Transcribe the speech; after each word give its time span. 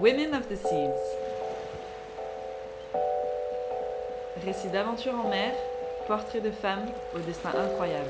Women 0.00 0.32
of 0.32 0.48
the 0.48 0.54
Seas. 0.54 0.94
Récit 4.44 4.68
d'aventure 4.68 5.14
en 5.14 5.28
mer, 5.28 5.52
portrait 6.06 6.40
de 6.40 6.52
femmes 6.52 6.86
au 7.16 7.18
destin 7.18 7.48
incroyable. 7.48 8.08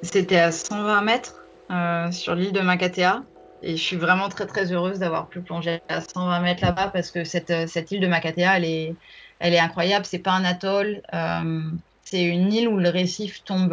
C'était 0.00 0.38
à 0.38 0.50
120 0.50 1.02
mètres 1.02 1.44
euh, 1.70 2.10
sur 2.10 2.34
l'île 2.34 2.52
de 2.52 2.60
Makatea. 2.60 3.22
Et 3.62 3.76
je 3.76 3.82
suis 3.82 3.96
vraiment 3.96 4.30
très 4.30 4.46
très 4.46 4.72
heureuse 4.72 4.98
d'avoir 4.98 5.28
pu 5.28 5.40
plonger 5.42 5.82
à 5.90 6.00
120 6.00 6.40
mètres 6.40 6.64
là-bas 6.64 6.88
parce 6.88 7.10
que 7.10 7.24
cette, 7.24 7.50
euh, 7.50 7.66
cette 7.66 7.90
île 7.90 8.00
de 8.00 8.06
Makatea, 8.06 8.56
elle 8.56 8.64
est, 8.64 8.94
elle 9.40 9.52
est 9.52 9.60
incroyable. 9.60 10.06
C'est 10.06 10.20
pas 10.20 10.32
un 10.32 10.44
atoll. 10.44 11.02
euh, 11.12 11.60
c'est 12.04 12.24
une 12.24 12.52
île 12.52 12.68
où 12.68 12.76
le 12.76 12.90
récif 12.90 13.42
tombe, 13.44 13.72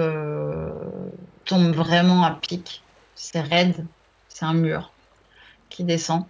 tombe 1.49 1.73
vraiment 1.73 2.23
à 2.23 2.31
pic. 2.31 2.83
C'est 3.15 3.41
raide. 3.41 3.85
C'est 4.29 4.45
un 4.45 4.53
mur 4.53 4.91
qui 5.69 5.83
descend. 5.83 6.25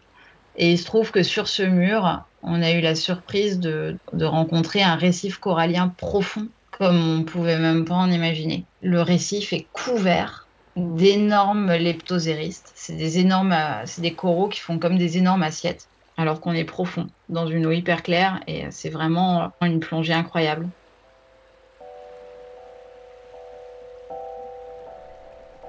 Et 0.56 0.72
il 0.72 0.78
se 0.78 0.86
trouve 0.86 1.12
que 1.12 1.24
sur 1.24 1.48
ce 1.48 1.62
mur, 1.62 2.24
on 2.42 2.62
a 2.62 2.72
eu 2.72 2.80
la 2.80 2.96
surprise 2.96 3.60
de, 3.60 3.98
rencontrer 4.14 4.82
un 4.82 4.96
récif 4.96 5.38
corallien 5.38 5.90
profond 5.90 6.48
comme 6.72 7.20
on 7.20 7.24
pouvait 7.24 7.60
même 7.60 7.84
pas 7.84 7.96
en 7.96 8.10
imaginer. 8.10 8.64
Le 8.82 9.02
récif 9.02 9.52
est 9.52 9.68
couvert 9.74 10.48
d'énormes 10.78 11.74
leptoséristes. 11.74 12.72
C'est 12.74 12.96
des 12.96 13.20
énormes, 13.20 13.56
c'est 13.84 14.02
des 14.02 14.14
coraux 14.14 14.48
qui 14.48 14.62
font 14.62 14.80
comme 14.80 14.98
des 14.98 15.18
énormes 15.18 15.44
assiettes, 15.44 15.90
alors 16.16 16.40
qu'on 16.40 16.54
est 16.54 16.64
profond 16.64 17.08
dans 17.28 17.48
une 17.48 17.66
eau 17.66 17.72
hyper 17.72 18.02
claire 18.02 18.40
et 18.48 18.64
c'est 18.72 18.90
vraiment 18.90 19.52
une 19.62 19.82
plongée 19.82 20.14
incroyable. 20.14 20.70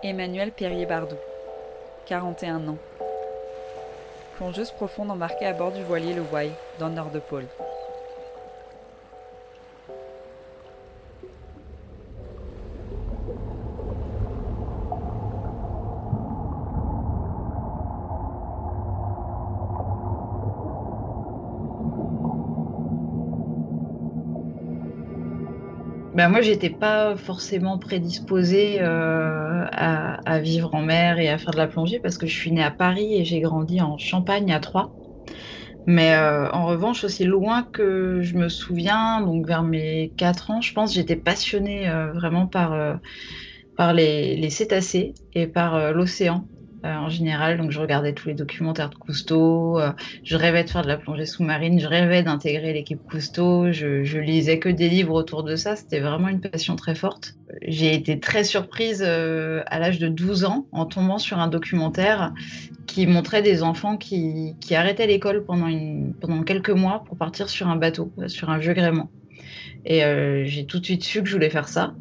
Emmanuelle 0.02 0.50
Perrier-Bardou, 0.50 1.16
41 2.06 2.68
ans. 2.68 2.78
Plongeuse 4.36 4.70
profonde 4.70 5.10
embarquée 5.10 5.44
à 5.44 5.52
bord 5.52 5.72
du 5.72 5.82
voilier 5.82 6.14
le 6.14 6.22
Wai, 6.32 6.50
dans 6.78 6.88
le 6.88 6.94
nord 6.94 7.10
de 7.10 7.18
pôle. 7.18 7.44
Ben 26.20 26.28
moi, 26.28 26.42
j'étais 26.42 26.68
pas 26.68 27.16
forcément 27.16 27.78
prédisposée 27.78 28.76
euh, 28.82 29.64
à, 29.72 30.38
vivre 30.40 30.74
en 30.74 30.82
mer 30.82 31.18
et 31.18 31.30
à 31.30 31.38
faire 31.38 31.52
de 31.52 31.56
la 31.56 31.66
plongée 31.66 31.98
parce 31.98 32.18
que 32.18 32.26
je 32.26 32.38
suis 32.38 32.52
née 32.52 32.62
à 32.62 32.70
Paris 32.70 33.14
et 33.14 33.24
j'ai 33.24 33.40
grandi 33.40 33.80
en 33.80 33.96
Champagne 33.96 34.52
à 34.52 34.60
Troyes. 34.60 34.92
Mais 35.86 36.12
euh, 36.12 36.50
en 36.50 36.66
revanche, 36.66 37.04
aussi 37.04 37.24
loin 37.24 37.62
que 37.62 38.20
je 38.20 38.36
me 38.36 38.50
souviens, 38.50 39.22
donc 39.22 39.46
vers 39.46 39.62
mes 39.62 40.12
4 40.18 40.50
ans, 40.50 40.60
je 40.60 40.74
pense, 40.74 40.92
j'étais 40.92 41.16
passionnée 41.16 41.88
euh, 41.88 42.12
vraiment 42.12 42.46
par, 42.46 43.00
les, 43.94 44.50
cétacés 44.50 45.14
et 45.32 45.46
par 45.46 45.94
l'océan 45.94 46.44
euh, 46.84 46.94
en 46.96 47.10
général. 47.10 47.58
Donc, 47.58 47.70
je 47.70 47.78
regardais 47.78 48.14
tous 48.14 48.28
les 48.28 48.34
documentaires 48.34 48.88
de 48.88 48.94
Cousteau, 48.94 49.78
euh, 49.78 49.92
je 50.24 50.34
rêvais 50.34 50.64
de 50.64 50.70
faire 50.70 50.80
de 50.80 50.88
la 50.88 50.96
plongée 50.96 51.26
sous-marine, 51.26 51.78
je 51.78 51.86
rêvais 51.86 52.22
d'intégrer 52.22 52.72
l'équipe 52.72 53.02
Cousteau, 53.02 53.70
je, 53.70 54.18
lisais 54.18 54.58
que 54.58 54.70
des 54.70 54.88
livres 54.88 55.12
autour 55.12 55.42
de 55.42 55.56
ça. 55.56 55.76
C'était 55.76 56.00
vraiment 56.00 56.28
une 56.28 56.40
passion 56.40 56.76
très 56.76 56.94
forte. 56.94 57.34
J'ai 57.66 57.94
été 57.94 58.18
très 58.18 58.44
surprise 58.44 59.04
euh, 59.06 59.62
à 59.66 59.78
l'âge 59.78 59.98
de 59.98 60.08
12 60.08 60.44
ans 60.44 60.68
en 60.72 60.86
tombant 60.86 61.18
sur 61.18 61.38
un 61.38 61.48
documentaire 61.48 62.32
qui 62.86 63.06
montrait 63.06 63.42
des 63.42 63.62
enfants 63.62 63.98
qui, 63.98 64.56
arrêtaient 64.70 65.06
l'école 65.06 65.44
pendant, 65.44 65.68
pendant 66.20 66.42
quelques 66.44 66.70
mois 66.70 67.04
pour 67.04 67.18
partir 67.18 67.50
sur 67.50 67.68
un 67.68 67.76
bateau, 67.76 68.10
sur 68.26 68.48
un 68.48 68.56
vieux 68.56 68.72
gréement. 68.72 69.10
Et 69.84 70.00
j'ai 70.44 70.64
tout 70.66 70.78
de 70.78 70.84
suite 70.84 71.04
su 71.04 71.22
que 71.22 71.28
je 71.28 71.34
voulais 71.34 71.50
faire 71.50 71.68
ça. 71.68 71.94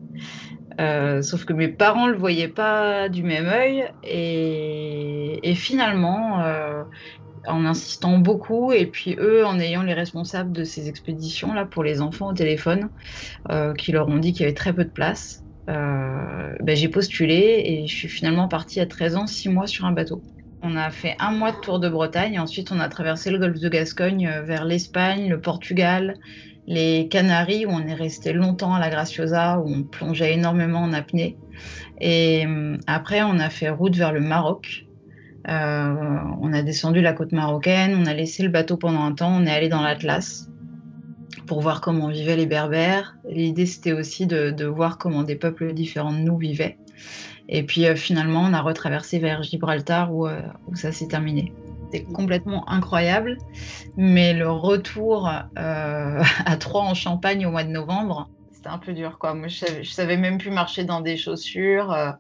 Euh, 0.80 1.22
sauf 1.22 1.44
que 1.44 1.52
mes 1.52 1.68
parents 1.68 2.08
le 2.08 2.18
voyaient 2.18 2.48
pas 2.48 3.10
du 3.10 3.24
même 3.24 3.48
œil 3.48 3.86
et, 4.04 5.54
finalement, 5.56 6.42
euh, 6.42 6.84
en 7.48 7.66
insistant 7.66 8.18
beaucoup 8.18 8.72
et 8.72 8.86
puis 8.86 9.16
eux 9.20 9.46
en 9.46 9.60
ayant 9.60 9.84
les 9.84 9.94
responsables 9.94 10.52
de 10.52 10.64
ces 10.64 10.88
expéditions 10.88 11.54
là 11.54 11.66
pour 11.66 11.84
les 11.84 12.02
enfants 12.02 12.30
au 12.30 12.34
téléphone, 12.34 12.90
euh, 13.50 13.74
qui 13.74 13.92
leur 13.92 14.08
ont 14.08 14.18
dit 14.18 14.32
qu'il 14.32 14.42
y 14.42 14.46
avait 14.46 14.54
très 14.54 14.74
peu 14.74 14.86
de 14.86 14.90
place, 14.90 15.44
ben, 15.68 16.76
j'ai 16.76 16.90
postulé 16.90 17.62
et 17.64 17.88
je 17.88 17.96
suis 17.96 18.08
finalement 18.08 18.48
partie 18.48 18.80
à 18.80 18.88
13 18.88 19.16
ans, 19.18 19.28
6 19.28 19.50
mois 19.50 19.68
sur 19.68 19.86
un 19.86 19.92
bateau. 19.92 20.24
On 20.62 20.76
a 20.76 20.90
fait 20.90 21.16
un 21.20 21.32
mois 21.32 21.52
de 21.52 21.58
tour 21.58 21.80
de 21.80 21.88
Bretagne, 21.88 22.40
ensuite 22.40 22.72
on 22.72 22.80
a 22.80 22.90
traversé 22.90 23.30
le 23.30 23.38
golfe 23.38 23.60
de 23.60 23.70
Gascogne 23.70 24.42
vers 24.46 24.66
l'Espagne, 24.66 25.30
le 25.30 25.40
Portugal, 25.40 26.18
les 26.70 27.08
Canaries 27.08 27.66
où 27.66 27.72
on 27.72 27.86
est 27.88 27.96
resté 27.96 28.32
longtemps 28.32 28.76
à 28.76 28.80
la 28.80 28.92
Graciosa 28.92 29.60
où 29.60 29.68
on 29.68 29.82
plongeait 29.82 30.36
énormément 30.36 30.82
en 30.82 30.94
apnée. 30.94 31.36
Et 32.00 32.46
euh, 32.46 32.78
après 32.86 33.24
on 33.24 33.40
a 33.40 33.50
fait 33.50 33.70
route 33.70 33.96
vers 33.96 34.14
le 34.14 34.22
Maroc. 34.22 34.86
Euh, 35.48 35.96
on 36.42 36.54
a 36.54 36.62
descendu 36.62 37.02
la 37.02 37.14
côte 37.14 37.32
marocaine, 37.32 37.98
on 38.00 38.06
a 38.06 38.14
laissé 38.14 38.44
le 38.44 38.50
bateau 38.50 38.78
pendant 38.78 39.04
un 39.04 39.14
temps, 39.14 39.36
on 39.36 39.48
est 39.48 39.52
allé 39.52 39.68
dans 39.68 39.82
l'Atlas 39.82 40.48
pour 41.48 41.62
voir 41.62 41.82
comment 41.82 42.08
vivaient 42.08 42.36
les 42.36 42.46
Berbères. 42.46 43.18
L'idée 43.28 43.66
c'était 43.66 43.94
aussi 43.94 44.28
de, 44.28 44.66
voir 44.66 45.00
comment 45.00 45.24
des 45.24 45.36
peuples 45.36 45.74
différents 45.74 46.14
de 46.14 46.20
nous 46.20 46.38
vivaient. 46.38 46.78
Et 47.48 47.64
puis 47.64 47.88
euh, 47.88 47.96
finalement, 47.96 48.44
on 48.44 48.54
a 48.54 48.62
retraversé 48.62 49.18
vers 49.18 49.42
Gibraltar 49.42 50.14
où 50.14 50.28
ça 50.76 50.92
s'est 50.92 51.08
terminé. 51.08 51.52
C'était 51.92 52.04
complètement 52.04 52.70
incroyable, 52.70 53.40
mais 53.98 54.34
le 54.34 54.52
retour 54.52 55.28
euh, 55.28 56.22
à 56.46 56.58
Troyes 56.58 56.84
en 56.84 56.94
Champagne 56.94 57.48
au 57.48 57.52
mois 57.52 57.64
de 57.64 57.72
novembre, 57.72 58.30
c'était 58.52 58.70
un 58.70 58.78
peu 58.78 58.94
dur. 58.94 59.18
Quoi. 59.18 59.34
Moi, 59.34 59.48
je, 59.48 59.58
savais, 59.58 59.84
je 59.84 59.90
savais 59.90 60.16
même 60.16 60.38
plus 60.38 60.52
marcher 60.52 60.84
dans 60.84 61.02
des 61.02 61.18
chaussures. 61.18 61.92
Euh, 61.92 62.12
euh, 62.12 62.14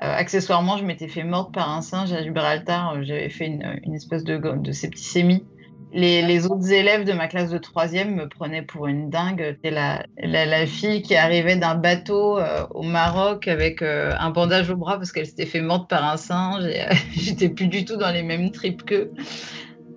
accessoirement, 0.00 0.76
je 0.76 0.84
m'étais 0.84 1.06
fait 1.06 1.22
morte 1.22 1.54
par 1.54 1.70
un 1.70 1.82
singe 1.82 2.12
à 2.12 2.22
Gibraltar. 2.22 3.00
J'avais 3.04 3.28
fait 3.28 3.46
une, 3.46 3.94
espèce 3.94 4.24
de, 4.24 4.38
de 4.38 4.72
septicémie. 4.72 5.46
Les, 5.96 6.46
autres 6.46 6.72
élèves 6.72 7.04
de 7.04 7.14
ma 7.14 7.26
classe 7.26 7.48
de 7.48 7.56
troisième 7.56 8.14
me 8.14 8.28
prenaient 8.28 8.60
pour 8.60 8.86
une 8.86 9.08
dingue. 9.08 9.54
C'était 9.54 9.70
la, 9.70 10.04
la, 10.18 10.66
fille 10.66 11.00
qui 11.00 11.16
arrivait 11.16 11.56
d'un 11.56 11.74
bateau 11.74 12.38
euh, 12.38 12.66
au 12.74 12.82
Maroc 12.82 13.48
avec 13.48 13.80
euh, 13.80 14.12
un 14.18 14.28
bandage 14.28 14.68
au 14.68 14.76
bras 14.76 14.98
parce 14.98 15.10
qu'elle 15.10 15.24
s'était 15.24 15.46
fait 15.46 15.62
morte 15.62 15.88
par 15.88 16.04
un 16.04 16.18
singe. 16.18 16.66
Et 16.66 16.82
euh, 16.82 16.92
j'étais 17.12 17.48
plus 17.48 17.68
du 17.68 17.86
tout 17.86 17.96
dans 17.96 18.10
les 18.10 18.22
mêmes 18.22 18.50
tripes 18.50 18.84
qu'eux. 18.84 19.10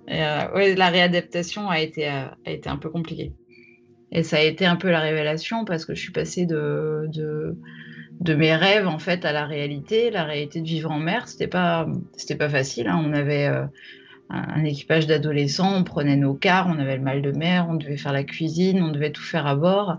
la 0.08 0.88
réadaptation 0.88 1.68
a 1.68 1.80
été, 1.80 2.08
a 2.08 2.32
été 2.46 2.70
un 2.70 2.78
peu 2.78 2.88
compliquée. 2.88 3.34
Et 4.10 4.22
ça 4.22 4.38
a 4.38 4.40
été 4.40 4.64
un 4.64 4.76
peu 4.76 4.90
la 4.90 5.00
révélation 5.00 5.66
parce 5.66 5.84
que 5.84 5.94
je 5.94 6.00
suis 6.00 6.12
passée 6.12 6.46
de, 6.46 7.08
de, 7.08 7.58
de 8.20 8.34
mes 8.34 8.56
rêves 8.56 8.88
en 8.88 8.98
fait 8.98 9.26
à 9.26 9.32
la 9.32 9.44
réalité. 9.44 10.10
La 10.10 10.24
réalité 10.24 10.62
de 10.62 10.66
vivre 10.66 10.90
en 10.90 10.98
mer, 10.98 11.28
c'était 11.28 11.46
pas, 11.46 11.86
pas 12.38 12.48
facile. 12.48 12.88
Hein. 12.88 13.04
On 13.04 13.12
avait 13.12 13.50
un 14.30 14.64
équipage 14.64 15.06
d'adolescents, 15.06 15.74
on 15.76 15.84
prenait 15.84 16.16
nos 16.16 16.34
cars, 16.34 16.68
on 16.68 16.78
avait 16.78 16.96
le 16.96 17.02
mal 17.02 17.22
de 17.22 17.32
mer, 17.32 17.66
on 17.68 17.74
devait 17.74 17.96
faire 17.96 18.12
la 18.12 18.24
cuisine, 18.24 18.82
on 18.82 18.92
devait 18.92 19.10
tout 19.10 19.22
faire 19.22 19.46
à 19.46 19.56
bord. 19.56 19.98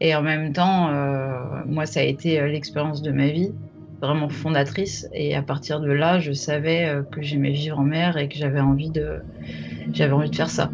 Et 0.00 0.14
en 0.14 0.22
même 0.22 0.52
temps, 0.52 0.88
euh, 0.90 1.32
moi, 1.66 1.86
ça 1.86 2.00
a 2.00 2.02
été 2.02 2.40
l'expérience 2.48 3.02
de 3.02 3.10
ma 3.10 3.28
vie, 3.28 3.52
vraiment 4.00 4.28
fondatrice. 4.28 5.08
Et 5.14 5.34
à 5.34 5.42
partir 5.42 5.80
de 5.80 5.90
là, 5.90 6.18
je 6.18 6.32
savais 6.32 6.94
que 7.10 7.22
j'aimais 7.22 7.52
vivre 7.52 7.78
en 7.78 7.84
mer 7.84 8.16
et 8.16 8.28
que 8.28 8.36
j'avais 8.36 8.60
envie 8.60 8.90
de, 8.90 9.20
j'avais 9.92 10.12
envie 10.12 10.30
de 10.30 10.36
faire 10.36 10.50
ça. 10.50 10.70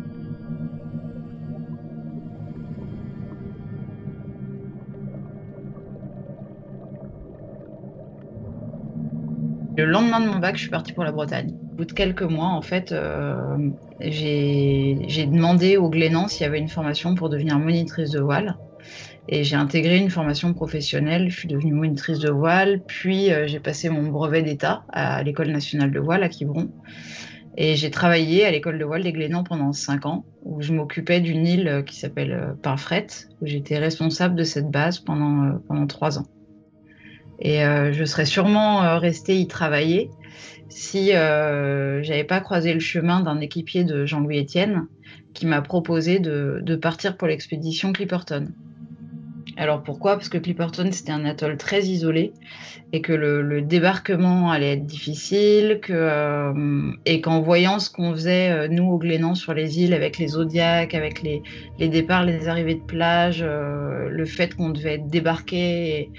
Le 9.76 9.84
lendemain 9.84 10.20
de 10.20 10.26
mon 10.26 10.38
bac, 10.38 10.56
je 10.56 10.62
suis 10.62 10.70
partie 10.70 10.94
pour 10.94 11.05
la 11.05 11.12
Bretagne. 11.12 11.55
Au 11.73 11.76
bout 11.76 11.84
de 11.84 11.93
quelques 11.93 12.23
mois, 12.23 12.46
en 12.46 12.62
fait, 12.62 12.93
euh, 12.93 13.58
j'ai 14.00 15.26
demandé 15.31 15.76
au 15.76 15.90
Glénan 15.90 16.28
s'il 16.28 16.43
y 16.43 16.44
avait 16.46 16.58
une 16.58 16.70
formation 16.70 17.14
pour 17.14 17.28
devenir 17.28 17.58
monitrice 17.58 18.11
de 18.11 18.20
voile. 18.20 18.56
Et 19.28 19.44
j'ai 19.44 19.56
intégré 19.56 19.99
une 19.99 20.08
formation 20.08 20.55
professionnelle. 20.55 21.28
Je 21.28 21.40
suis 21.40 21.49
devenue 21.49 21.75
monitrice 21.75 22.20
de 22.20 22.31
voile. 22.31 22.81
Puis 22.87 23.31
euh, 23.31 23.46
j'ai 23.46 23.61
passé 23.61 23.90
mon 23.90 24.05
brevet 24.05 24.43
d'État 24.43 24.84
à 24.88 25.23
l'École 25.23 25.49
nationale 25.49 25.90
de 25.90 26.00
voile 26.00 26.23
à 26.23 26.31
Quiberon. 26.31 26.70
Et 27.58 27.76
j'ai 27.76 27.90
travaillé 27.90 28.46
à 28.46 28.50
l'école 28.50 28.78
de 28.78 28.84
voile 28.87 29.02
des 29.02 29.12
Glénans 29.12 29.44
pendant 29.44 29.73
cinq 29.73 30.06
ans, 30.06 30.25
où 30.43 30.62
je 30.62 30.73
m'occupais 30.73 31.20
d'une 31.20 31.46
île 31.46 31.82
qui 31.87 31.96
s'appelle 31.96 32.32
euh, 32.32 32.55
Pinfret, 32.62 33.08
où 33.43 33.46
j'étais 33.46 33.76
responsable 33.76 34.37
de 34.37 34.44
cette 34.44 34.70
base 34.70 35.00
pendant, 35.00 35.58
pendant 35.69 35.87
trois 35.87 36.19
ans. 36.19 36.26
Et 37.41 37.65
euh, 37.65 37.93
je 37.93 38.05
serais 38.05 38.25
sûrement 38.25 38.83
euh, 38.83 38.99
restée 38.99 39.38
y 39.38 39.47
travailler 39.47 40.11
si 40.69 41.15
euh, 41.15 42.03
j'avais 42.03 42.25
pas 42.25 42.41
croisé 42.41 42.75
le 42.75 42.81
chemin 42.81 43.21
d'un 43.21 43.41
équipier 43.41 43.85
de 43.85 44.05
Jean-Louis 44.05 44.41
Etienne 44.41 44.87
qui 45.33 45.47
m'a 45.47 45.62
proposé 45.62 46.19
de, 46.19 46.77
partir 46.77 47.17
pour 47.17 47.29
l'expédition 47.29 47.93
Clipperton. 47.93 48.49
Alors 49.59 49.83
pourquoi? 49.83 50.17
Parce 50.17 50.29
que 50.29 50.38
Clipperton 50.38 50.91
c'était 50.93 51.12
un 51.12 51.25
atoll 51.25 51.56
très 51.56 51.85
isolé 51.85 52.33
et 52.93 53.00
que 53.00 53.12
le, 53.12 53.62
débarquement 53.62 54.50
allait 54.50 54.73
être 54.73 54.87
difficile 54.87 55.81
et 57.06 57.21
qu'en 57.21 57.41
voyant 57.41 57.79
ce 57.79 57.91
qu'on 57.91 58.12
faisait 58.12 58.69
nous 58.69 58.85
au 58.85 58.99
Glénan 58.99 59.35
sur 59.35 59.55
les 59.55 59.81
îles 59.81 59.94
avec 59.94 60.19
les 60.19 60.29
zodiacs, 60.29 60.94
avec 60.94 61.23
les, 61.23 61.43
départs, 61.79 62.25
les 62.25 62.49
arrivées 62.49 62.75
de 62.75 62.81
plage, 62.81 63.43
le 63.44 64.25
fait 64.25 64.55
qu'on 64.55 64.71
devait 64.71 64.99
débarquer 64.99 66.00
et, 66.00 66.11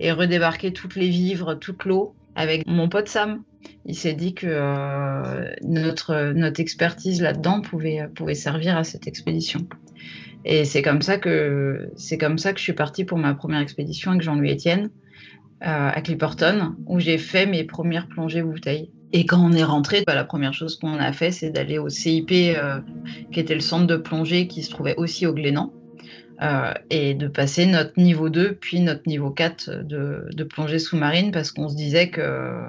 et 0.00 0.12
redébarquer 0.12 0.72
toutes 0.72 0.96
les 0.96 1.08
vivres, 1.08 1.54
toute 1.54 1.84
l'eau 1.84 2.14
avec 2.34 2.66
mon 2.66 2.88
pote 2.88 3.08
Sam. 3.08 3.42
Il 3.84 3.96
s'est 3.96 4.14
dit 4.14 4.34
que 4.34 4.46
euh, 4.48 5.50
notre, 5.62 6.60
expertise 6.60 7.20
là-dedans 7.20 7.60
pouvait, 7.60 8.08
pouvait 8.14 8.34
servir 8.34 8.76
à 8.76 8.84
cette 8.84 9.06
expédition. 9.06 9.66
Et 10.44 10.64
c'est 10.64 10.82
comme 10.82 11.02
ça 11.02 11.18
que 11.18 11.90
c'est 11.96 12.16
comme 12.16 12.38
ça 12.38 12.52
que 12.52 12.58
je 12.58 12.64
suis 12.64 12.72
partie 12.72 13.04
pour 13.04 13.18
ma 13.18 13.34
première 13.34 13.60
expédition 13.60 14.12
avec 14.12 14.22
Jean-Louis 14.22 14.52
Etienne 14.52 14.90
euh, 15.62 15.90
à 15.92 16.00
Clipperton, 16.00 16.76
où 16.86 17.00
j'ai 17.00 17.18
fait 17.18 17.46
mes 17.46 17.64
premières 17.64 18.06
plongées 18.06 18.42
bouteilles. 18.42 18.90
Et 19.12 19.26
quand 19.26 19.44
on 19.44 19.52
est 19.52 19.64
rentré, 19.64 20.04
bah, 20.06 20.14
la 20.14 20.24
première 20.24 20.54
chose 20.54 20.78
qu'on 20.78 20.94
a 20.94 21.12
fait, 21.12 21.32
c'est 21.32 21.50
d'aller 21.50 21.78
au 21.78 21.88
CIP, 21.88 22.30
euh, 22.30 22.80
qui 23.32 23.40
était 23.40 23.54
le 23.54 23.60
centre 23.60 23.86
de 23.86 23.96
plongée 23.96 24.46
qui 24.46 24.62
se 24.62 24.70
trouvait 24.70 24.94
aussi 24.96 25.26
au 25.26 25.32
Glénan. 25.32 25.72
Euh, 26.40 26.72
et 26.88 27.14
de 27.14 27.26
passer 27.26 27.66
notre 27.66 27.98
niveau 27.98 28.28
2 28.28 28.54
puis 28.54 28.78
notre 28.78 29.08
niveau 29.08 29.30
4 29.30 29.82
de, 29.82 30.28
de 30.32 30.44
plongée 30.44 30.78
sous-marine 30.78 31.32
parce 31.32 31.50
qu'on 31.50 31.68
se 31.68 31.74
disait 31.74 32.10
que 32.10 32.62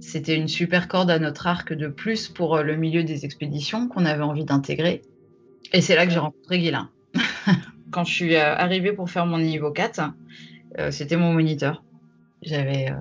c'était 0.00 0.36
une 0.36 0.48
super 0.48 0.86
corde 0.86 1.10
à 1.10 1.18
notre 1.18 1.46
arc 1.46 1.72
de 1.72 1.88
plus 1.88 2.28
pour 2.28 2.58
le 2.58 2.76
milieu 2.76 3.04
des 3.04 3.24
expéditions 3.24 3.88
qu'on 3.88 4.04
avait 4.04 4.22
envie 4.22 4.44
d'intégrer. 4.44 5.00
Et 5.72 5.80
c'est 5.80 5.96
là 5.96 6.06
que 6.06 6.12
j'ai 6.12 6.18
rencontré 6.18 6.58
Guilain. 6.58 6.90
Quand 7.90 8.04
je 8.04 8.12
suis 8.12 8.36
euh, 8.36 8.54
arrivée 8.54 8.92
pour 8.92 9.10
faire 9.10 9.26
mon 9.26 9.38
niveau 9.38 9.70
4, 9.70 10.12
euh, 10.78 10.90
c'était 10.90 11.16
mon 11.16 11.32
moniteur. 11.32 11.82
J'avais 12.42 12.90
euh, 12.90 12.96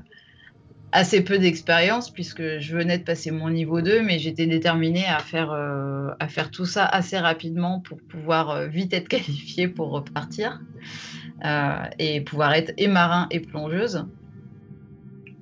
assez 0.96 1.22
peu 1.22 1.38
d'expérience 1.38 2.10
puisque 2.10 2.60
je 2.60 2.76
venais 2.76 2.98
de 2.98 3.04
passer 3.04 3.30
mon 3.30 3.50
niveau 3.50 3.82
2, 3.82 4.02
mais 4.02 4.18
j'étais 4.18 4.48
déterminée 4.48 5.06
à 5.06 5.20
faire, 5.20 5.52
euh, 5.52 6.12
à 6.22 6.28
faire 6.30 6.52
tout 6.52 6.66
ça 6.66 6.86
assez 6.86 7.18
rapidement 7.18 7.82
pour 7.82 8.00
pouvoir 8.00 8.50
euh, 8.52 8.68
vite 8.68 8.94
être 8.94 9.08
qualifiée 9.10 9.68
pour 9.68 9.92
repartir 9.92 10.62
euh, 11.44 11.76
et 12.00 12.22
pouvoir 12.22 12.54
être 12.54 12.72
et 12.78 12.88
marin 12.88 13.28
et 13.30 13.42
plongeuse. 13.42 14.06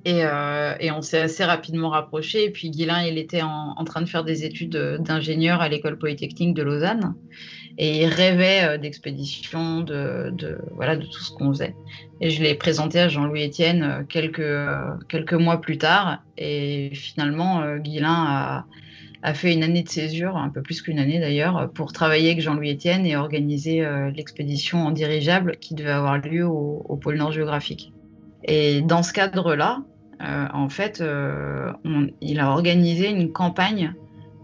Et, 0.04 0.24
euh, 0.24 0.74
et 0.80 0.90
on 0.90 1.00
s'est 1.00 1.20
assez 1.20 1.44
rapidement 1.44 1.90
rapprochés. 1.90 2.44
Et 2.44 2.50
puis 2.50 2.70
Guilain, 2.70 3.02
il 3.04 3.16
était 3.18 3.42
en, 3.42 3.84
train 3.84 4.02
de 4.02 4.08
faire 4.08 4.24
des 4.24 4.44
études 4.44 4.76
d'ingénieur 5.00 5.60
à 5.60 5.68
l'école 5.68 5.98
polytechnique 5.98 6.54
de 6.54 6.62
Lausanne 6.62 7.14
et 7.78 8.02
il 8.02 8.06
rêvait 8.06 8.64
euh, 8.64 8.78
d'expédition, 8.78 9.80
de, 9.80 10.32
tout 10.36 11.20
ce 11.20 11.32
qu'on 11.32 11.52
faisait. 11.52 11.74
Et 12.20 12.30
je 12.30 12.42
l'ai 12.42 12.54
présenté 12.54 13.00
à 13.00 13.08
Jean-Louis 13.08 13.46
Etienne 13.46 13.82
euh, 13.82 14.02
quelques, 14.04 14.40
euh, 14.40 15.38
mois 15.38 15.60
plus 15.60 15.78
tard. 15.78 16.22
Et 16.38 16.90
finalement, 16.94 17.76
Guilain 17.78 18.24
a, 18.26 18.66
a 19.22 19.34
fait 19.34 19.52
une 19.52 19.62
année 19.62 19.82
de 19.82 19.88
césure, 19.88 20.36
un 20.36 20.50
peu 20.50 20.62
plus 20.62 20.82
qu'une 20.82 20.98
année 20.98 21.18
d'ailleurs, 21.18 21.70
pour 21.72 21.92
travailler 21.92 22.30
avec 22.30 22.40
Jean-Louis 22.40 22.72
Etienne 22.72 23.06
et 23.06 23.16
organiser 23.16 23.86
l'expédition 24.14 24.86
en 24.86 24.90
dirigeable 24.90 25.56
qui 25.60 25.74
devait 25.74 25.90
avoir 25.90 26.18
lieu 26.18 26.44
au, 26.46 26.98
pôle 27.00 27.16
Nord 27.16 27.32
géographique. 27.32 27.92
Et 28.46 28.82
dans 28.82 29.02
ce 29.02 29.12
cadre-là, 29.12 29.78
euh, 29.78 29.93
en 30.20 30.68
fait, 30.68 31.00
euh, 31.00 31.72
il 32.20 32.40
a 32.40 32.50
organisé 32.50 33.10
une 33.10 33.32
campagne 33.32 33.94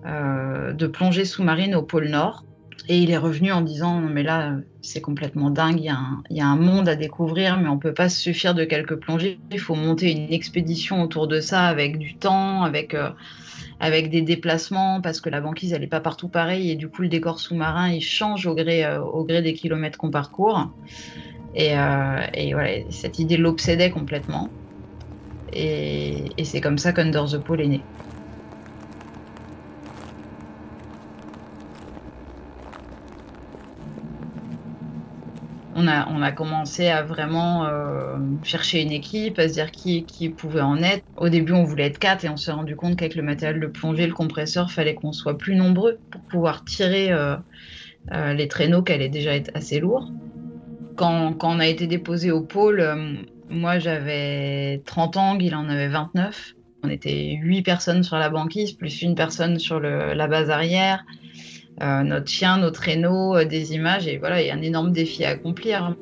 euh, 0.06 0.72
de 0.72 0.87
plongée 0.87 1.26
sous-marine 1.26 1.75
au 1.75 1.82
pôle 1.82 2.08
Nord. 2.08 2.44
Et 2.88 2.99
il 2.99 3.11
est 3.11 3.19
revenu 3.19 3.52
en 3.52 3.61
disant 3.61 4.00
mais 4.00 4.22
là 4.22 4.56
c'est 4.81 5.02
complètement 5.02 5.50
dingue, 5.50 5.78
il 5.78 5.84
y, 6.31 6.40
a 6.40 6.46
un 6.46 6.56
monde 6.56 6.88
à 6.88 6.96
découvrir, 6.96 7.61
mais 7.61 7.69
on 7.69 7.78
peut 7.78 7.93
pas 7.93 8.08
se 8.08 8.19
suffire 8.19 8.55
de 8.55 8.64
quelques 8.64 8.96
plongées. 8.96 9.38
Il 9.52 9.61
faut 9.61 9.75
monter 9.75 10.11
une 10.11 10.32
expédition 10.32 11.02
autour 11.02 11.28
de 11.28 11.40
ça 11.40 11.67
avec 11.67 11.99
du 11.99 12.16
temps, 12.16 12.62
avec 12.64 12.94
euh, 12.94 13.11
des 13.81 14.23
déplacements, 14.23 15.00
parce 15.02 15.20
que 15.20 15.28
la 15.28 15.43
banquise 15.43 15.75
elle 15.75 15.84
est 15.84 15.88
pas 15.88 16.00
partout 16.00 16.28
pareille 16.28 16.70
et 16.70 16.76
du 16.76 16.88
coup 16.88 17.02
le 17.02 17.08
décor 17.08 17.38
sous-marin 17.38 17.90
il 17.90 18.00
change 18.00 18.46
au 18.46 18.55
gré 18.55 18.84
euh, 18.84 19.40
des 19.43 19.52
kilomètres 19.52 19.99
qu'on 19.99 20.11
parcourt. 20.11 20.70
Et, 21.55 21.78
euh, 21.78 22.26
et 22.32 22.55
voilà, 22.55 22.70
cette 22.88 23.19
idée 23.19 23.37
l'obsédait 23.37 23.90
complètement. 23.90 24.49
Et, 25.52 26.44
c'est 26.44 26.61
comme 26.61 26.79
ça 26.79 26.93
qu'Under 26.93 27.25
the 27.31 27.38
Pole 27.38 27.61
est 27.61 27.69
né. 27.69 27.82
On 35.75 35.87
a, 35.87 36.08
on 36.11 36.20
a, 36.20 36.31
commencé 36.31 36.88
à 36.88 37.02
vraiment 37.02 37.64
euh, 37.64 38.19
chercher 38.43 38.82
une 38.82 38.93
équipe, 38.93 39.38
à 39.38 39.49
se 39.49 39.55
dire 39.55 39.70
qui, 39.70 40.05
qui, 40.05 40.29
pouvait 40.29 40.61
en 40.61 40.83
être. 40.83 41.02
Au 41.16 41.30
début, 41.30 41.52
on 41.52 41.64
voulait 41.64 41.87
être 41.87 41.99
quatre 41.99 42.25
et 42.25 42.28
on 42.28 42.37
s'est 42.37 42.52
rendu 42.52 42.76
compte 42.76 42.97
qu'avec 42.97 43.14
le 43.14 43.23
matériel 43.23 43.61
de 43.61 43.66
plongée, 43.66 44.07
le 44.07 44.12
compresseur, 44.12 44.71
fallait 44.71 44.95
qu'on 44.95 45.12
soit 45.12 45.38
plus 45.38 45.57
nombreux 45.57 45.99
pour 46.11 46.21
pouvoir 46.23 46.64
tirer 46.66 47.11
euh, 47.12 47.37
euh, 48.12 48.35
les 48.35 48.47
traîneaux 48.47 48.83
qui 48.83 48.92
allaient 48.92 49.09
déjà 49.09 49.35
être 49.35 49.50
assez 49.54 49.80
lourds. 49.80 50.11
Quand, 50.97 51.33
quand 51.33 51.57
on 51.57 51.61
a 51.61 51.66
été 51.66 51.87
déposé 51.87 52.30
au 52.30 52.42
pôle, 52.42 52.83
moi 53.50 53.78
j'avais 53.78 54.83
30 54.87 55.16
ans, 55.16 55.38
il 55.38 55.54
en 55.54 55.69
avait 55.69 55.88
29. 55.88 56.54
On 56.83 56.88
était 56.88 57.37
8 57.42 57.62
personnes 57.62 58.02
sur 58.02 58.16
la 58.16 58.30
banquise, 58.30 58.73
plus 58.73 59.02
une 59.02 59.14
personne 59.14 59.59
sur 59.59 59.80
la 59.80 60.26
base 60.26 60.50
arrière. 60.50 61.04
Euh, 61.83 62.02
notre 62.02 62.28
chien, 62.28 62.59
nos 62.59 62.71
traîneaux, 62.71 63.37
euh, 63.37 63.45
des 63.47 63.75
images, 63.75 64.07
et 64.07 64.19
voilà, 64.19 64.42
il 64.42 64.47
y 64.47 64.50
a 64.50 64.54
un 64.54 64.61
énorme 64.61 64.92
défi 64.92 65.25
à 65.25 65.30
accomplir. 65.30 65.97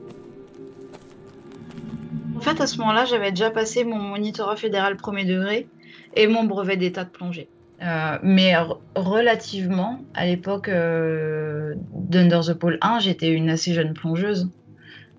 En 2.37 2.40
fait, 2.40 2.61
à 2.61 2.67
ce 2.67 2.78
moment-là, 2.78 3.05
j'avais 3.05 3.31
déjà 3.31 3.50
passé 3.50 3.85
mon 3.85 3.99
monitorat 3.99 4.57
fédéral 4.57 4.97
premier 4.97 5.25
degré 5.25 5.69
et 6.17 6.26
mon 6.26 6.45
brevet 6.45 6.76
d'état 6.76 7.05
de 7.05 7.11
plongée. 7.11 7.49
Euh, 7.81 8.19
mais 8.25 8.55
relativement, 8.97 10.00
à 10.14 10.26
l'époque 10.26 10.69
d'Under 10.69 12.40
the 12.45 12.55
Pole 12.55 12.78
1, 12.81 12.99
j'étais 12.99 13.31
une 13.31 13.49
assez 13.49 13.73
jeune 13.73 13.95
plongeuse. 13.95 14.50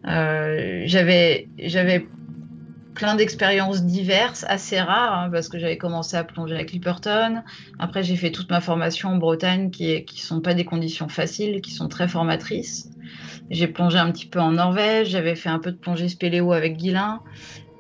J'avais 0.04 1.48
plein 2.94 3.16
d'expériences 3.16 3.84
diverses, 3.84 4.46
assez 4.48 4.80
rares, 4.80 5.18
hein, 5.18 5.30
parce 5.32 5.48
que 5.50 5.60
j'avais 5.60 5.78
commencé 5.78 6.18
à 6.18 6.24
plonger 6.24 6.56
à 6.56 6.64
Clipperton. 6.64 7.44
Après, 7.78 8.04
j'ai 8.04 8.16
fait 8.16 8.32
toute 8.32 8.50
ma 8.50 8.62
formation 8.62 9.10
en 9.10 9.18
Bretagne, 9.18 9.70
qui 9.70 10.04
ne 10.06 10.20
sont 10.20 10.42
pas 10.42 10.54
des 10.54 10.66
conditions 10.66 11.10
faciles, 11.10 11.62
qui 11.62 11.72
sont 11.72 11.88
très 11.88 12.08
formatrices. 12.08 12.90
J'ai 13.50 13.68
plongé 13.68 13.98
un 13.98 14.12
petit 14.12 14.28
peu 14.28 14.40
en 14.40 14.52
Norvège, 14.52 15.10
j'avais 15.10 15.36
fait 15.36 15.50
un 15.50 15.60
peu 15.60 15.72
de 15.72 15.78
plongée 15.78 16.10
spéléo 16.10 16.54
avec 16.54 16.78
Guilin. 16.78 17.22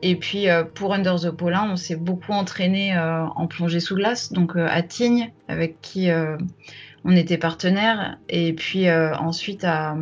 Et 0.01 0.16
puis 0.16 0.50
euh, 0.50 0.63
pour 0.63 0.94
Under 0.94 1.20
the 1.20 1.30
Pole 1.30 1.54
1, 1.54 1.72
on 1.72 1.75
s'est 1.75 1.98
beaucoup 1.98 2.32
entraîné 2.32 2.96
euh, 2.96 3.25
en 3.25 3.48
plongée 3.48 3.80
sous 3.80 3.96
glace, 3.96 4.32
donc 4.32 4.56
euh, 4.56 4.68
à 4.70 4.82
Tignes, 4.82 5.32
avec 5.48 5.82
qui 5.82 6.10
on 7.06 7.15
était 7.15 7.38
partenaire. 7.38 8.18
Et 8.29 8.53
puis 8.53 8.89
ensuite 8.91 9.63
à, 9.63 9.96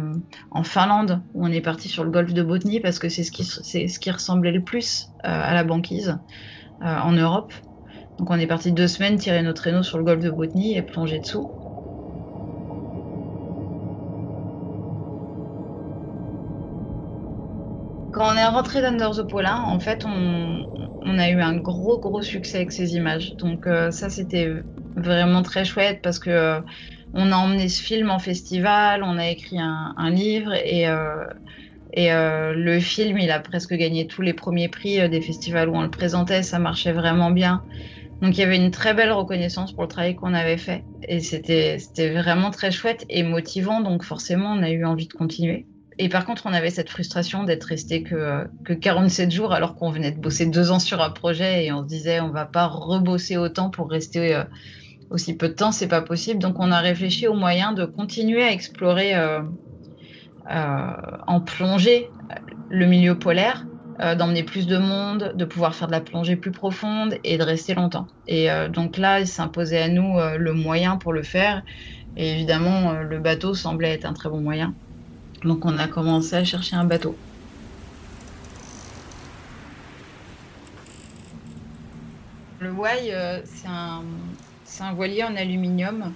en 0.52 0.64
Finlande, 0.64 1.22
où 1.34 1.46
on 1.46 1.52
est 1.52 1.62
parti 1.62 1.90
sur 1.90 2.04
le 2.04 2.12
golfe 2.12 2.34
de 2.34 2.44
Botany, 2.44 2.80
parce 2.80 3.00
que 3.00 3.10
c'est 3.10 3.24
ce, 3.24 3.32
qui, 4.00 4.12
ressemblait 4.12 4.52
le 4.52 4.64
plus 4.64 5.10
à 5.24 5.54
la 5.54 5.64
banquise 5.64 6.18
en 6.82 7.12
Europe. 7.12 7.54
Donc 8.18 8.32
on 8.32 8.40
est 8.40 8.48
parti 8.48 8.72
deux 8.72 8.88
semaines 8.88 9.18
tirer 9.18 9.44
nos 9.44 9.54
traîneaux 9.54 9.84
sur 9.84 9.98
le 9.98 10.04
golfe 10.04 10.24
de 10.24 10.32
Botany 10.32 10.76
et 10.76 10.82
plonger 10.82 11.20
dessous. 11.20 11.52
Quand 18.12 18.34
on 18.34 18.36
est 18.36 18.46
rentré 18.48 18.82
d'Under 18.82 19.10
the 19.16 19.28
Polar, 19.28 19.68
en 19.70 19.80
fait, 19.80 20.04
on, 20.04 21.20
a 21.20 21.30
eu 21.30 21.40
un 21.40 21.56
gros, 21.58 22.00
gros 22.00 22.24
succès 22.24 22.58
avec 22.58 22.72
ces 22.72 22.96
images. 22.96 23.36
Donc 23.36 23.68
euh, 23.68 23.92
ça, 23.92 24.10
c'était 24.10 24.52
vraiment 24.98 25.42
très 25.42 25.66
chouette 25.66 26.02
parce 26.02 26.20
que 26.20 26.30
euh, 26.30 26.60
on 27.14 27.32
a 27.32 27.36
emmené 27.36 27.70
ce 27.70 27.82
film 27.82 28.10
en 28.10 28.20
festival, 28.20 29.04
on 29.04 29.18
a 29.18 29.30
écrit 29.30 29.60
un, 29.60 30.10
livre 30.10 30.54
et, 30.54 30.88
euh, 30.88 31.26
et 31.94 32.10
le 32.12 32.80
film, 32.80 33.18
il 33.18 33.32
a 33.32 33.40
presque 33.40 33.74
gagné 33.74 34.08
tous 34.08 34.22
les 34.22 34.34
premiers 34.34 34.68
prix 34.68 35.08
des 35.10 35.22
festivals 35.22 35.70
où 35.70 35.76
on 35.76 35.82
le 35.82 35.90
présentait. 35.90 36.44
Ça 36.44 36.60
marchait 36.60 36.92
vraiment 36.92 37.32
bien. 37.32 37.64
Donc 38.22 38.38
il 38.38 38.42
y 38.42 38.44
avait 38.44 38.58
une 38.58 38.72
très 38.72 38.94
belle 38.94 39.12
reconnaissance 39.12 39.72
pour 39.72 39.84
le 39.84 39.90
travail 39.90 40.16
qu'on 40.16 40.34
avait 40.34 40.58
fait 40.58 40.84
et 41.08 41.20
c'était 41.20 41.78
vraiment 42.12 42.50
très 42.52 42.72
chouette 42.72 43.06
et 43.10 43.24
motivant. 43.24 43.82
Donc 43.82 44.04
forcément, 44.04 44.52
on 44.52 44.64
a 44.64 44.70
eu 44.70 44.86
envie 44.86 45.08
de 45.08 45.14
continuer. 45.14 45.66
Et 46.00 46.10
par 46.10 46.26
contre, 46.26 46.44
on 46.46 46.54
avait 46.54 46.70
cette 46.70 46.90
frustration 46.90 47.44
d'être 47.44 47.64
resté 47.64 48.04
que, 48.04 48.48
que 48.64 48.74
47 48.74 49.32
jours 49.32 49.52
alors 49.52 49.76
qu'on 49.76 49.90
venait 49.90 50.12
de 50.12 50.20
bosser 50.20 50.46
deux 50.46 50.72
ans 50.72 50.80
sur 50.80 51.02
un 51.02 51.10
projet 51.10 51.66
et 51.66 51.72
on 51.72 51.82
se 51.84 51.88
disait 51.88 52.20
on 52.20 52.30
va 52.30 52.46
pas 52.46 52.68
rebosser 52.68 53.38
autant 53.38 53.70
pour 53.70 53.90
rester 53.90 54.36
euh, 54.36 54.44
aussi 55.10 55.36
peu 55.36 55.50
de 55.50 55.54
temps, 55.54 55.72
c'est 55.72 55.88
pas 55.88 56.02
possible. 56.02 56.40
Donc 56.40 56.56
on 56.60 56.72
a 56.72 56.80
réfléchi 56.80 57.28
au 57.28 57.34
moyen 57.34 57.74
de 57.74 57.86
continuer 57.86 58.44
à 58.44 58.52
explorer 58.52 59.16
euh, 59.16 59.42
euh, 60.52 60.92
en 61.28 61.42
plongée 61.42 62.10
le 62.70 62.86
milieu 62.86 63.18
polaire, 63.18 63.66
d'emmener 64.00 64.44
plus 64.44 64.68
de 64.68 64.78
monde, 64.78 65.34
de 65.36 65.46
pouvoir 65.46 65.74
faire 65.74 65.88
de 65.88 65.94
la 65.94 66.02
plongée 66.02 66.36
plus 66.36 66.52
profonde 66.52 67.16
et 67.24 67.38
de 67.38 67.44
rester 67.44 67.74
longtemps. 67.74 68.08
Et 68.28 68.50
donc 68.72 68.98
là, 68.98 69.22
il 69.22 69.28
s'imposait 69.28 69.82
à 69.82 69.88
nous 69.88 70.18
le 70.38 70.54
moyen 70.54 70.98
pour 70.98 71.14
le 71.14 71.24
faire. 71.24 71.64
Et 72.18 72.34
évidemment, 72.34 72.92
le 72.92 73.20
bateau 73.20 73.54
semblait 73.54 73.94
être 73.94 74.06
un 74.06 74.14
très 74.14 74.30
bon 74.30 74.42
moyen. 74.42 74.74
Donc 75.44 75.66
on 75.66 75.78
a 75.78 75.88
commencé 75.88 76.36
à 76.36 76.44
chercher 76.44 76.76
un 76.76 76.84
bateau. 76.84 77.16
Le 82.60 82.72
Wai, 82.72 83.14
euh, 83.14 83.40
c'est 84.68 84.84
un, 84.84 84.94
voilier 84.94 85.24
en 85.24 85.36
aluminium 85.36 86.14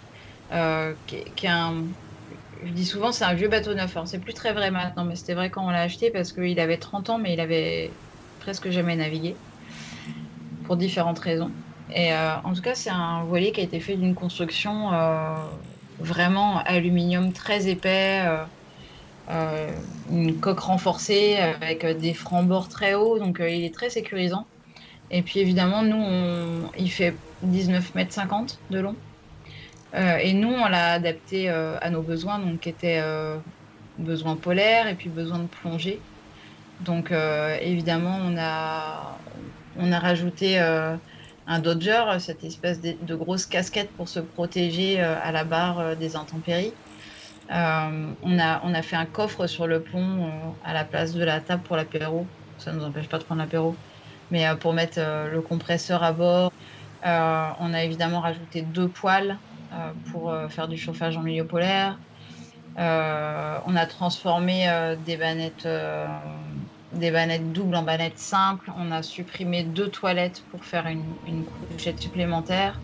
euh, 0.51 0.93
qui, 1.08 1.48
un. 1.48 1.86
Je 2.63 2.72
dis 2.72 2.86
souvent, 2.86 3.12
c'est 3.12 3.24
un 3.24 3.34
vieux 3.34 3.48
bateau 3.48 3.74
neuf. 3.74 3.98
c'est 4.05 4.20
plus 4.20 4.34
très 4.34 4.53
vrai 4.53 4.70
maintenant, 4.70 5.05
mais 5.05 5.15
c'était 5.15 5.34
vrai 5.34 5.50
quand 5.50 5.65
on 5.65 5.72
l'a 5.72 5.81
acheté 5.81 6.12
parce 6.12 6.31
qu'il 6.31 6.60
avait 6.60 6.77
30 6.77 7.10
ans, 7.10 7.17
mais 7.17 7.34
il 7.34 7.39
avait 7.39 7.89
presque 8.39 8.70
jamais 8.70 8.96
navigué 8.96 9.36
pour 10.65 10.77
différentes 10.77 11.20
raisons. 11.20 11.51
Et 11.93 12.13
euh, 12.13 12.36
en 12.43 12.53
tout 12.53 12.62
cas, 12.62 12.75
c'est 12.75 12.91
un 12.91 13.24
voilier 13.24 13.51
qui 13.51 13.62
a 13.62 13.63
été 13.63 13.79
fait 13.79 13.96
d'une 13.96 14.15
construction 14.15 14.91
vraiment 16.00 16.60
aluminium 16.60 17.34
très 17.34 17.67
épais. 17.67 18.25
Euh, 19.29 19.72
une 20.10 20.39
coque 20.39 20.60
renforcée 20.60 21.38
avec 21.38 21.86
des 21.86 22.13
francs-bords 22.13 22.70
très 22.70 22.96
hauts, 22.96 23.20
donc 23.20 23.39
euh, 23.39 23.50
il 23.50 23.63
est 23.63 23.74
très 23.74 23.89
sécurisant. 23.89 24.50
Et 25.11 25.21
puis 25.21 25.39
évidemment, 25.39 25.83
nous, 25.83 26.69
il 26.77 26.89
fait 26.89 27.13
19 27.43 27.95
mètres 27.95 28.13
50 28.13 28.59
de 28.69 28.79
long. 28.79 28.95
Euh, 29.93 30.17
et 30.17 30.33
nous, 30.33 30.49
on 30.49 30.67
l'a 30.67 30.93
adapté 30.93 31.49
à 31.49 31.89
nos 31.89 32.01
besoins, 32.01 32.39
donc 32.39 32.61
qui 32.61 32.69
étaient 32.69 33.03
besoins 33.97 34.35
polaires 34.35 34.87
et 34.87 34.95
puis 34.95 35.09
besoin 35.09 35.39
de 35.39 35.47
plongée. 35.47 35.99
Donc 36.79 37.11
évidemment, 37.61 38.17
on 38.25 38.37
a, 38.37 39.17
on 39.77 39.91
a 39.91 39.99
rajouté 39.99 40.57
un 40.57 41.59
Dodger, 41.59 42.03
cette 42.19 42.45
espèce 42.45 42.79
de, 42.79 42.95
de, 43.01 43.15
grosse 43.15 43.45
casquette 43.45 43.89
pour 43.91 44.07
se 44.07 44.21
protéger 44.21 45.01
à 45.01 45.31
la 45.33 45.43
barre 45.43 45.97
des 45.97 46.15
intempéries. 46.15 46.73
Euh, 47.51 48.13
on, 48.23 48.39
a, 48.39 48.61
on 48.63 48.73
a 48.73 48.81
fait 48.81 48.95
un 48.95 49.05
coffre 49.05 49.45
sur 49.47 49.67
le 49.67 49.81
pont 49.81 50.25
euh, 50.25 50.29
à 50.63 50.73
la 50.73 50.85
place 50.85 51.13
de 51.13 51.23
la 51.23 51.41
table 51.41 51.63
pour 51.63 51.75
l'apéro. 51.75 52.25
Ça 52.57 52.71
ne 52.71 52.79
nous 52.79 52.85
empêche 52.85 53.09
pas 53.09 53.17
de 53.17 53.23
prendre 53.23 53.41
l'apéro. 53.41 53.75
Mais 54.31 54.47
euh, 54.47 54.55
pour 54.55 54.73
mettre 54.73 55.00
le 55.00 55.41
compresseur 55.41 56.03
à 56.03 56.11
bord, 56.13 56.51
on 57.03 57.73
a 57.73 57.83
évidemment 57.83 58.19
rajouté 58.21 58.61
deux 58.61 58.88
poêles 58.88 59.38
pour 60.11 60.33
faire 60.50 60.67
du 60.67 60.77
chauffage 60.77 61.17
en 61.17 61.23
milieu 61.23 61.45
polaire. 61.45 61.97
on 62.77 63.75
a 63.75 63.85
transformé 63.88 64.67
des 65.03 65.17
bannettes 65.17 65.67
des 66.93 67.39
doubles 67.39 67.75
en 67.75 67.81
bannettes 67.81 68.19
simples. 68.19 68.71
On 68.77 68.91
a 68.91 69.01
supprimé 69.01 69.63
deux 69.63 69.88
toilettes 69.89 70.43
pour 70.51 70.63
faire 70.63 70.85
une, 70.85 71.45
couchette 71.71 72.00
supplémentaire. 72.00 72.79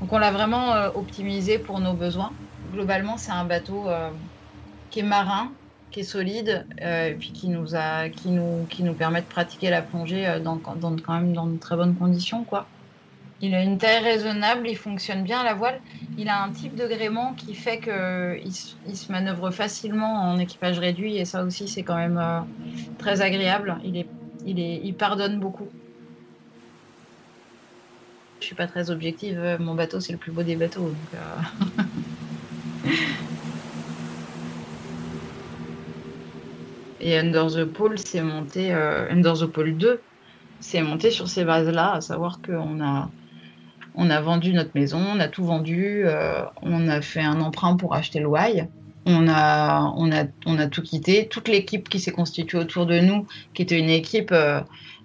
Donc 0.00 0.12
on 0.12 0.18
l'a 0.18 0.30
vraiment 0.30 0.74
optimisé 0.94 1.58
pour 1.58 1.80
nos 1.80 1.94
besoins 1.94 2.30
globalement, 2.74 3.16
c'est 3.16 3.30
un 3.30 3.44
bateau 3.44 3.88
euh, 3.88 4.10
qui 4.90 5.00
est 5.00 5.04
marin, 5.04 5.50
qui 5.94 6.00
est 6.00 6.02
solide, 6.02 6.66
euh, 6.82 7.10
et 7.10 7.14
puis 7.14 7.30
qui 7.30 7.48
nous, 7.48 7.76
a, 7.76 8.08
qui, 8.08 8.30
nous, 8.30 8.66
qui 8.68 8.82
nous 8.82 8.94
permet 8.94 9.20
de 9.20 9.26
pratiquer 9.26 9.70
la 9.70 9.80
plongée 9.80 10.26
euh, 10.26 10.40
dans, 10.40 10.56
dans, 10.56 10.96
quand 10.96 11.14
même 11.14 11.32
dans 11.32 11.46
de 11.46 11.56
très 11.56 11.76
bonnes 11.76 11.94
conditions. 11.94 12.42
Quoi. 12.42 12.66
Il 13.40 13.54
a 13.54 13.62
une 13.62 13.78
taille 13.78 14.02
raisonnable, 14.02 14.68
il 14.68 14.76
fonctionne 14.76 15.22
bien 15.22 15.38
à 15.38 15.44
la 15.44 15.54
voile. 15.54 15.80
Il 16.18 16.28
a 16.28 16.42
un 16.42 16.50
type 16.50 16.74
de 16.74 16.88
gréement 16.88 17.34
qui 17.34 17.54
fait 17.54 17.78
qu'il 17.78 18.52
il 18.88 18.96
se 18.96 19.12
manœuvre 19.12 19.52
facilement 19.52 20.32
en 20.32 20.36
équipage 20.40 20.80
réduit, 20.80 21.16
et 21.16 21.24
ça 21.24 21.44
aussi, 21.44 21.68
c'est 21.68 21.84
quand 21.84 21.96
même 21.96 22.20
très 22.98 23.20
agréable. 23.22 23.76
Il, 23.84 23.96
est, 23.96 24.08
il, 24.44 24.58
est, 24.58 24.80
il 24.82 24.94
pardonne 24.94 25.38
beaucoup. 25.38 25.68
Je 28.40 28.46
suis 28.46 28.56
pas 28.56 28.66
très 28.66 28.90
objective, 28.90 29.58
mon 29.60 29.74
bateau, 29.74 30.00
c'est 30.00 30.12
le 30.12 30.18
plus 30.18 30.32
beau 30.32 30.42
des 30.42 30.56
bateaux. 30.56 30.92
Et 37.00 37.18
Under 37.18 37.46
the 37.46 37.64
Pole, 37.64 37.98
c'est 37.98 38.22
monté, 38.22 38.72
euh, 38.72 39.10
Under 39.10 39.34
the 39.34 39.46
Pole 39.46 39.76
2, 39.76 40.00
c'est 40.60 40.82
monté 40.82 41.10
sur 41.10 41.28
ces 41.28 41.44
bases-là, 41.44 41.94
à 41.94 42.00
savoir 42.00 42.40
qu'on 42.40 42.82
a, 42.82 43.10
on 43.94 44.10
a 44.10 44.20
vendu 44.20 44.52
notre 44.52 44.70
maison, 44.74 45.02
on 45.14 45.20
a 45.20 45.28
tout 45.28 45.44
vendu, 45.44 46.02
euh, 46.04 46.42
on 46.62 46.88
a 46.88 47.00
fait 47.00 47.22
un 47.22 47.40
emprunt 47.40 47.76
pour 47.76 47.94
acheter 47.94 48.20
le 48.20 48.28
Y. 48.28 48.68
On 49.06 49.28
a, 49.28 49.92
on, 49.96 50.10
a, 50.12 50.24
on 50.46 50.58
a 50.58 50.66
tout 50.66 50.80
quitté. 50.80 51.28
Toute 51.28 51.48
l'équipe 51.48 51.90
qui 51.90 52.00
s'est 52.00 52.12
constituée 52.12 52.56
autour 52.56 52.86
de 52.86 53.00
nous, 53.00 53.26
qui 53.52 53.60
était 53.60 53.78
une 53.78 53.90
équipe 53.90 54.32
euh, 54.32 54.60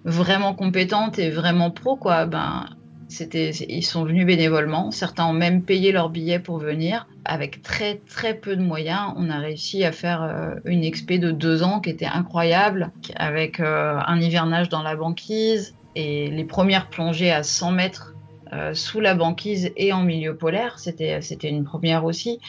vraiment 0.06 0.54
compétente 0.54 1.20
et 1.20 1.30
vraiment 1.30 1.70
pro, 1.70 1.98
quoi, 1.98 2.26
ben, 2.26 2.66
c'était, 3.10 3.50
ils 3.50 3.84
sont 3.84 4.04
venus 4.04 4.26
bénévolement. 4.26 4.92
Certains 4.92 5.26
ont 5.26 5.34
même 5.34 5.64
payé 5.64 5.92
leur 5.92 6.10
billet 6.10 6.38
pour 6.38 6.60
venir. 6.60 7.08
Avec 7.26 7.64
très 7.64 7.96
très 7.96 8.36
peu 8.36 8.56
de 8.56 8.62
moyens, 8.62 9.14
on 9.18 9.32
a 9.32 9.40
réussi 9.40 9.84
à 9.84 9.92
faire 9.92 10.22
euh, 10.22 10.56
une 10.64 10.84
expé 10.84 11.18
de 11.18 11.32
deux 11.32 11.64
ans 11.64 11.80
qui 11.80 11.90
était 11.90 12.06
incroyable, 12.06 12.92
avec 13.16 13.60
euh, 13.60 14.00
un 14.06 14.22
hivernage 14.22 14.70
dans 14.70 14.84
la 14.84 14.96
banquise 14.96 15.76
et 15.96 16.30
les 16.30 16.44
premières 16.44 16.88
plongées 16.88 17.32
à 17.32 17.42
100 17.42 17.72
mètres 17.72 18.14
euh, 18.54 18.76
sous 18.76 19.00
la 19.00 19.16
banquise 19.16 19.72
et 19.76 19.92
en 19.92 20.04
milieu 20.04 20.36
polaire. 20.36 20.78
C'était 20.78 21.20
c'était 21.22 21.50
une 21.50 21.64
première 21.64 22.06
aussi. 22.06 22.40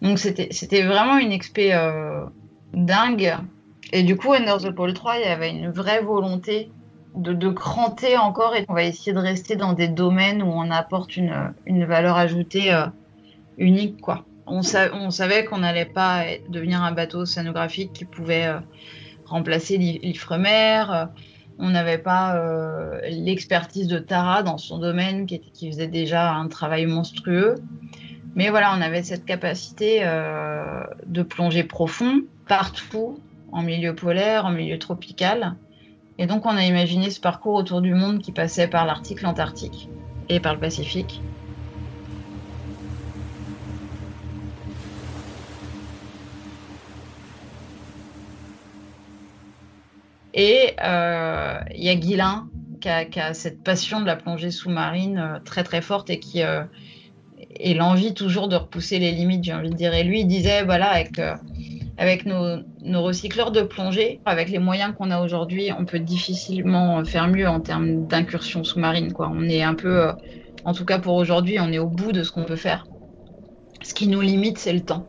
Donc 0.00 0.18
c'était 0.18 0.48
c'était 0.52 0.84
vraiment 0.84 1.18
une 1.18 1.32
expé 1.32 1.78
dingue. 2.72 3.36
Et 3.92 4.02
du 4.02 4.16
coup, 4.16 4.32
Under 4.32 4.56
the 4.56 4.70
Pole 4.70 4.94
3, 4.94 5.18
il 5.18 5.22
y 5.22 5.24
avait 5.24 5.50
une 5.50 5.70
vraie 5.70 6.00
volonté 6.00 6.70
de, 7.14 7.48
cranter 7.50 8.16
encore 8.16 8.54
et 8.54 8.64
on 8.68 8.74
va 8.74 8.84
essayer 8.84 9.12
de 9.12 9.18
rester 9.18 9.56
dans 9.56 9.72
des 9.72 9.88
domaines 9.88 10.42
où 10.42 10.46
on 10.46 10.70
apporte 10.70 11.16
une, 11.16 11.54
une 11.66 11.84
valeur 11.84 12.16
ajoutée 12.16 12.72
euh, 12.72 12.86
unique. 13.58 14.00
quoi. 14.00 14.24
On, 14.46 14.62
savait 14.62 15.44
qu'on 15.44 15.58
n'allait 15.58 15.84
pas 15.84 16.24
devenir 16.48 16.82
un 16.82 16.92
bateau 16.92 17.24
scénographique 17.24 17.92
qui 17.92 18.04
pouvait 18.04 18.46
euh, 18.46 18.58
remplacer 19.24 19.78
l'Ifremer. 19.78 20.84
Euh, 20.90 21.06
on 21.58 21.70
n'avait 21.70 21.98
pas 21.98 22.42
l'expertise 23.08 23.86
de 23.86 23.98
Tara 23.98 24.42
dans 24.42 24.56
son 24.56 24.78
domaine 24.78 25.26
qui, 25.26 25.38
qui, 25.38 25.70
faisait 25.70 25.86
déjà 25.86 26.32
un 26.32 26.48
travail 26.48 26.86
monstrueux. 26.86 27.56
Mais 28.34 28.48
voilà, 28.48 28.74
on 28.76 28.80
avait 28.80 29.02
cette 29.02 29.26
capacité 29.26 30.00
de 30.00 31.22
plonger 31.22 31.62
profond 31.62 32.22
partout, 32.48 33.20
en 33.52 33.62
milieu 33.62 33.94
polaire, 33.94 34.46
en 34.46 34.50
milieu 34.50 34.78
tropical. 34.78 35.54
Et 36.22 36.26
donc 36.26 36.46
on 36.46 36.56
a 36.56 36.64
imaginé 36.64 37.10
ce 37.10 37.18
parcours 37.18 37.54
autour 37.54 37.80
du 37.80 37.94
monde 37.94 38.20
qui 38.20 38.30
passait 38.30 38.68
par 38.68 38.86
l'Arctique, 38.86 39.22
l'Antarctique 39.22 39.88
et 40.28 40.38
par 40.38 40.54
le 40.54 40.60
Pacifique. 40.60 41.20
Et 50.32 50.76
euh, 50.84 51.58
il 51.74 51.82
y 51.82 51.88
a 51.88 51.96
Guilain 51.96 52.48
qui 52.80 52.88
a, 52.88 53.34
cette 53.34 53.64
passion 53.64 54.00
de 54.00 54.06
la 54.06 54.14
plongée 54.14 54.52
sous-marine 54.52 55.18
euh, 55.18 55.38
très 55.44 55.64
très 55.64 55.82
forte 55.82 56.08
et 56.08 56.20
qui 56.20 56.44
euh, 56.44 56.62
l'envie 57.64 58.14
toujours 58.14 58.46
de 58.46 58.54
repousser 58.54 59.00
les 59.00 59.10
limites, 59.10 59.42
j'ai 59.42 59.54
envie 59.54 59.70
de 59.70 59.74
dire. 59.74 59.92
Et 59.92 60.04
lui, 60.04 60.20
il 60.20 60.28
disait, 60.28 60.62
voilà, 60.62 60.88
avec 60.90 61.20
avec 61.98 62.24
nos, 62.26 62.62
recycleurs 63.02 63.50
de 63.50 63.62
plongée, 63.62 64.20
avec 64.24 64.48
les 64.48 64.58
moyens 64.58 64.94
qu'on 64.96 65.10
a 65.10 65.20
aujourd'hui, 65.20 65.70
on 65.78 65.84
peut 65.84 65.98
difficilement 65.98 67.04
faire 67.04 67.28
mieux 67.28 67.48
en 67.48 67.60
termes 67.60 68.06
d'incursion 68.06 68.64
sous-marine. 68.64 69.12
On 69.18 69.48
est 69.48 69.62
un 69.62 69.74
peu, 69.74 70.08
euh, 70.08 70.12
en 70.64 70.72
tout 70.72 70.84
cas 70.84 70.98
pour 70.98 71.14
aujourd'hui, 71.14 71.58
on 71.60 71.70
est 71.70 71.78
au 71.78 71.88
bout 71.88 72.12
de 72.12 72.22
ce 72.22 72.32
qu'on 72.32 72.44
peut 72.44 72.56
faire. 72.56 72.86
Ce 73.82 73.94
qui 73.94 74.06
nous 74.06 74.20
limite, 74.20 74.58
c'est 74.58 74.72
le 74.72 74.80
temps. 74.80 75.06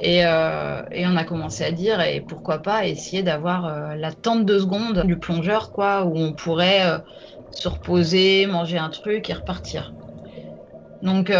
Et, 0.00 0.24
euh, 0.24 0.82
on 0.96 1.16
a 1.16 1.24
commencé 1.24 1.64
à 1.64 1.70
dire, 1.70 2.00
et 2.00 2.20
pourquoi 2.20 2.58
pas 2.58 2.86
essayer 2.86 3.22
d'avoir 3.22 3.66
euh, 3.66 3.94
la 3.94 4.12
tente 4.12 4.44
de 4.44 4.58
secondes 4.58 5.04
du 5.06 5.16
plongeur, 5.16 5.72
quoi, 5.72 6.04
où 6.04 6.16
on 6.16 6.32
pourrait 6.32 6.82
se 7.50 7.68
reposer, 7.68 8.46
manger 8.46 8.78
un 8.78 8.90
truc 8.90 9.30
et 9.30 9.32
repartir. 9.32 9.92
Donc, 11.02 11.30
on 11.30 11.34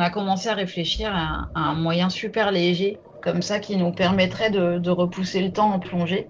a 0.00 0.10
commencé 0.10 0.48
à 0.48 0.54
réfléchir 0.54 1.10
à 1.14 1.48
un 1.54 1.74
moyen 1.74 2.10
super 2.10 2.52
léger 2.52 2.98
comme 3.22 3.42
ça 3.42 3.58
qui 3.58 3.76
nous 3.76 3.92
permettrait 3.92 4.50
de, 4.50 4.90
repousser 4.90 5.42
le 5.42 5.52
temps 5.52 5.72
en 5.72 5.78
plongée. 5.78 6.28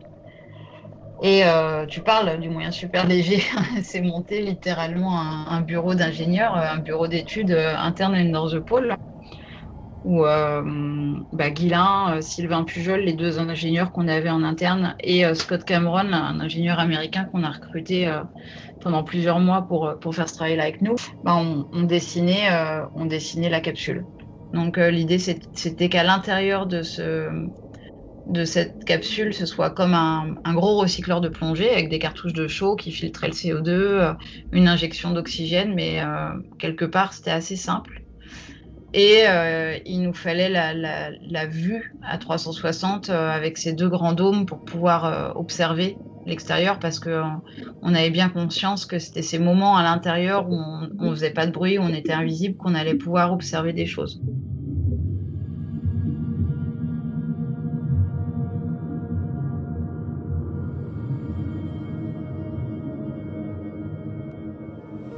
Et 1.23 1.45
euh, 1.45 1.85
tu 1.87 2.01
parles 2.01 2.39
du 2.39 2.49
moyen 2.49 2.71
super 2.71 3.07
léger, 3.07 3.43
c'est 3.83 4.01
monter 4.01 4.41
littéralement 4.41 5.21
un, 5.21 5.61
bureau 5.63 5.95
d'ingénieur, 5.95 6.57
euh, 6.57 6.75
un 6.75 6.79
bureau 6.79 7.09
d'études 7.09 7.51
euh, 7.51 7.77
interne 7.77 8.15
à 8.15 8.49
the 8.49 8.61
Pole, 8.61 8.95
où 10.05 10.23
bah, 10.23 11.51
Guilain, 11.51 12.21
Sylvain 12.21 12.63
Pujol, 12.63 13.01
les 13.01 13.15
deux 13.15 13.41
ingénieurs 13.41 13.91
qu'on 13.91 14.07
avait 14.07 14.31
en 14.31 14.45
interne, 14.45 14.95
et 15.01 15.25
Scott 15.35 15.65
Cameron, 15.65 16.13
un 16.13 16.41
ingénieur 16.41 16.79
américain 16.79 17.25
qu'on 17.25 17.43
a 17.43 17.51
recruté 17.51 18.11
pendant 18.81 19.03
plusieurs 19.03 19.41
mois 19.41 19.63
pour, 19.63 20.15
faire 20.15 20.29
ce 20.29 20.35
travail-là 20.35 20.63
avec 20.63 20.83
nous, 20.83 20.95
bah, 21.25 21.35
on, 21.37 21.67
on 21.73 21.83
dessinait 21.83 22.49
la 23.51 23.61
capsule. 23.61 24.07
Donc 24.53 24.79
euh, 24.79 24.91
l'idée 24.91 25.19
c'était 25.19 25.89
qu'à 25.89 26.05
l'intérieur 26.05 26.67
de, 26.67 26.83
ce, 26.83 27.29
de 28.27 28.45
cette 28.45 28.85
capsule, 28.85 29.35
ce 29.35 29.47
soit 29.47 29.71
comme 29.71 29.95
un, 29.95 30.37
gros 30.55 30.79
recycleur 30.79 31.21
de 31.21 31.29
plongée 31.29 31.71
avec 31.71 31.89
des 31.89 31.99
cartouches 31.99 32.33
de 32.35 32.49
chaud 32.49 32.77
qui 32.77 32.93
filtraient 32.93 33.29
le 33.29 33.35
CO2, 33.35 33.69
euh, 33.71 34.15
une 34.53 34.69
injection 34.69 35.13
d'oxygène, 35.13 35.75
mais 35.75 36.03
euh, 36.03 36.31
quelque 36.59 36.85
part 36.85 37.13
c'était 37.15 37.31
assez 37.31 37.57
simple. 37.57 38.08
Et 38.95 39.25
il 39.85 40.03
nous 40.03 40.15
fallait 40.15 40.49
la, 40.49 41.47
vue 41.47 41.95
à 42.03 42.17
360 42.17 43.11
avec 43.11 43.59
ces 43.59 43.75
deux 43.75 43.89
grands 43.89 44.15
dômes 44.15 44.47
pour 44.47 44.65
pouvoir 44.65 45.37
observer 45.37 45.97
l'extérieur 46.29 46.79
parce 46.79 47.01
qu'on 47.01 47.41
on 47.83 47.95
avait 47.95 48.11
bien 48.11 48.29
conscience 48.29 48.87
que 48.87 48.99
c'était 48.99 49.23
ces 49.23 49.39
moments 49.39 49.77
à 49.77 49.83
l'intérieur 49.83 50.49
où 50.49 50.55
on 50.55 51.11
ne 51.11 51.15
faisait 51.15 51.31
pas 51.31 51.47
de 51.47 51.53
bruit, 51.53 51.79
où 51.79 51.83
on 51.83 51.93
était 51.93 52.13
invisible, 52.13 52.57
qu'on 52.57 52.75
allait 52.75 52.95
pouvoir 52.95 53.33
observer 53.33 53.73
des 53.73 53.87
choses. 53.87 54.21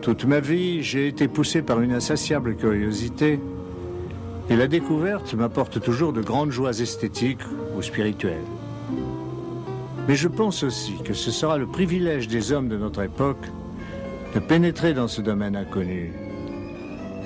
Toute 0.03 0.25
ma 0.25 0.41
vie, 0.41 0.83
j'ai 0.83 1.09
été 1.09 1.29
poussé 1.29 1.61
par 1.61 1.83
une 1.83 1.93
insatiable 1.93 2.57
curiosité 2.57 3.39
et 4.51 4.57
la 4.57 4.67
découverte 4.67 5.33
m'apporte 5.35 5.81
toujours 5.81 6.13
de 6.13 6.21
grandes 6.21 6.51
joies 6.51 6.81
esthétiques 6.81 7.41
ou 7.77 7.83
spirituelles. 7.83 8.45
Mais 10.09 10.17
je 10.17 10.27
pense 10.27 10.65
aussi 10.65 10.97
que 11.05 11.15
ce 11.15 11.31
sera 11.31 11.57
le 11.57 11.69
privilège 11.69 12.27
des 12.27 12.51
hommes 12.51 12.69
de 12.69 12.77
notre 12.77 13.03
époque 13.03 13.47
de 14.35 14.41
pénétrer 14.41 14.93
dans 14.93 15.07
ce 15.07 15.21
domaine 15.21 15.55
inconnu 15.55 16.13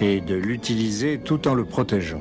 et 0.02 0.20
de 0.20 0.34
l'utiliser 0.34 1.18
tout 1.18 1.48
en 1.48 1.54
le 1.54 1.64
protégeant. 1.64 2.20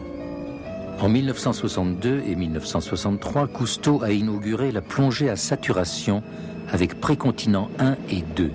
En 1.01 1.09
1962 1.09 2.23
et 2.25 2.35
1963, 2.35 3.47
Cousteau 3.47 4.01
a 4.03 4.11
inauguré 4.11 4.71
la 4.71 4.81
plongée 4.81 5.29
à 5.29 5.35
saturation 5.35 6.23
avec 6.71 7.01
Précontinent 7.01 7.69
1 7.79 7.97
et 8.09 8.23
2, 8.35 8.51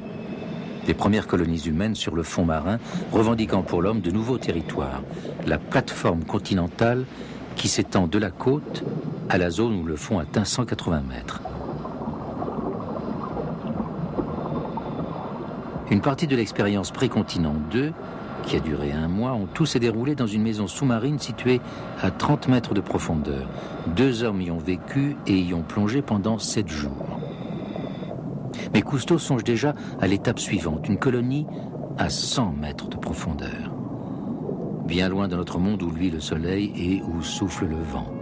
des 0.88 0.94
premières 0.94 1.26
colonies 1.26 1.64
humaines 1.66 1.94
sur 1.94 2.16
le 2.16 2.22
fond 2.22 2.46
marin, 2.46 2.78
revendiquant 3.12 3.60
pour 3.60 3.82
l'homme 3.82 4.00
de 4.00 4.10
nouveaux 4.10 4.38
territoires, 4.38 5.02
la 5.46 5.58
plateforme 5.58 6.24
continentale 6.24 7.04
qui 7.56 7.68
s'étend 7.68 8.06
de 8.06 8.18
la 8.18 8.30
côte 8.30 8.84
à 9.28 9.36
la 9.36 9.50
zone 9.50 9.74
où 9.74 9.84
le 9.84 9.96
fond 9.96 10.18
atteint 10.18 10.46
180 10.46 11.02
mètres. 11.06 11.42
Une 15.90 16.00
partie 16.00 16.26
de 16.26 16.34
l'expérience 16.34 16.90
Précontinent 16.90 17.56
2, 17.70 17.92
qui 18.46 18.56
a 18.56 18.60
duré 18.60 18.90
un 18.90 19.08
mois, 19.08 19.32
ont 19.32 19.46
tous 19.46 19.66
s'est 19.66 19.80
déroulé 19.80 20.14
dans 20.14 20.26
une 20.26 20.42
maison 20.42 20.66
sous-marine 20.66 21.18
située 21.18 21.60
à 22.00 22.10
30 22.10 22.48
mètres 22.48 22.72
de 22.72 22.80
profondeur. 22.80 23.46
Deux 23.88 24.22
hommes 24.22 24.40
y 24.40 24.50
ont 24.50 24.56
vécu 24.56 25.16
et 25.26 25.38
y 25.38 25.52
ont 25.52 25.62
plongé 25.62 26.00
pendant 26.00 26.38
sept 26.38 26.68
jours. 26.68 27.17
Mais 28.72 28.82
Cousteau 28.82 29.18
songe 29.18 29.44
déjà 29.44 29.74
à 30.00 30.06
l'étape 30.06 30.38
suivante, 30.38 30.88
une 30.88 30.98
colonie 30.98 31.46
à 31.96 32.10
100 32.10 32.52
mètres 32.52 32.88
de 32.88 32.96
profondeur. 32.96 33.72
Bien 34.86 35.08
loin 35.08 35.28
de 35.28 35.36
notre 35.36 35.58
monde 35.58 35.82
où 35.82 35.90
luit 35.90 36.10
le 36.10 36.20
soleil 36.20 36.72
et 36.76 37.02
où 37.02 37.22
souffle 37.22 37.66
le 37.66 37.76
vent. 37.76 38.17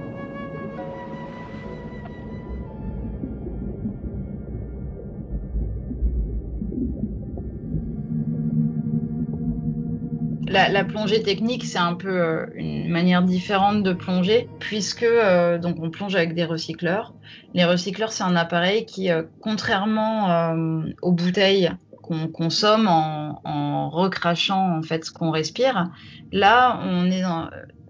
La, 10.49 10.85
plongée 10.85 11.23
technique, 11.23 11.65
c'est 11.65 11.79
un 11.79 11.95
peu 11.95 12.21
euh, 12.21 12.47
une 12.55 12.89
manière 12.89 13.23
différente 13.23 13.83
de 13.83 13.93
plonger, 13.93 14.49
puisque 14.61 15.03
euh, 15.03 15.59
donc 15.59 15.77
on 15.81 15.91
plonge 15.91 16.15
avec 16.15 16.35
des 16.35 16.45
recycleurs. 16.45 17.15
Les 17.55 17.65
recycleurs, 17.65 18.13
c'est 18.13 18.23
un 18.23 18.37
appareil 18.37 18.87
qui, 18.87 19.11
euh, 19.11 19.23
contrairement 19.41 20.55
aux 21.03 21.13
bouteilles 21.13 21.71
qu'on 22.03 22.29
consomme 22.29 22.87
en, 22.87 23.91
recrachant 23.91 24.79
en 24.79 24.83
fait 24.83 25.05
ce 25.05 25.11
qu'on 25.11 25.31
respire, 25.31 25.91
là, 26.33 26.81
on 26.85 27.11
est 27.11 27.23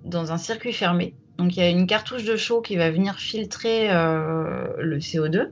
dans, 0.05 0.33
un 0.33 0.39
circuit 0.39 0.73
fermé. 0.73 1.15
Donc 1.37 1.57
il 1.57 1.61
y 1.61 1.63
a 1.63 1.69
une 1.69 1.87
cartouche 1.87 2.25
de 2.25 2.37
chaud 2.37 2.63
qui 2.63 2.77
va 2.77 2.91
venir 2.91 3.17
filtrer 3.17 3.89
le 3.89 4.99
CO2 4.99 5.51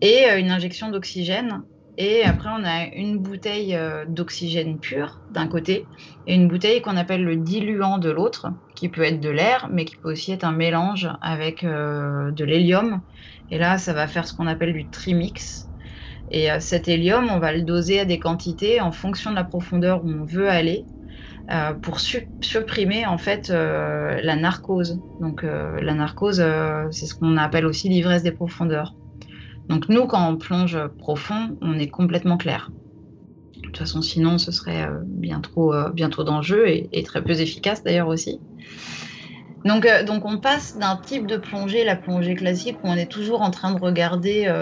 et 0.00 0.26
une 0.38 0.50
injection 0.50 0.90
d'oxygène 0.90 1.62
et 1.98 2.24
après, 2.24 2.50
on 2.50 2.62
a 2.64 2.86
une 2.94 3.18
bouteille 3.18 3.74
euh, 3.74 4.04
d'oxygène 4.06 4.78
pur 4.78 5.22
d'un 5.30 5.48
côté 5.48 5.86
et 6.26 6.34
une 6.34 6.46
bouteille 6.46 6.82
qu'on 6.82 6.96
appelle 6.96 7.24
le 7.24 7.36
diluant 7.36 7.96
de 7.96 8.10
l'autre, 8.10 8.48
qui 8.74 8.90
peut 8.90 9.02
être 9.02 9.20
de 9.20 9.30
l'air, 9.30 9.68
mais 9.72 9.86
qui 9.86 9.96
peut 9.96 10.12
aussi 10.12 10.32
être 10.32 10.44
un 10.44 10.52
mélange 10.52 11.08
avec 11.22 11.64
euh, 11.64 12.30
de 12.32 12.44
l'hélium. 12.44 13.00
Et 13.50 13.56
là, 13.56 13.78
ça 13.78 13.94
va 13.94 14.06
faire 14.06 14.28
ce 14.28 14.34
qu'on 14.34 14.46
appelle 14.46 14.74
du 14.74 14.90
trimix. 14.90 15.68
Et 16.30 16.50
euh, 16.50 16.60
cet 16.60 16.86
hélium, 16.86 17.30
on 17.30 17.38
va 17.38 17.52
le 17.52 17.62
doser 17.62 18.00
à 18.00 18.04
des 18.04 18.18
quantités 18.18 18.82
en 18.82 18.92
fonction 18.92 19.30
de 19.30 19.36
la 19.36 19.44
profondeur 19.44 20.04
où 20.04 20.10
on 20.10 20.24
veut 20.24 20.50
aller. 20.50 20.84
pour 21.80 22.00
supprimer 22.00 23.06
en 23.06 23.18
fait 23.18 23.48
la 23.48 24.36
narcose. 24.36 24.98
Donc 25.20 25.44
la 25.44 25.94
narcose, 25.94 26.44
c'est 26.90 27.06
ce 27.06 27.14
qu'on 27.14 27.36
appelle 27.36 27.66
aussi 27.66 27.88
l'ivresse 27.88 28.24
des 28.24 28.32
profondeurs. 28.32 28.94
Donc 29.68 29.88
nous, 29.88 30.06
quand 30.06 30.28
on 30.28 30.36
plonge 30.36 30.78
profond, 30.98 31.56
on 31.60 31.78
est 31.78 31.88
complètement 31.88 32.36
clair. 32.36 32.70
De 33.56 33.60
toute 33.62 33.78
façon, 33.78 34.02
sinon, 34.02 34.38
ce 34.38 34.52
serait 34.52 34.86
euh, 34.86 35.00
bien 35.04 35.40
trop, 35.40 35.74
euh, 35.74 35.90
bien 35.90 36.08
trop 36.08 36.24
d'enjeux 36.24 36.68
et, 36.68 37.02
très 37.02 37.22
peu 37.22 37.32
efficace 37.32 37.82
d'ailleurs 37.82 38.08
aussi. 38.08 38.40
Donc, 39.64 39.86
euh, 39.86 40.04
donc 40.04 40.24
on 40.24 40.38
passe 40.38 40.78
d'un 40.78 40.96
type 40.96 41.26
de 41.26 41.36
plongée, 41.36 41.84
la 41.84 41.96
plongée 41.96 42.34
classique, 42.34 42.76
où 42.84 42.88
on 42.88 42.94
est 42.94 43.10
toujours 43.10 43.42
en 43.42 43.50
train 43.50 43.72
de 43.72 43.80
regarder 43.80 44.52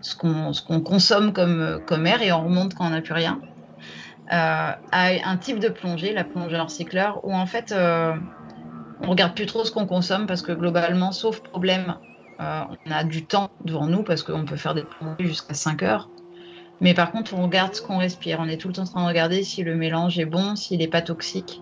ce 0.00 0.14
qu'on 0.16 0.80
consomme 0.80 1.32
comme, 1.32 2.06
air 2.06 2.22
et 2.22 2.32
on 2.32 2.44
remonte 2.44 2.74
quand 2.74 2.86
on 2.86 2.90
n'a 2.90 3.02
plus 3.02 3.12
rien, 3.12 3.40
à 4.28 4.78
un 4.92 5.36
type 5.36 5.58
de 5.58 5.68
plongée, 5.68 6.14
la 6.14 6.24
plongée 6.24 6.58
en 6.58 6.64
recycleur, 6.64 7.20
où 7.24 7.34
en 7.34 7.46
fait 7.46 7.74
on 9.00 9.10
regarde 9.10 9.34
plus 9.34 9.46
trop 9.46 9.64
ce 9.64 9.72
qu'on 9.72 9.86
consomme 9.86 10.26
parce 10.26 10.42
que 10.42 10.52
globalement, 10.52 11.12
sauf 11.12 11.40
problème 11.40 11.96
euh, 11.98 12.13
on 12.38 12.90
a 12.90 13.04
du 13.04 13.24
temps 13.24 13.50
devant 13.64 13.86
nous 13.86 14.02
parce 14.02 14.22
qu'on 14.22 14.44
peut 14.44 14.56
faire 14.56 14.74
des 14.74 14.82
plongées 14.82 15.28
jusqu'à 15.28 15.54
5 15.54 15.82
heures. 15.82 16.10
Mais 16.80 16.94
par 16.94 17.12
contre, 17.12 17.34
on 17.34 17.42
regarde 17.42 17.74
ce 17.74 17.82
qu'on 17.82 17.98
respire. 17.98 18.38
On 18.40 18.48
est 18.48 18.56
tout 18.56 18.68
le 18.68 18.74
temps 18.74 18.82
en 18.82 18.86
train 18.86 19.02
de 19.02 19.08
regarder 19.08 19.42
si 19.42 19.62
le 19.62 19.74
mélange 19.74 20.18
est 20.18 20.24
bon, 20.24 20.56
s'il 20.56 20.78
n'est 20.78 20.88
pas 20.88 21.02
toxique. 21.02 21.60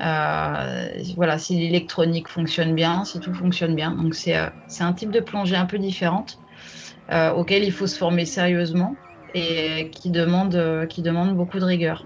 Euh, 0.00 0.88
voilà, 1.16 1.38
si 1.38 1.58
l'électronique 1.58 2.28
fonctionne 2.28 2.74
bien, 2.74 3.04
si 3.04 3.20
tout 3.20 3.34
fonctionne 3.34 3.74
bien. 3.74 3.92
Donc 3.92 4.14
c'est 4.14 4.36
euh, 4.36 4.48
un 4.80 4.92
type 4.92 5.10
de 5.10 5.20
plongée 5.20 5.56
un 5.56 5.66
peu 5.66 5.78
différente 5.78 6.38
auquel 7.34 7.64
il 7.64 7.72
faut 7.72 7.88
se 7.88 7.98
former 7.98 8.24
sérieusement 8.24 8.94
et 9.34 9.90
qui 9.90 10.10
demande, 10.10 10.86
qui 10.88 11.02
demande 11.02 11.34
beaucoup 11.36 11.58
de 11.58 11.64
rigueur. 11.64 12.04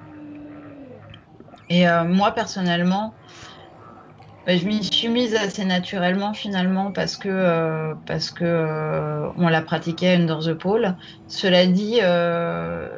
Et 1.68 1.84
moi 2.06 2.32
personnellement, 2.32 3.12
bah, 4.46 4.58
je 4.58 4.66
m'y 4.66 4.84
suis 4.84 5.08
mise 5.08 5.34
assez 5.34 5.64
naturellement 5.64 6.34
finalement 6.34 6.92
parce 6.92 7.16
que 7.16 7.28
euh, 7.30 7.94
parce 8.06 8.30
que 8.30 8.44
euh, 8.44 9.30
on 9.38 9.48
l'a 9.48 9.62
pratiqué 9.62 10.10
à 10.10 10.16
Under 10.16 10.40
the 10.40 10.52
Pole. 10.52 10.96
Cela 11.28 11.66
dit, 11.66 12.00
euh, 12.02 12.88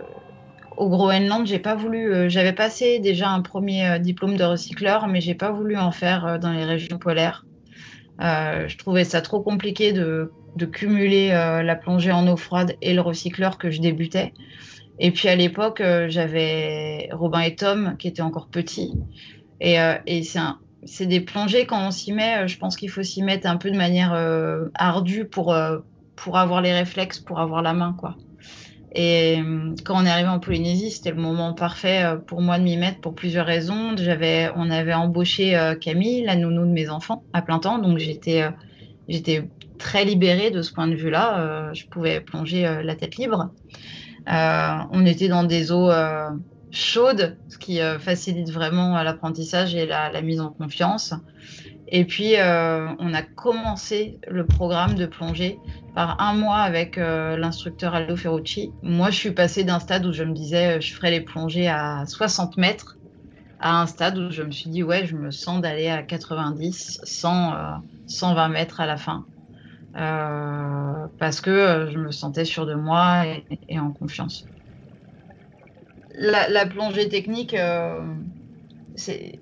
au 0.77 0.89
Groenland, 0.89 1.47
j'ai 1.47 1.61
pas 1.61 1.77
voulu. 1.77 2.29
J'avais 2.29 2.53
passé 2.53 2.99
déjà 2.99 3.31
un 3.31 3.43
premier 3.43 4.01
diplôme 4.01 4.37
de 4.37 4.43
recycleur, 4.43 5.07
mais 5.07 5.21
j'ai 5.21 5.37
pas 5.37 5.53
voulu 5.53 5.77
en 5.77 5.93
faire 5.93 6.39
dans 6.41 6.53
les 6.53 6.65
régions 6.65 6.99
polaires 6.99 7.45
je 8.19 8.79
trouvais 8.79 9.05
ça 9.05 9.21
trop 9.21 9.43
compliqué 9.43 9.93
de, 9.93 10.33
de 10.57 10.65
cumuler 10.65 11.29
la 11.29 11.77
plongée 11.77 12.13
en 12.13 12.27
eau 12.29 12.37
froide 12.39 12.75
et 12.81 12.95
le 12.95 13.03
recycleur 13.03 13.59
que 13.59 13.71
je 13.71 13.83
débutais. 13.83 14.33
Et 14.99 15.11
puis 15.11 15.29
à 15.29 15.37
l'époque, 15.37 15.83
j'avais 16.09 17.11
Robin 17.13 17.41
et 17.41 17.55
Tom 17.55 17.95
qui 17.99 18.09
étaient 18.09 18.23
encore 18.23 18.49
petits. 18.49 18.95
Et, 19.61 19.77
et 20.07 20.23
c'est 20.23 20.39
un, 20.39 20.59
c'est 20.87 21.07
des 21.07 21.21
plongées 21.21 21.67
quand 21.67 21.87
on 21.87 21.91
s'y 21.91 22.13
met. 22.13 22.45
Euh, 22.45 22.47
je 22.47 22.59
pense 22.59 22.77
qu'il 22.77 22.91
faut 22.91 23.03
s'y 23.03 23.23
mettre 23.23 23.47
un 23.47 23.57
peu 23.57 23.71
de 23.71 23.77
manière 23.77 24.13
euh, 24.15 24.67
ardue 24.75 25.25
pour, 25.25 25.53
euh, 25.53 25.79
pour 26.15 26.39
avoir 26.39 26.63
les 26.63 26.73
réflexes, 26.73 27.19
pour 27.19 27.41
avoir 27.41 27.63
la 27.63 27.75
main, 27.75 27.95
quoi. 27.99 28.17
Et 28.99 29.41
quand 29.85 30.03
on 30.03 30.07
est 30.07 30.11
arrivé 30.11 30.29
en 30.29 30.39
Polynésie, 30.39 30.91
c'était 30.91 31.11
le 31.11 31.21
moment 31.21 31.53
parfait 31.53 32.03
pour 32.27 32.41
moi 32.41 32.59
de 32.59 32.65
m'y 32.65 32.79
mettre 32.79 32.99
pour 33.03 33.15
plusieurs 33.15 33.45
raisons. 33.45 33.95
J'avais, 33.99 34.49
on 34.57 34.71
avait 34.71 34.95
embauché 34.95 35.75
Camille, 35.83 36.23
la 36.25 36.35
nounou 36.35 36.65
de 36.65 36.71
mes 36.71 36.89
enfants, 36.89 37.23
à 37.35 37.43
plein 37.43 37.59
temps, 37.59 37.79
donc 37.79 37.99
j'étais, 37.99 38.45
j'étais 39.07 39.51
très 39.77 40.07
libérée 40.07 40.51
de 40.51 40.63
ce 40.63 40.73
point 40.73 40.89
de 40.89 40.95
vue-là. 40.95 41.75
je 41.75 41.85
pouvais 41.85 42.23
plonger 42.23 42.63
la 42.83 42.97
tête 42.97 43.17
libre. 43.17 43.51
on 44.27 45.05
était 45.05 45.29
dans 45.29 45.45
des 45.45 45.73
eaux 45.73 45.91
chaude, 46.71 47.37
ce 47.49 47.59
qui 47.59 47.81
euh, 47.81 47.99
facilite 47.99 48.51
vraiment 48.51 49.03
l'apprentissage 49.03 49.75
et 49.75 49.87
la, 49.87 50.21
mise 50.23 50.41
en 50.41 50.51
confiance. 50.51 51.15
Et 51.89 52.05
puis, 52.05 52.37
euh, 52.37 52.89
on 52.99 53.15
a 53.15 53.23
commencé 53.23 54.19
le 54.29 54.45
programme 54.45 54.95
de 54.95 55.07
plongée 55.07 55.59
par 55.95 56.21
un 56.21 56.35
mois 56.35 56.59
avec 56.59 56.99
euh, 56.99 57.37
l'instructeur 57.37 57.95
Aldo 57.95 58.17
Ferrucci. 58.17 58.73
Moi, 58.83 59.11
je 59.11 59.17
suis 59.17 59.31
passée 59.31 59.63
d'un 59.63 59.79
stade 59.79 60.05
où 60.05 60.13
je 60.13 60.25
me 60.25 60.33
disais, 60.33 60.81
je 60.81 60.93
ferais 60.93 61.13
les 61.13 61.21
plongées 61.21 61.69
à 61.69 62.05
60 62.07 62.57
mètres, 62.57 62.97
à 63.61 63.81
un 63.81 63.87
stade 63.87 64.19
où 64.19 64.31
je 64.31 64.43
me 64.43 64.51
suis 64.51 64.69
dit, 64.69 64.83
ouais, 64.83 65.07
je 65.07 65.17
me 65.17 65.31
sens 65.31 65.61
d'aller 65.61 65.89
à 65.89 66.03
90, 66.03 67.01
100, 67.05 67.55
120 68.07 68.49
mètres 68.49 68.81
à 68.81 68.87
la 68.87 68.97
fin. 68.97 69.25
parce 69.95 71.41
que 71.41 71.89
je 71.91 71.99
me 71.99 72.11
sentais 72.11 72.45
sûre 72.45 72.67
de 72.67 72.75
moi 72.75 73.25
et 73.69 73.79
en 73.79 73.93
confiance 73.93 74.45
la, 76.17 76.67
plongée 76.67 77.09
technique, 77.09 77.55
euh, 77.55 78.01
c'est 78.95 79.39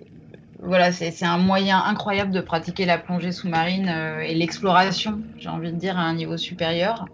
voilà, 0.61 0.93
c'est 0.93 1.25
un 1.25 1.37
moyen 1.37 1.79
incroyable 1.85 2.31
de 2.31 2.41
pratiquer 2.41 2.87
la 2.87 2.97
plongée 2.97 3.33
sous-marine 3.33 3.89
euh, 3.89 4.21
et 4.21 4.35
l'exploration, 4.35 5.21
j'ai 5.37 5.51
envie 5.51 5.71
de 5.71 5.77
dire, 5.77 5.99
à 5.99 6.03
un 6.03 6.15
niveau 6.15 6.39
supérieur. 6.39 7.05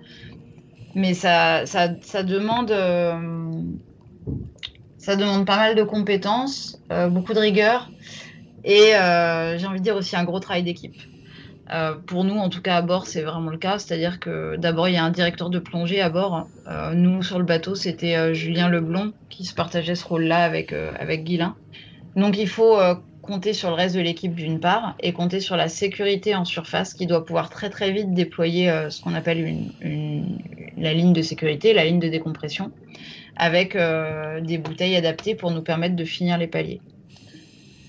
Mais 0.95 1.15
ça, 1.15 1.65
demande, 2.23 2.71
euh, 2.71 3.51
ça 4.99 5.17
demande 5.17 5.47
pas 5.47 5.57
mal 5.57 5.75
de 5.75 5.83
compétences, 5.83 6.81
beaucoup 7.11 7.33
de 7.33 7.41
rigueur 7.41 7.91
et 8.65 8.93
j'ai 9.57 9.67
envie 9.67 9.79
de 9.79 9.85
dire 9.85 9.97
aussi 9.97 10.17
un 10.17 10.25
gros 10.25 10.41
travail 10.41 10.63
d'équipe. 10.63 10.97
Euh, 11.73 11.95
pour 11.95 12.25
nous, 12.25 12.37
en 12.37 12.49
tout 12.49 12.63
cas 12.63 12.77
à 12.77 12.83
bord, 12.83 13.07
c'est 13.07 13.23
vraiment 13.23 13.51
le 13.51 13.59
cas. 13.59 13.79
C'est-à-dire 13.79 14.19
que 14.19 14.57
d'abord, 14.57 14.89
il 14.89 14.95
y 14.95 14.97
a 14.97 15.05
un 15.05 15.11
directeur 15.11 15.51
de 15.51 15.59
plongée 15.59 16.01
à 16.01 16.11
bord. 16.11 16.49
Euh, 16.69 16.95
nous, 16.95 17.23
sur 17.23 17.39
le 17.39 17.45
bateau, 17.45 17.75
c'était 17.75 18.17
euh, 18.17 18.35
Julien 18.35 18.69
Leblond 18.69 19.13
qui 19.29 19.45
se 19.45 19.55
partageait 19.55 19.95
ce 19.95 20.05
rôle-là 20.05 20.43
avec, 20.43 20.73
avec. 20.73 21.25
Donc, 22.17 22.37
il 22.37 22.49
faut 22.49 22.79
compter 23.23 23.53
sur 23.53 23.69
le 23.69 23.75
reste 23.75 23.95
de 23.95 24.01
l'équipe 24.01 24.35
d'une 24.35 24.59
part 24.59 24.97
et 25.01 25.13
compter 25.13 25.39
sur 25.39 25.57
la 25.57 25.69
sécurité 25.69 26.35
en 26.35 26.45
surface 26.45 26.95
qui 26.95 27.07
doit 27.07 27.25
pouvoir 27.25 27.51
très 27.51 27.71
très 27.71 27.93
vite 27.93 28.13
déployer 28.13 28.73
ce 28.89 29.01
qu'on 29.01 29.15
appelle 29.15 29.71
la 30.77 30.93
ligne 30.93 31.13
de 31.13 31.23
sécurité, 31.23 31.73
la 31.73 31.85
ligne 31.85 32.01
de 32.01 32.09
décompression, 32.09 32.73
avec 33.37 33.77
des 33.77 34.59
bouteilles 34.59 34.97
adaptées 34.97 35.37
pour 35.37 35.53
nous 35.53 35.63
permettre 35.63 35.95
de 35.95 36.05
finir 36.05 36.39
les 36.39 36.49
paliers. 36.49 36.81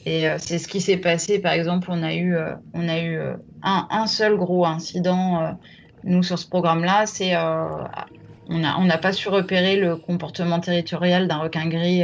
Et 0.06 0.28
euh, 0.28 0.38
c'est 0.40 0.58
ce 0.58 0.68
qui 0.68 0.82
s'est 0.82 0.98
passé, 0.98 1.40
par 1.40 1.54
exemple, 1.54 1.88
on 1.92 2.02
a 2.04 2.14
eu, 2.14 2.36
euh, 2.36 2.54
on 2.74 2.88
a 2.88 3.00
eu 3.00 3.18
euh, 3.18 3.34
un, 3.62 3.88
un, 3.92 4.08
seul 4.08 4.36
gros 4.36 4.66
incident, 4.66 5.58
nous, 6.04 6.24
sur 6.24 6.40
ce 6.40 6.48
programme-là, 6.48 7.06
c'est 7.06 7.38
on 7.38 8.58
n'a 8.58 8.80
on 8.80 8.88
pas 9.00 9.14
su 9.14 9.30
repérer 9.30 9.76
le 9.76 9.96
comportement 9.96 10.60
territorial 10.60 11.28
d'un 11.28 11.38
requin 11.38 11.68
gris 11.68 12.04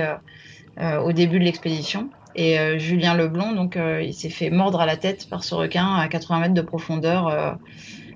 au 0.79 1.11
début 1.11 1.39
de 1.39 1.43
l'expédition. 1.43 2.09
Et 2.35 2.77
Julien 2.77 3.15
Leblond, 3.15 3.53
donc, 3.53 3.75
il 3.75 4.13
s'est 4.13 4.29
fait 4.29 4.51
mordre 4.51 4.79
à 4.79 4.85
la 4.85 4.97
tête 4.97 5.27
par 5.27 5.43
ce 5.43 5.55
requin 5.55 5.95
à 5.95 6.07
80 6.07 6.39
mètres 6.41 6.53
de 6.53 6.61
profondeur, 6.61 7.57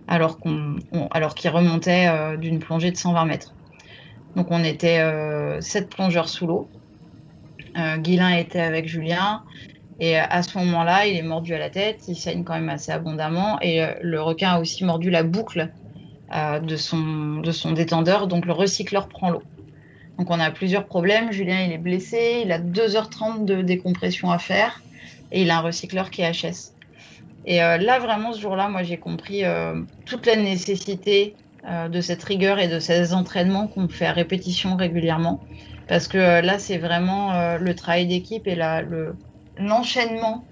alors 0.08 0.38
qu'on, 0.38 0.76
alors 1.10 1.34
qu'il 1.34 1.50
remontait 1.50 2.38
d'une 2.38 2.60
plongée 2.60 2.91
de 2.91 2.98
120 2.98 3.26
mètres. 3.26 3.56
Donc, 4.36 4.52
on 4.52 4.63
était 4.63 5.04
sept 5.62 5.89
plongeurs 5.89 6.30
sous 6.30 6.46
l'eau. 6.46 6.70
Guilin 7.98 8.38
était 8.38 8.60
avec 8.60 8.88
Julien. 8.88 9.41
Et 10.02 10.20
euh, 10.20 10.24
à 10.30 10.44
ce 10.44 10.58
moment-là, 10.58 11.06
il 11.08 11.16
est 11.16 11.22
mordu 11.22 11.54
à 11.54 11.60
la 11.60 11.70
tête, 11.70 12.02
il 12.10 12.16
saigne 12.16 12.44
quand 12.44 12.56
même 12.56 12.70
assez 12.70 12.92
abondamment. 12.92 13.60
Et 13.62 13.82
euh, 13.82 13.94
le 14.02 14.22
requin 14.22 14.50
a 14.56 14.60
aussi 14.60 14.84
mordu 14.84 15.10
la 15.10 15.24
boucle 15.24 15.70
de, 16.34 16.78
son, 16.78 17.42
de 17.42 17.52
son 17.52 17.74
détendeur, 17.74 18.28
donc 18.28 18.46
le 18.46 18.54
recycleur 18.54 19.10
prend 19.10 19.32
l'eau. 19.32 19.44
Donc 20.18 20.30
on 20.30 20.40
a 20.40 20.50
plusieurs 20.50 20.86
problèmes. 20.86 21.34
Julien, 21.34 21.62
il 21.62 21.74
est 21.74 21.78
blessé, 21.78 22.44
il 22.46 22.54
a 22.54 22.60
2h30 22.60 23.44
de 23.44 23.62
décompression 23.62 24.32
à 24.32 24.40
faire 24.40 24.82
et 25.34 25.42
il 25.42 25.52
a 25.52 25.58
un 25.58 25.62
recycleur 25.62 26.10
qui 26.10 26.22
est 26.22 26.32
HS. 26.32 26.74
Et 27.46 27.58
là, 27.58 28.00
vraiment, 28.00 28.32
ce 28.32 28.40
jour-là, 28.40 28.70
moi, 28.70 28.82
j'ai 28.84 28.96
compris 28.96 29.44
toute 30.06 30.26
la 30.26 30.38
nécessité 30.38 31.36
de 31.90 32.00
cette 32.00 32.24
rigueur 32.24 32.60
et 32.60 32.70
de 32.70 32.80
ces 32.80 33.14
entraînements 33.14 33.68
qu'on 33.68 33.90
fait 33.90 34.06
à 34.06 34.14
répétition 34.14 34.78
régulièrement. 34.78 35.42
Parce 35.92 36.08
que 36.08 36.18
euh, 36.18 36.42
là, 36.42 36.58
c'est 36.58 36.78
vraiment 36.78 37.34
euh, 37.34 37.58
le 37.58 37.76
travail 37.76 38.08
d'équipe 38.08 38.48
et 38.48 38.56
l'enchaînement 39.58 40.46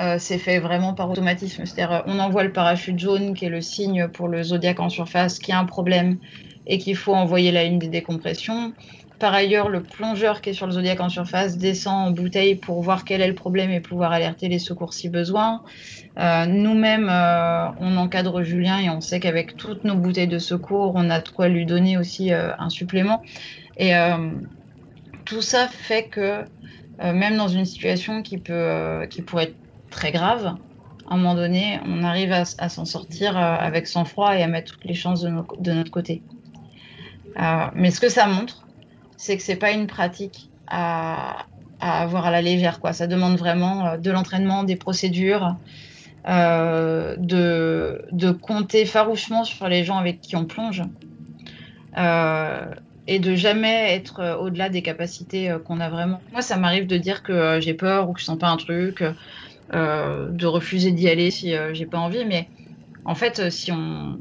euh, 0.00 0.18
s'est 0.18 0.38
fait 0.38 0.58
vraiment 0.58 0.94
par 0.94 1.10
automatisme. 1.10 1.64
C'est-à-dire, 1.66 2.02
on 2.06 2.18
envoie 2.18 2.44
le 2.44 2.52
parachute 2.52 2.98
jaune, 2.98 3.34
qui 3.34 3.44
est 3.44 3.50
le 3.50 3.60
signe 3.60 4.08
pour 4.08 4.28
le 4.28 4.42
zodiaque 4.42 4.80
en 4.80 4.88
surface, 4.88 5.38
qui 5.38 5.52
a 5.52 5.58
un 5.58 5.64
problème 5.64 6.18
et 6.66 6.78
qu'il 6.78 6.96
faut 6.96 7.14
envoyer 7.14 7.52
la 7.52 7.64
ligne 7.64 7.78
de 7.78 7.86
décompression. 7.86 8.72
Par 9.20 9.32
ailleurs, 9.32 9.68
le 9.68 9.82
plongeur 9.82 10.40
qui 10.40 10.50
est 10.50 10.54
sur 10.54 10.66
le 10.66 10.72
zodiaque 10.72 11.00
en 11.00 11.08
surface 11.08 11.56
descend 11.56 12.08
en 12.08 12.10
bouteille 12.10 12.56
pour 12.56 12.82
voir 12.82 13.04
quel 13.04 13.20
est 13.20 13.28
le 13.28 13.34
problème 13.34 13.70
et 13.70 13.80
pouvoir 13.80 14.12
alerter 14.12 14.48
les 14.48 14.58
secours 14.58 14.92
si 14.92 15.08
besoin. 15.08 15.62
Nous-mêmes, 16.16 17.08
on 17.80 17.96
encadre 17.96 18.42
Julien 18.42 18.80
et 18.80 18.90
on 18.90 19.00
sait 19.00 19.20
qu'avec 19.20 19.56
toutes 19.56 19.84
nos 19.84 19.94
bouteilles 19.94 20.26
de 20.26 20.40
secours, 20.40 20.92
on 20.96 21.10
a 21.10 21.20
de 21.20 21.28
quoi 21.28 21.48
lui 21.48 21.64
donner 21.64 21.96
aussi 21.96 22.32
un 22.32 22.68
supplément. 22.70 23.22
Et 23.78 23.92
tout 25.24 25.42
ça 25.42 25.68
fait 25.68 26.04
que 26.08 26.20
euh, 26.20 26.44
même 27.00 27.36
dans 27.36 27.48
une 27.48 27.64
situation 27.64 28.22
qui, 28.22 28.38
peut, 28.38 28.52
euh, 28.52 29.06
qui 29.06 29.22
pourrait 29.22 29.44
être 29.44 29.56
très 29.90 30.12
grave, 30.12 30.56
à 31.08 31.14
un 31.14 31.16
moment 31.16 31.34
donné, 31.34 31.80
on 31.86 32.02
arrive 32.02 32.32
à, 32.32 32.44
s'en 32.44 32.84
sortir 32.84 33.36
euh, 33.36 33.40
avec 33.40 33.86
sang-froid 33.86 34.36
et 34.36 34.42
à 34.42 34.46
mettre 34.46 34.72
toutes 34.72 34.84
les 34.84 34.94
chances 34.94 35.22
de, 35.22 35.72
notre 35.72 35.90
côté. 35.90 36.22
mais 37.74 37.90
ce 37.90 38.00
que 38.00 38.08
ça 38.08 38.26
montre, 38.26 38.66
c'est 39.16 39.36
que 39.36 39.42
c'est 39.42 39.56
pas 39.56 39.72
une 39.72 39.86
pratique 39.86 40.50
à, 40.66 41.46
avoir 41.80 42.26
à 42.26 42.30
la 42.30 42.40
légère. 42.40 42.80
Quoi. 42.80 42.92
Ça 42.92 43.06
demande 43.06 43.36
vraiment 43.36 43.98
de 43.98 44.10
l'entraînement, 44.10 44.64
des 44.64 44.76
procédures, 44.76 45.56
de, 46.26 48.30
compter 48.40 48.86
farouchement 48.86 49.44
sur 49.44 49.68
les 49.68 49.84
gens 49.84 49.98
avec 49.98 50.22
qui 50.22 50.36
on 50.36 50.46
plonge 50.46 50.82
et 53.06 53.18
de 53.18 53.34
jamais 53.34 53.94
être 53.94 54.20
euh, 54.20 54.36
au-delà 54.36 54.68
des 54.68 54.82
capacités 54.82 55.50
euh, 55.50 55.58
qu'on 55.58 55.80
a 55.80 55.88
vraiment. 55.88 56.20
Moi, 56.32 56.42
ça 56.42 56.56
m'arrive 56.56 56.86
de 56.86 56.96
dire 56.96 57.22
que 57.22 57.32
euh, 57.32 57.60
j'ai 57.60 57.74
peur 57.74 58.08
ou 58.08 58.12
que 58.12 58.20
je 58.20 58.24
sens 58.24 58.38
pas 58.38 58.48
un 58.48 58.56
truc, 58.56 59.04
de 59.72 60.46
refuser 60.46 60.92
d'y 60.92 61.08
aller 61.08 61.30
si 61.30 61.54
j'ai 61.72 61.86
pas 61.86 61.98
envie, 61.98 62.24
mais 62.24 62.48
en 63.04 63.14
fait, 63.14 63.50
si 63.50 63.72
on 63.72 64.18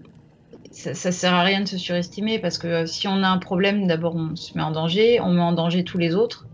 ça, 0.71 0.95
ça, 0.95 1.11
sert 1.11 1.33
à 1.33 1.43
rien 1.43 1.61
de 1.61 1.67
se 1.67 1.77
surestimer 1.77 2.39
parce 2.39 2.57
que 2.57 2.87
si 2.87 3.07
on 3.07 3.21
a 3.21 3.27
un 3.27 3.37
problème, 3.37 3.85
d'abord 3.85 4.15
on 4.15 4.35
se 4.35 4.57
met 4.57 4.63
en 4.63 4.71
danger, 4.71 5.19
on 5.19 5.31
met 5.31 5.41
en 5.41 5.51
danger 5.51 5.83
tous 5.83 5.99
les 5.99 6.15
autres. 6.15 6.47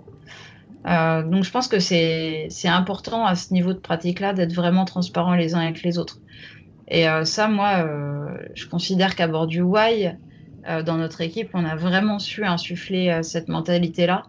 donc 0.86 1.44
je 1.44 1.52
pense 1.52 1.70
que 1.70 1.80
c'est 1.80 2.50
important 2.66 3.26
à 3.26 3.36
ce 3.36 3.54
niveau 3.54 3.72
de 3.72 3.80
pratique-là 3.80 4.34
d'être 4.34 4.54
vraiment 4.54 4.84
transparent 4.84 5.36
les 5.36 5.54
uns 5.56 5.62
avec 5.62 5.82
les 5.84 5.98
autres. 5.98 6.18
Et 6.90 7.06
ça, 7.24 7.48
moi, 7.48 7.88
je 8.56 8.66
considère 8.66 9.16
qu'à 9.16 9.28
bord 9.28 9.48
du 9.48 9.64
Y, 9.64 10.18
euh, 10.68 10.84
dans 10.84 10.98
notre 10.98 11.22
équipe, 11.22 11.50
on 11.54 11.66
a 11.66 11.76
vraiment 11.76 12.20
su 12.20 12.44
insuffler 12.44 13.10
euh, 13.10 13.24
cette 13.24 13.48
mentalité-là. 13.48 14.24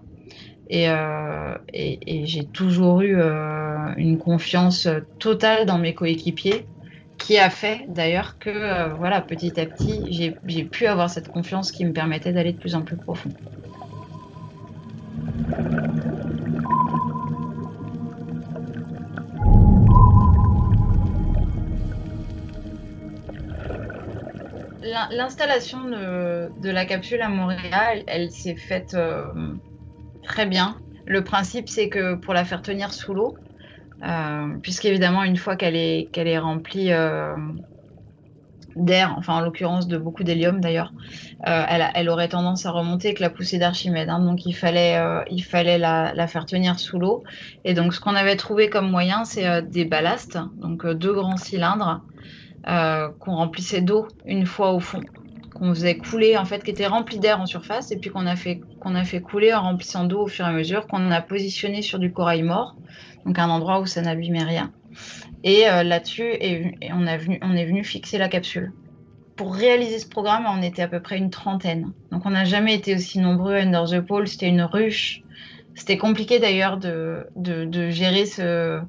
Et, 0.68 0.88
euh, 0.88 1.56
j'ai 1.72 2.44
toujours 2.44 3.00
eu 3.00 3.20
une 3.96 4.18
confiance 4.18 4.86
totale 5.18 5.66
dans 5.66 5.78
mes 5.78 5.94
coéquipiers, 5.94 6.64
qui 7.18 7.38
a 7.38 7.50
fait 7.50 7.86
d'ailleurs 7.88 8.38
que, 8.38 8.94
voilà, 8.96 9.20
petit 9.20 9.60
à 9.60 9.66
petit, 9.66 10.04
j'ai 10.46 10.64
pu 10.64 10.86
avoir 10.86 11.10
cette 11.10 11.28
confiance 11.28 11.72
qui 11.72 11.84
me 11.84 11.92
permettait 11.92 12.32
d'aller 12.32 12.52
de 12.52 12.58
plus 12.58 12.76
en 12.76 12.82
plus 12.82 12.96
profond. 12.96 13.30
L'installation 25.10 25.84
de, 25.84 26.70
la 26.70 26.84
capsule 26.84 27.22
à 27.22 27.28
Montréal, 27.28 28.02
elle, 28.06 28.30
s'est 28.30 28.56
faite 28.56 28.94
euh, 28.94 29.24
très 30.22 30.46
bien. 30.46 30.76
Le 31.06 31.24
principe, 31.24 31.68
c'est 31.68 31.88
que 31.88 32.14
pour 32.14 32.34
la 32.34 32.44
faire 32.44 32.62
tenir 32.62 32.92
sous 32.92 33.14
l'eau, 33.14 33.36
puisqu'évidemment, 34.62 35.24
une 35.24 35.36
fois 35.36 35.56
qu'elle 35.56 35.76
est, 35.76 36.08
qu'elle 36.12 36.28
est 36.28 36.38
remplie 36.38 36.92
d'air, 38.76 39.14
enfin 39.16 39.34
en 39.34 39.40
l'occurrence 39.40 39.88
de 39.88 39.98
beaucoup 39.98 40.24
d'hélium 40.24 40.60
d'ailleurs, 40.60 40.92
euh, 41.46 41.64
elle, 41.94 42.08
aurait 42.08 42.28
tendance 42.28 42.66
à 42.66 42.70
remonter 42.70 43.08
avec 43.08 43.20
la 43.20 43.30
poussée 43.30 43.58
d'Archimède. 43.58 44.08
Hein. 44.08 44.20
donc 44.20 44.46
il 44.46 44.52
fallait, 44.52 44.96
euh, 44.96 45.22
il 45.30 45.42
fallait 45.42 45.78
la, 45.78 46.26
faire 46.26 46.46
tenir 46.46 46.78
sous 46.78 46.98
l'eau. 46.98 47.22
Et 47.64 47.74
donc 47.74 47.94
ce 47.94 48.00
qu'on 48.00 48.14
avait 48.14 48.36
trouvé 48.36 48.68
comme 48.68 48.90
moyen, 48.90 49.24
c'est 49.24 49.46
euh, 49.46 49.62
des 49.62 49.84
ballasts, 49.84 50.38
donc 50.56 50.86
deux 50.86 51.12
grands 51.12 51.36
cylindres 51.36 52.02
qu'on 52.64 53.34
remplissait 53.34 53.80
d'eau 53.80 54.06
une 54.26 54.46
fois 54.46 54.72
au 54.72 54.80
fond, 54.80 55.00
qu'on 55.54 55.74
faisait 55.74 55.96
couler 55.96 56.36
en 56.36 56.44
fait, 56.44 56.62
qui 56.62 56.70
étaient 56.70 56.86
remplis 56.86 57.18
d'air 57.18 57.40
en 57.40 57.46
surface, 57.46 57.90
et 57.90 57.96
puis 57.96 58.10
qu'on 58.10 58.26
a 58.26 58.36
fait 58.36 58.60
a 58.84 59.04
fait 59.04 59.20
couler 59.20 59.52
en 59.52 59.62
remplissant 59.62 60.04
d'eau 60.04 60.22
au 60.22 60.26
fur 60.26 60.46
et 60.46 60.48
à 60.48 60.52
mesure, 60.52 60.86
qu'on 60.86 61.10
a 61.10 61.20
positionné 61.20 61.82
sur 61.82 61.98
du 61.98 62.12
corail 62.12 62.42
mort, 62.42 62.76
donc 63.26 63.38
un 63.38 63.48
endroit 63.48 63.80
où 63.80 63.86
ça 63.86 64.02
n'abîmait 64.02 64.42
rien. 64.42 64.72
Et 65.44 65.68
euh, 65.68 65.82
là-dessus, 65.82 66.32
on, 66.92 67.06
a 67.06 67.16
venu, 67.16 67.38
on 67.42 67.54
est 67.56 67.64
venu 67.64 67.84
fixer 67.84 68.18
la 68.18 68.28
capsule. 68.28 68.72
Pour 69.36 69.54
réaliser 69.54 69.98
ce 69.98 70.08
programme, 70.08 70.44
on 70.46 70.62
était 70.62 70.82
à 70.82 70.88
peu 70.88 71.00
près 71.00 71.16
une 71.16 71.30
trentaine. 71.30 71.92
Donc 72.10 72.26
on 72.26 72.30
n'a 72.30 72.44
jamais 72.44 72.74
été 72.74 72.94
aussi 72.94 73.18
nombreux 73.18 73.54
à 73.54 73.60
Under 73.60 73.84
the 73.84 74.00
Pole. 74.00 74.28
C'était 74.28 74.48
une 74.48 74.62
ruche. 74.62 75.22
C'était 75.74 75.96
compliqué 75.96 76.38
d'ailleurs 76.38 76.76
de, 76.76 77.26
de, 77.36 77.90
gérer 77.90 78.26
ce, 78.26 78.80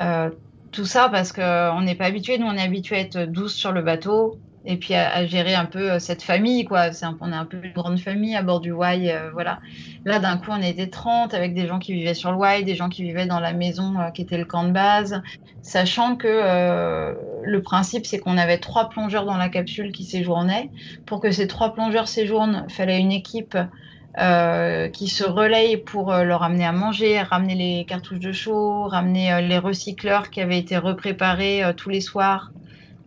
euh, 0.00 0.30
tout 0.72 0.86
ça 0.86 1.08
parce 1.08 1.32
qu'on 1.32 1.80
n'est 1.82 1.94
pas 1.94 2.06
habitué. 2.06 2.38
Nous, 2.38 2.46
on 2.46 2.54
est 2.54 2.62
habitué 2.62 2.96
à 2.96 3.00
être 3.00 3.24
12 3.24 3.52
sur 3.52 3.72
le 3.72 3.82
bateau 3.82 4.38
et 4.64 4.76
puis 4.76 4.94
à, 4.94 5.26
gérer 5.26 5.54
un 5.54 5.64
peu 5.64 5.92
euh, 5.92 5.98
cette 5.98 6.22
famille 6.22 6.64
quoi. 6.64 6.90
On 7.20 7.32
est 7.32 7.36
un 7.36 7.44
peu 7.44 7.58
une 7.62 7.72
grande 7.72 7.98
famille 7.98 8.36
à 8.36 8.42
bord 8.42 8.60
du 8.60 8.72
Y 8.72 9.10
euh, 9.10 9.30
voilà. 9.32 9.60
Là 10.04 10.18
d'un 10.18 10.36
coup 10.36 10.50
on 10.50 10.62
était 10.62 10.86
30 10.86 11.34
avec 11.34 11.54
des 11.54 11.66
gens 11.66 11.78
qui 11.78 11.92
vivaient 11.92 12.14
sur 12.14 12.32
le 12.32 12.38
Y 12.38 12.64
des 12.64 12.74
gens 12.74 12.88
qui 12.88 13.02
vivaient 13.02 13.26
dans 13.26 13.40
la 13.40 13.52
maison 13.52 13.98
euh, 13.98 14.10
qui 14.10 14.22
était 14.22 14.38
le 14.38 14.44
camp 14.44 14.64
de 14.64 14.70
base. 14.70 15.22
Sachant 15.62 16.16
que 16.16 17.14
le 17.44 17.62
principe 17.62 18.04
c'est 18.04 18.18
qu'on 18.18 18.36
avait 18.36 18.58
trois 18.58 18.88
plongeurs 18.88 19.24
dans 19.24 19.36
la 19.36 19.48
capsule 19.48 19.92
qui 19.92 20.04
séjournaient. 20.04 20.70
Pour 21.06 21.20
que 21.20 21.30
ces 21.30 21.46
trois 21.46 21.72
plongeurs 21.72 22.08
séjournent 22.08 22.66
fallait 22.68 22.98
une 22.98 23.12
équipe 23.12 23.56
qui 24.14 25.08
se 25.08 25.24
relaye 25.24 25.78
pour 25.78 26.12
leur 26.12 26.42
amener 26.42 26.66
à 26.66 26.72
manger, 26.72 27.20
ramener 27.22 27.54
les 27.54 27.84
cartouches 27.86 28.20
de 28.20 28.32
chaud, 28.32 28.84
ramener 28.84 29.40
les 29.40 29.58
recycleurs 29.58 30.30
qui 30.30 30.40
avaient 30.40 30.58
été 30.58 30.76
repréparés 30.76 31.62
tous 31.76 31.88
les 31.88 32.02
soirs 32.02 32.52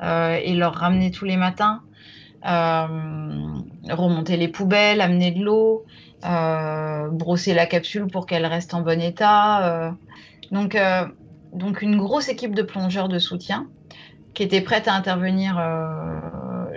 euh, 0.02 0.38
et 0.44 0.54
leur 0.56 0.74
ramener 0.74 1.10
tous 1.10 1.24
les 1.24 1.38
matins, 1.38 1.82
euh, 2.46 2.88
remonter 3.90 4.36
les 4.36 4.50
poubelles, 4.50 5.00
amener 5.00 5.32
de 5.32 5.44
l'eau, 5.44 5.86
euh, 6.26 7.10
brosser 7.10 7.54
la 7.54 7.66
capsule 7.66 8.08
pour 8.08 8.26
qu'elle 8.26 8.46
reste 8.46 8.74
en 8.74 8.82
bon 8.82 9.00
état. 9.02 9.94
donc, 10.52 10.78
donc 11.54 11.82
une 11.82 11.98
grosse 11.98 12.28
équipe 12.28 12.54
de 12.54 12.62
plongeurs 12.62 13.08
de 13.08 13.20
soutien 13.20 13.68
qui 14.34 14.44
était 14.44 14.62
prête 14.62 14.88
à 14.90 14.94
intervenir 14.94 15.62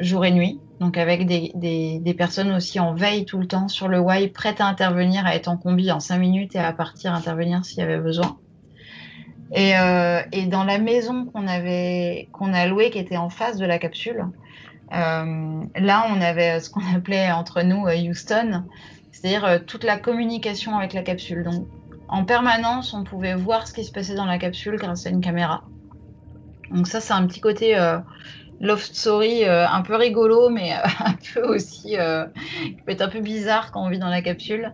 jour 0.00 0.24
et 0.24 0.30
nuit, 0.30 0.60
donc 0.80 0.96
avec 0.96 1.26
des, 1.26 1.52
des, 1.54 2.14
personnes 2.14 2.52
aussi 2.52 2.78
en 2.78 2.94
veille 2.94 3.24
tout 3.24 3.38
le 3.38 3.46
temps 3.46 3.68
sur 3.68 3.88
le 3.88 3.98
Y, 3.98 4.32
prêtes 4.32 4.60
à 4.60 4.66
intervenir, 4.66 5.26
à 5.26 5.34
être 5.34 5.48
en 5.48 5.56
combi 5.56 5.90
en 5.90 5.98
5 5.98 6.18
minutes 6.18 6.54
et 6.54 6.60
à 6.60 6.72
partir 6.72 7.12
intervenir 7.14 7.64
s'il 7.64 7.80
y 7.80 7.82
avait 7.82 7.98
besoin. 7.98 8.38
Et, 9.52 9.76
euh, 9.76 10.20
et, 10.30 10.46
dans 10.46 10.62
la 10.64 10.78
maison 10.78 11.24
qu'on 11.24 11.48
avait 11.48 12.28
qu'on 12.32 12.52
a 12.52 12.66
louée, 12.66 12.90
qui 12.90 12.98
était 12.98 13.16
en 13.16 13.30
face 13.30 13.56
de 13.56 13.66
la 13.66 13.78
capsule, 13.78 14.26
euh, 14.92 15.64
là 15.76 16.06
on 16.10 16.20
avait 16.20 16.60
ce 16.60 16.70
qu'on 16.70 16.94
appelait 16.94 17.32
entre 17.32 17.62
nous 17.62 17.86
euh, 17.86 17.96
Houston, 17.96 18.64
c'est-à-dire 19.10 19.64
toute 19.66 19.84
la 19.84 19.96
communication 19.96 20.76
avec 20.76 20.92
la 20.92 21.02
capsule. 21.02 21.42
Donc 21.42 21.66
en 22.08 22.24
permanence, 22.24 22.94
on 22.94 23.02
pouvait 23.02 23.34
voir 23.34 23.66
ce 23.66 23.72
qui 23.72 23.84
se 23.84 23.90
passait 23.90 24.14
dans 24.14 24.26
la 24.26 24.38
capsule 24.38 24.76
grâce 24.76 25.06
à 25.06 25.10
une 25.10 25.20
caméra. 25.20 25.64
Donc 26.70 26.86
ça, 26.86 27.00
c'est 27.00 27.14
un 27.14 27.26
petit 27.26 27.40
côté 27.40 27.74
love 28.60 28.82
story 28.82 29.44
un 29.44 29.82
peu 29.82 29.94
rigolo, 29.96 30.48
mais 30.48 30.72
un 31.04 31.14
peu 31.34 31.42
aussi 31.42 31.96
qui 32.62 32.82
peut 32.84 32.92
être 32.92 33.02
un 33.02 33.08
peu 33.08 33.20
bizarre 33.20 33.70
quand 33.70 33.84
on 33.84 33.88
vit 33.88 33.98
dans 33.98 34.08
la 34.08 34.22
capsule. 34.22 34.72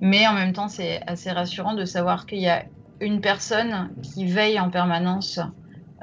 Mais 0.00 0.26
en 0.26 0.32
même 0.32 0.52
temps, 0.52 0.68
c'est 0.68 1.00
assez 1.06 1.30
rassurant 1.30 1.74
de 1.74 1.84
savoir 1.84 2.26
qu'il 2.26 2.40
y 2.40 2.48
a 2.48 2.64
une 3.00 3.20
personne 3.20 3.90
qui 4.02 4.26
veille 4.26 4.60
en 4.60 4.70
permanence 4.70 5.40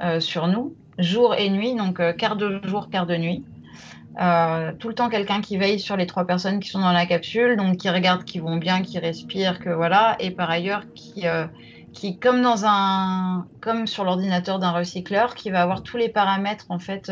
euh, 0.02 0.20
sur 0.20 0.46
nous, 0.48 0.74
jour 0.98 1.34
et 1.34 1.48
nuit, 1.50 1.74
donc 1.74 2.00
euh, 2.00 2.12
quart 2.12 2.36
de 2.36 2.60
jour, 2.64 2.90
quart 2.90 3.06
de 3.06 3.16
nuit. 3.16 3.44
Euh, 4.20 4.72
tout 4.78 4.88
le 4.88 4.94
temps 4.94 5.08
quelqu'un 5.08 5.40
qui 5.40 5.56
veille 5.56 5.78
sur 5.78 5.96
les 5.96 6.06
trois 6.06 6.26
personnes 6.26 6.58
qui 6.58 6.68
sont 6.68 6.80
dans 6.80 6.92
la 6.92 7.06
capsule, 7.06 7.56
donc 7.56 7.76
qui 7.76 7.88
regarde 7.88 8.24
qu'ils 8.24 8.42
vont 8.42 8.56
bien, 8.56 8.82
qui 8.82 8.98
respirent, 8.98 9.60
que 9.60 9.70
voilà, 9.70 10.16
et 10.18 10.32
par 10.32 10.50
ailleurs 10.50 10.82
qui, 10.94 11.24
qui 11.92 12.18
comme 12.20 13.86
sur 13.86 14.04
l'ordinateur 14.04 14.58
d'un 14.58 14.70
recycleur, 14.72 15.34
qui 15.34 15.50
va 15.50 15.62
avoir 15.62 15.82
tous 15.82 15.96
les 15.96 16.08
paramètres 16.08 16.66
en 16.68 16.78
fait 16.78 17.10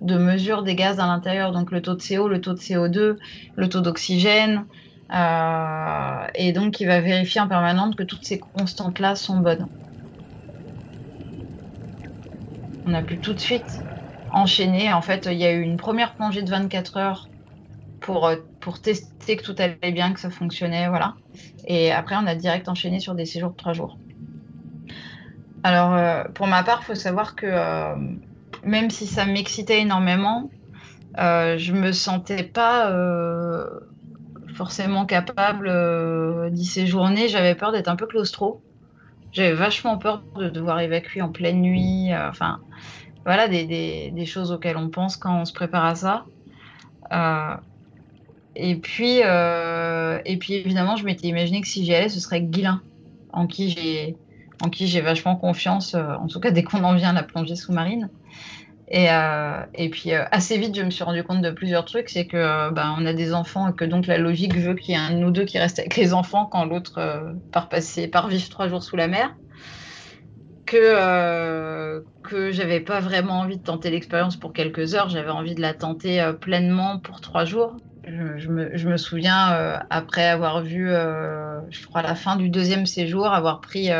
de 0.00 0.16
mesure 0.18 0.62
des 0.62 0.74
gaz 0.74 0.98
à 1.00 1.06
l'intérieur, 1.06 1.52
donc 1.52 1.70
le 1.70 1.82
taux 1.82 1.94
de 1.94 2.02
CO, 2.02 2.28
le 2.28 2.40
taux 2.40 2.54
de 2.54 2.58
CO2, 2.60 3.18
le 3.56 3.68
taux 3.68 3.80
d'oxygène, 3.80 4.66
euh, 5.12 6.26
et 6.34 6.52
donc, 6.52 6.80
il 6.80 6.86
va 6.86 7.00
vérifier 7.00 7.40
en 7.40 7.48
permanence 7.48 7.94
que 7.94 8.02
toutes 8.02 8.24
ces 8.24 8.38
constantes-là 8.40 9.14
sont 9.16 9.38
bonnes. 9.38 9.68
On 12.86 12.94
a 12.94 13.02
pu 13.02 13.20
tout 13.20 13.34
de 13.34 13.40
suite 13.40 13.84
enchaîner. 14.28 14.92
En 14.92 15.02
fait, 15.02 15.26
il 15.26 15.38
y 15.38 15.44
a 15.44 15.52
eu 15.52 15.60
une 15.62 15.76
première 15.76 16.14
plongée 16.16 16.42
de 16.42 16.50
24 16.50 16.96
heures 16.96 17.30
pour, 18.00 18.26
euh, 18.28 18.36
pour 18.60 18.80
tester 18.82 19.36
que 19.36 19.44
tout 19.44 19.56
allait 19.58 19.92
bien, 19.92 20.12
que 20.14 20.20
ça 20.20 20.30
fonctionnait, 20.30 20.88
voilà. 20.88 21.16
Et 21.66 21.92
après, 21.92 22.16
on 22.16 22.26
a 22.26 22.34
direct 22.36 22.68
enchaîné 22.68 23.00
sur 23.00 23.14
des 23.16 23.26
séjours 23.26 23.50
de 23.52 23.56
3 23.56 23.74
jours. 23.74 24.00
Alors, 25.64 25.94
euh, 25.94 26.22
pour 26.34 26.46
ma 26.46 26.62
part, 26.62 26.80
il 26.82 26.84
faut 26.84 26.94
savoir 26.94 27.34
que 27.34 27.48
même 28.62 28.90
si 28.90 29.08
ça 29.08 29.24
m'excitait 29.24 29.80
énormément, 29.80 30.50
je 31.16 31.72
me 31.72 31.90
sentais 31.90 32.44
pas 32.44 32.88
forcément 34.54 35.04
capable 35.04 35.68
euh, 35.68 36.48
d'y 36.50 36.64
séjourner. 36.64 37.28
J'avais 37.28 37.54
peur 37.54 37.72
d'être 37.72 37.88
un 37.88 37.96
peu 37.96 38.06
claustro. 38.06 38.62
J'avais 39.32 39.52
vachement 39.52 39.98
peur 39.98 40.22
de 40.36 40.48
devoir 40.48 40.80
évacuer 40.80 41.20
en 41.20 41.30
pleine 41.30 41.60
nuit. 41.60 42.12
Euh, 42.12 42.28
enfin, 42.28 42.60
voilà 43.24 43.48
des, 43.48 44.26
choses 44.26 44.52
auxquelles 44.52 44.76
on 44.76 44.88
pense 44.88 45.16
quand 45.16 45.40
on 45.40 45.44
se 45.44 45.52
prépare 45.52 45.84
à 45.84 45.94
ça. 45.94 46.24
Euh, 47.12 47.56
et 48.56 48.76
puis, 48.76 49.18
et 49.18 50.36
puis 50.38 50.54
évidemment, 50.54 50.96
je 50.96 51.04
m'étais 51.04 51.26
imaginé 51.26 51.60
que 51.60 51.66
si 51.66 51.84
j'y 51.84 51.92
allais, 51.92 52.08
ce 52.08 52.20
serait 52.20 52.40
Guilin, 52.40 52.80
en 53.32 53.48
qui 53.48 53.70
j'ai, 53.70 54.16
en 54.62 54.68
qui 54.70 54.86
j'ai 54.86 55.00
vachement 55.00 55.36
confiance. 55.36 55.94
en 55.94 56.26
tout 56.26 56.40
cas, 56.40 56.50
dès 56.50 56.62
qu'on 56.62 56.84
en 56.84 56.94
vient 56.94 57.10
à 57.10 57.12
la 57.12 57.22
plongée 57.22 57.56
sous-marine. 57.56 58.08
Et, 58.88 59.06
euh, 59.10 59.62
et 59.74 59.88
puis 59.88 60.12
euh, 60.12 60.24
assez 60.30 60.58
vite, 60.58 60.76
je 60.76 60.82
me 60.82 60.90
suis 60.90 61.04
rendu 61.04 61.24
compte 61.24 61.40
de 61.40 61.50
plusieurs 61.50 61.84
trucs. 61.84 62.10
C'est 62.10 62.26
que 62.26 62.36
euh, 62.36 62.70
ben, 62.70 62.94
on 62.98 63.06
a 63.06 63.14
des 63.14 63.32
enfants 63.32 63.70
et 63.70 63.72
que 63.72 63.84
donc 63.84 64.06
la 64.06 64.18
logique 64.18 64.56
veut 64.56 64.74
qu'il 64.74 64.94
y 64.94 64.98
ait 64.98 65.00
un 65.00 65.10
de 65.10 65.16
nous 65.16 65.30
deux 65.30 65.44
qui 65.44 65.58
reste 65.58 65.78
avec 65.78 65.96
les 65.96 66.12
enfants 66.12 66.46
quand 66.46 66.64
l'autre 66.64 67.34
part 67.50 67.68
passer, 67.68 68.08
part 68.08 68.28
vivre 68.28 68.48
trois 68.50 68.68
jours 68.68 68.82
sous 68.82 68.96
la 68.96 69.08
mer. 69.08 69.34
Que 70.66 72.02
que 72.22 72.50
j'avais 72.52 72.80
pas 72.80 73.00
vraiment 73.00 73.40
envie 73.40 73.58
de 73.58 73.62
tenter 73.62 73.90
l'expérience 73.90 74.36
pour 74.36 74.52
quelques 74.52 74.94
heures. 74.94 75.08
J'avais 75.08 75.30
envie 75.30 75.54
de 75.54 75.60
la 75.60 75.74
tenter 75.74 76.32
pleinement 76.40 76.98
pour 76.98 77.20
trois 77.20 77.44
jours. 77.44 77.76
Je, 78.06 78.48
me, 78.48 78.76
je 78.76 78.88
me, 78.88 78.98
souviens 78.98 79.78
après 79.88 80.26
avoir 80.26 80.62
vu, 80.62 80.88
je 80.88 81.86
crois 81.86 82.02
la 82.02 82.14
fin 82.14 82.36
du 82.36 82.48
deuxième 82.48 82.86
séjour, 82.86 83.26
avoir 83.26 83.60
pris 83.60 83.90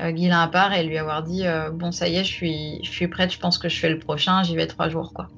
euh, 0.00 0.12
Guilain 0.12 0.42
à 0.42 0.48
part 0.48 0.72
et 0.72 0.84
lui 0.84 0.96
avoir 0.96 1.22
dit 1.22 1.46
euh, 1.46 1.70
bon 1.70 1.90
ça 1.90 2.08
y 2.08 2.16
est 2.16 2.24
je 2.24 2.32
suis 2.32 2.80
je 2.84 2.90
suis 2.90 3.08
prête 3.08 3.32
je 3.32 3.38
pense 3.38 3.58
que 3.58 3.68
je 3.68 3.78
fais 3.78 3.90
le 3.90 3.98
prochain 3.98 4.42
j'y 4.42 4.54
vais 4.54 4.66
trois 4.66 4.88
jours 4.88 5.12
quoi 5.12 5.28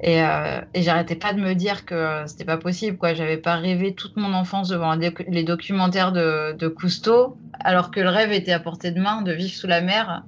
et, 0.00 0.22
euh, 0.22 0.60
et 0.74 0.82
j'arrêtais 0.82 1.14
pas 1.14 1.32
de 1.32 1.40
me 1.40 1.54
dire 1.54 1.84
que 1.84 2.22
c'était 2.26 2.44
pas 2.44 2.56
possible 2.56 2.96
quoi. 2.98 3.14
J'avais 3.14 3.36
pas 3.36 3.56
rêvé 3.56 3.94
toute 3.94 4.16
mon 4.16 4.32
enfance 4.32 4.68
devant 4.68 4.94
les 4.94 5.42
documentaires 5.42 6.12
de, 6.12 6.52
de 6.52 6.68
Cousteau 6.68 7.36
alors 7.58 7.90
que 7.90 7.98
le 7.98 8.08
rêve 8.08 8.32
était 8.32 8.52
à 8.52 8.60
portée 8.60 8.92
de 8.92 9.00
main 9.00 9.22
de 9.22 9.32
vivre 9.32 9.52
sous 9.52 9.66
la 9.66 9.80
mer 9.80 10.22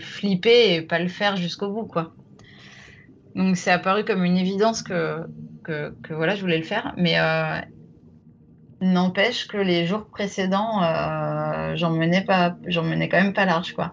flipper 0.00 0.74
et 0.74 0.82
pas 0.82 0.98
le 0.98 1.08
faire 1.08 1.36
jusqu'au 1.36 1.70
bout 1.70 1.84
quoi. 1.84 2.14
Donc 3.34 3.58
c'est 3.58 3.70
apparu 3.70 4.04
comme 4.04 4.24
une 4.24 4.38
évidence 4.38 4.82
que, 4.82 5.18
que, 5.62 5.94
que, 6.02 6.14
voilà 6.14 6.34
je 6.34 6.40
voulais 6.40 6.56
le 6.56 6.64
faire. 6.64 6.94
Mais 6.96 7.16
N'empêche 8.80 9.48
que 9.48 9.56
les 9.56 9.86
jours 9.86 10.06
précédents, 10.06 10.82
euh, 10.84 11.74
j'en 11.74 11.90
menais 11.90 12.22
pas, 12.22 12.56
j'en 12.66 12.84
menais 12.84 13.08
quand 13.08 13.20
même 13.20 13.32
pas 13.32 13.44
large, 13.44 13.72
quoi. 13.72 13.92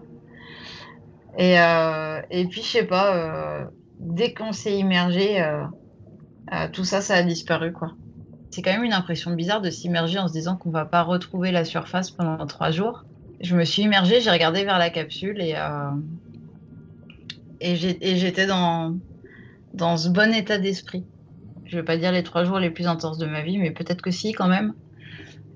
Et, 1.36 1.60
euh, 1.60 2.22
et 2.30 2.46
puis, 2.46 2.62
je 2.62 2.68
sais 2.68 2.84
pas, 2.84 3.16
euh, 3.16 3.64
dès 3.98 4.32
qu'on 4.32 4.52
s'est 4.52 4.78
immergé, 4.78 5.44
tout 6.72 6.84
ça, 6.84 7.00
ça 7.00 7.14
a 7.14 7.22
disparu, 7.22 7.72
quoi. 7.72 7.94
C'est 8.50 8.62
quand 8.62 8.72
même 8.72 8.84
une 8.84 8.92
impression 8.92 9.32
bizarre 9.32 9.60
de 9.60 9.70
s'immerger 9.70 10.20
en 10.20 10.28
se 10.28 10.32
disant 10.32 10.56
qu'on 10.56 10.70
va 10.70 10.84
pas 10.84 11.02
retrouver 11.02 11.50
la 11.50 11.64
surface 11.64 12.12
pendant 12.12 12.46
trois 12.46 12.70
jours. 12.70 13.04
Je 13.40 13.56
me 13.56 13.64
suis 13.64 13.82
immergée, 13.82 14.20
j'ai 14.20 14.30
regardé 14.30 14.64
vers 14.64 14.78
la 14.78 14.88
capsule 14.88 15.40
et, 15.40 15.56
et 17.60 17.76
j'étais 17.76 18.46
dans, 18.46 18.96
dans 19.74 19.96
ce 19.96 20.08
bon 20.08 20.32
état 20.32 20.58
d'esprit 20.58 21.04
je 21.66 21.76
vais 21.76 21.82
pas 21.82 21.96
dire 21.96 22.12
les 22.12 22.22
trois 22.22 22.44
jours 22.44 22.58
les 22.58 22.70
plus 22.70 22.86
intenses 22.86 23.18
de 23.18 23.26
ma 23.26 23.42
vie, 23.42 23.58
mais 23.58 23.70
peut-être 23.70 24.02
que 24.02 24.10
si 24.10 24.32
quand 24.32 24.48
même. 24.48 24.72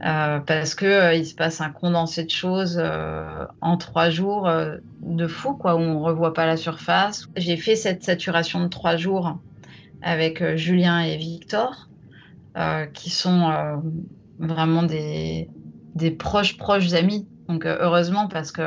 parce 0.01 0.75
que 0.75 1.17
il 1.17 1.27
se 1.27 1.35
passe 1.35 1.61
un 1.61 1.71
condensé 1.71 2.25
de 2.25 2.31
choses 2.31 2.83
en 3.61 3.77
trois 3.77 4.11
jours 4.11 4.51
de 5.03 5.27
fou, 5.27 5.55
quoi, 5.55 5.77
où 5.77 5.79
on 5.79 6.03
revoit 6.03 6.33
pas 6.35 6.47
la 6.47 6.57
surface. 6.57 7.29
J'ai 7.37 7.57
fait 7.57 7.77
cette 7.77 8.03
saturation 8.03 8.61
de 8.63 8.69
trois 8.69 8.97
jours 8.97 9.39
avec 10.03 10.57
Julien 10.57 11.01
et 11.01 11.17
Victor, 11.17 11.89
qui 12.95 13.11
sont 13.11 13.83
vraiment 14.39 14.83
des 14.83 15.49
proches 16.19 16.57
proches 16.57 16.93
amis. 16.95 17.27
Donc 17.49 17.67
heureusement 17.67 18.29
parce 18.29 18.53
que 18.53 18.63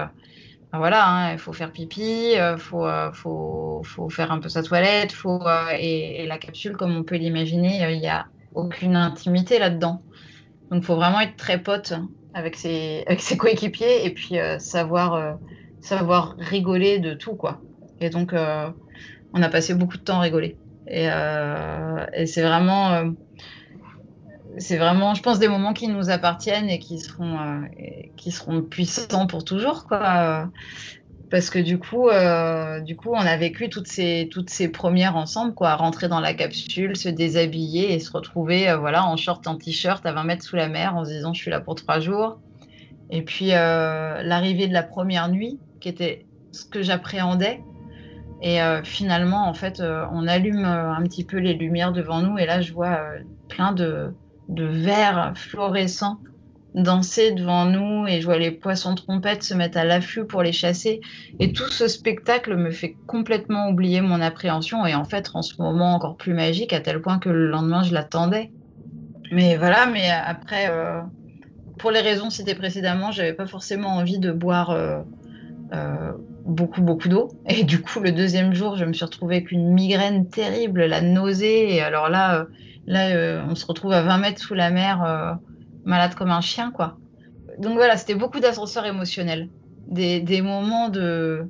voilà, 0.78 1.08
hein, 1.08 1.34
il 1.34 1.38
faut 1.38 1.54
faire 1.54 1.72
pipi, 1.72 2.32
il 2.34 2.40
euh, 2.40 2.58
faut, 2.58 2.88
euh, 2.88 3.12
faut, 3.12 3.82
faut, 3.86 4.10
faire 4.10 4.32
un 4.32 4.40
peu 4.40 4.50
sa 4.50 4.64
toilette, 4.64 5.12
faut, 5.12 5.40
euh, 5.46 5.68
et, 5.78 6.26
la 6.26 6.40
capsule, 6.40 6.76
comme 6.76 6.96
on 6.96 7.04
peut 7.04 7.16
l'imaginer, 7.16 7.88
il 7.92 8.00
n'y 8.00 8.08
a 8.08 8.26
aucune 8.56 8.96
intimité 8.96 9.60
là-dedans. 9.60 10.02
Donc 10.72 10.82
il 10.82 10.86
faut 10.86 10.96
vraiment 10.96 11.22
être 11.22 11.36
très 11.36 11.60
pote 11.62 11.94
avec 12.34 12.56
ses, 12.56 13.04
avec 13.08 13.22
ses 13.22 13.38
coéquipiers 13.38 14.04
et 14.04 14.10
puis 14.10 14.38
savoir, 14.58 15.38
savoir 15.80 16.36
rigoler 16.40 16.98
de 16.98 17.14
tout. 17.14 17.36
quoi. 17.36 17.62
Et 18.02 18.10
donc, 18.10 18.34
on 19.34 19.42
a 19.44 19.50
passé 19.50 19.76
beaucoup 19.76 19.98
de 19.98 20.04
temps 20.04 20.18
à 20.18 20.22
rigoler. 20.22 20.58
Et, 20.88 21.06
et 22.14 22.26
c'est 22.26 22.42
vraiment 22.42 23.14
c'est 24.58 24.78
vraiment, 24.78 25.14
je 25.14 25.22
pense, 25.22 25.40
des 25.40 25.48
moments 25.48 25.74
qui 25.74 25.88
nous 25.88 26.10
appartiennent 26.10 26.70
et 26.70 26.80
qui 26.80 27.00
seront, 27.00 27.40
euh, 27.40 27.62
qui 28.16 28.32
seront 28.32 28.62
puissants 28.62 29.28
pour 29.28 29.44
toujours, 29.44 29.86
quoi. 29.88 30.50
Parce 31.32 31.50
que 31.50 31.58
du 31.58 31.80
coup, 31.80 32.10
euh, 32.10 32.80
du 32.82 32.96
coup, 32.96 33.10
on 33.12 33.16
a 33.16 33.36
vécu 33.38 33.68
toutes 33.68 33.88
ces, 33.88 34.30
toutes 34.32 34.52
ces 34.52 34.68
premières 34.68 35.16
ensemble, 35.16 35.56
quoi. 35.56 35.76
Rentrer 35.76 36.08
dans 36.08 36.20
la 36.20 36.34
capsule, 36.36 36.96
se 36.96 37.10
déshabiller 37.10 37.94
et 37.94 38.00
se 38.00 38.12
retrouver, 38.12 38.70
euh, 38.70 38.78
voilà, 38.78 39.06
en 39.06 39.18
short, 39.18 39.48
en 39.48 39.56
t-shirt, 39.56 40.06
à 40.06 40.12
20 40.12 40.24
mètres 40.26 40.44
sous 40.44 40.56
la 40.56 40.68
mer, 40.68 40.96
en 40.96 41.06
se 41.06 41.10
disant, 41.10 41.34
je 41.34 41.42
suis 41.42 41.50
là 41.50 41.60
pour 41.60 41.74
trois 41.76 42.00
jours. 42.00 42.40
Et 43.10 43.24
puis 43.24 43.48
l'arrivée 43.48 44.68
de 44.68 44.74
la 44.74 44.84
première 44.84 45.30
nuit, 45.30 45.60
qui 45.82 45.90
était 45.90 46.26
ce 46.52 46.66
que 46.66 46.82
j'appréhendais. 46.82 47.62
Et 48.42 48.60
finalement, 48.84 49.48
en 49.48 49.54
fait, 49.54 49.84
on 50.12 50.28
allume 50.28 50.66
un 50.66 51.02
petit 51.04 51.24
peu 51.24 51.38
les 51.38 51.54
lumières 51.54 51.92
devant 51.92 52.22
nous, 52.22 52.40
et 52.40 52.48
là, 52.48 52.62
je 52.62 52.74
vois 52.74 53.00
plein 53.50 53.72
de 53.72 54.14
de 54.50 54.66
verre 54.66 55.34
fluorescent 55.36 56.20
danser 56.76 57.32
devant 57.32 57.66
nous 57.66 58.08
et 58.08 58.20
je 58.20 58.26
vois 58.26 58.38
les 58.38 58.52
poissons 58.52 58.96
trompettes 58.96 59.44
se 59.44 59.54
mettre 59.54 59.78
à 59.78 59.84
l'affût 59.84 60.26
pour 60.26 60.42
les 60.42 60.52
chasser. 60.52 61.02
Et 61.40 61.54
tout 61.54 61.70
ce 61.70 61.88
spectacle 61.88 62.56
me 62.56 62.72
fait 62.72 62.96
complètement 63.08 63.70
oublier 63.70 64.02
mon 64.02 64.22
appréhension 64.22 64.86
et 64.86 64.96
en 64.96 65.06
fait 65.06 65.28
rend 65.28 65.42
ce 65.42 65.62
moment 65.62 65.94
encore 65.94 66.18
plus 66.18 66.34
magique 66.34 66.74
à 66.74 66.80
tel 66.80 67.02
point 67.02 67.20
que 67.20 67.30
le 67.30 67.48
lendemain 67.48 67.84
je 67.84 67.94
l'attendais. 67.94 68.52
Mais 69.32 69.58
voilà, 69.58 69.86
mais 69.88 70.10
après, 70.10 70.68
euh, 70.70 71.02
pour 71.80 71.92
les 71.92 72.02
raisons 72.02 72.30
citées 72.30 72.56
précédemment, 72.56 73.12
j'avais 73.12 73.34
pas 73.34 73.48
forcément 73.48 73.90
envie 73.90 74.20
de 74.20 74.32
boire 74.32 74.70
euh, 74.72 75.00
euh, 75.74 76.12
beaucoup, 76.46 76.82
beaucoup 76.82 77.08
d'eau. 77.08 77.30
Et 77.48 77.64
du 77.64 77.82
coup, 77.82 78.00
le 78.00 78.12
deuxième 78.12 78.54
jour, 78.54 78.76
je 78.76 78.86
me 78.86 78.94
suis 78.94 79.06
retrouvée 79.06 79.38
avec 79.38 79.52
une 79.52 79.74
migraine 79.74 80.28
terrible, 80.28 80.86
la 80.86 81.02
nausée. 81.02 81.74
Et 81.74 81.82
alors 81.82 82.10
là, 82.10 82.46
Là, 82.86 83.10
euh, 83.10 83.44
on 83.50 83.56
se 83.56 83.66
retrouve 83.66 83.94
à 83.94 84.02
20 84.02 84.18
mètres 84.18 84.42
sous 84.42 84.54
la 84.54 84.70
mer, 84.70 85.04
euh, 85.04 85.34
malade 85.86 86.16
comme 86.16 86.32
un 86.32 86.42
chien, 86.42 86.72
quoi. 86.72 86.98
Donc 87.60 87.74
voilà, 87.74 87.98
c'était 87.98 88.16
beaucoup 88.16 88.40
d'ascenseurs 88.40 88.86
émotionnels. 88.86 89.50
Des, 89.88 90.42
moments 90.42 90.90
de, 90.90 91.46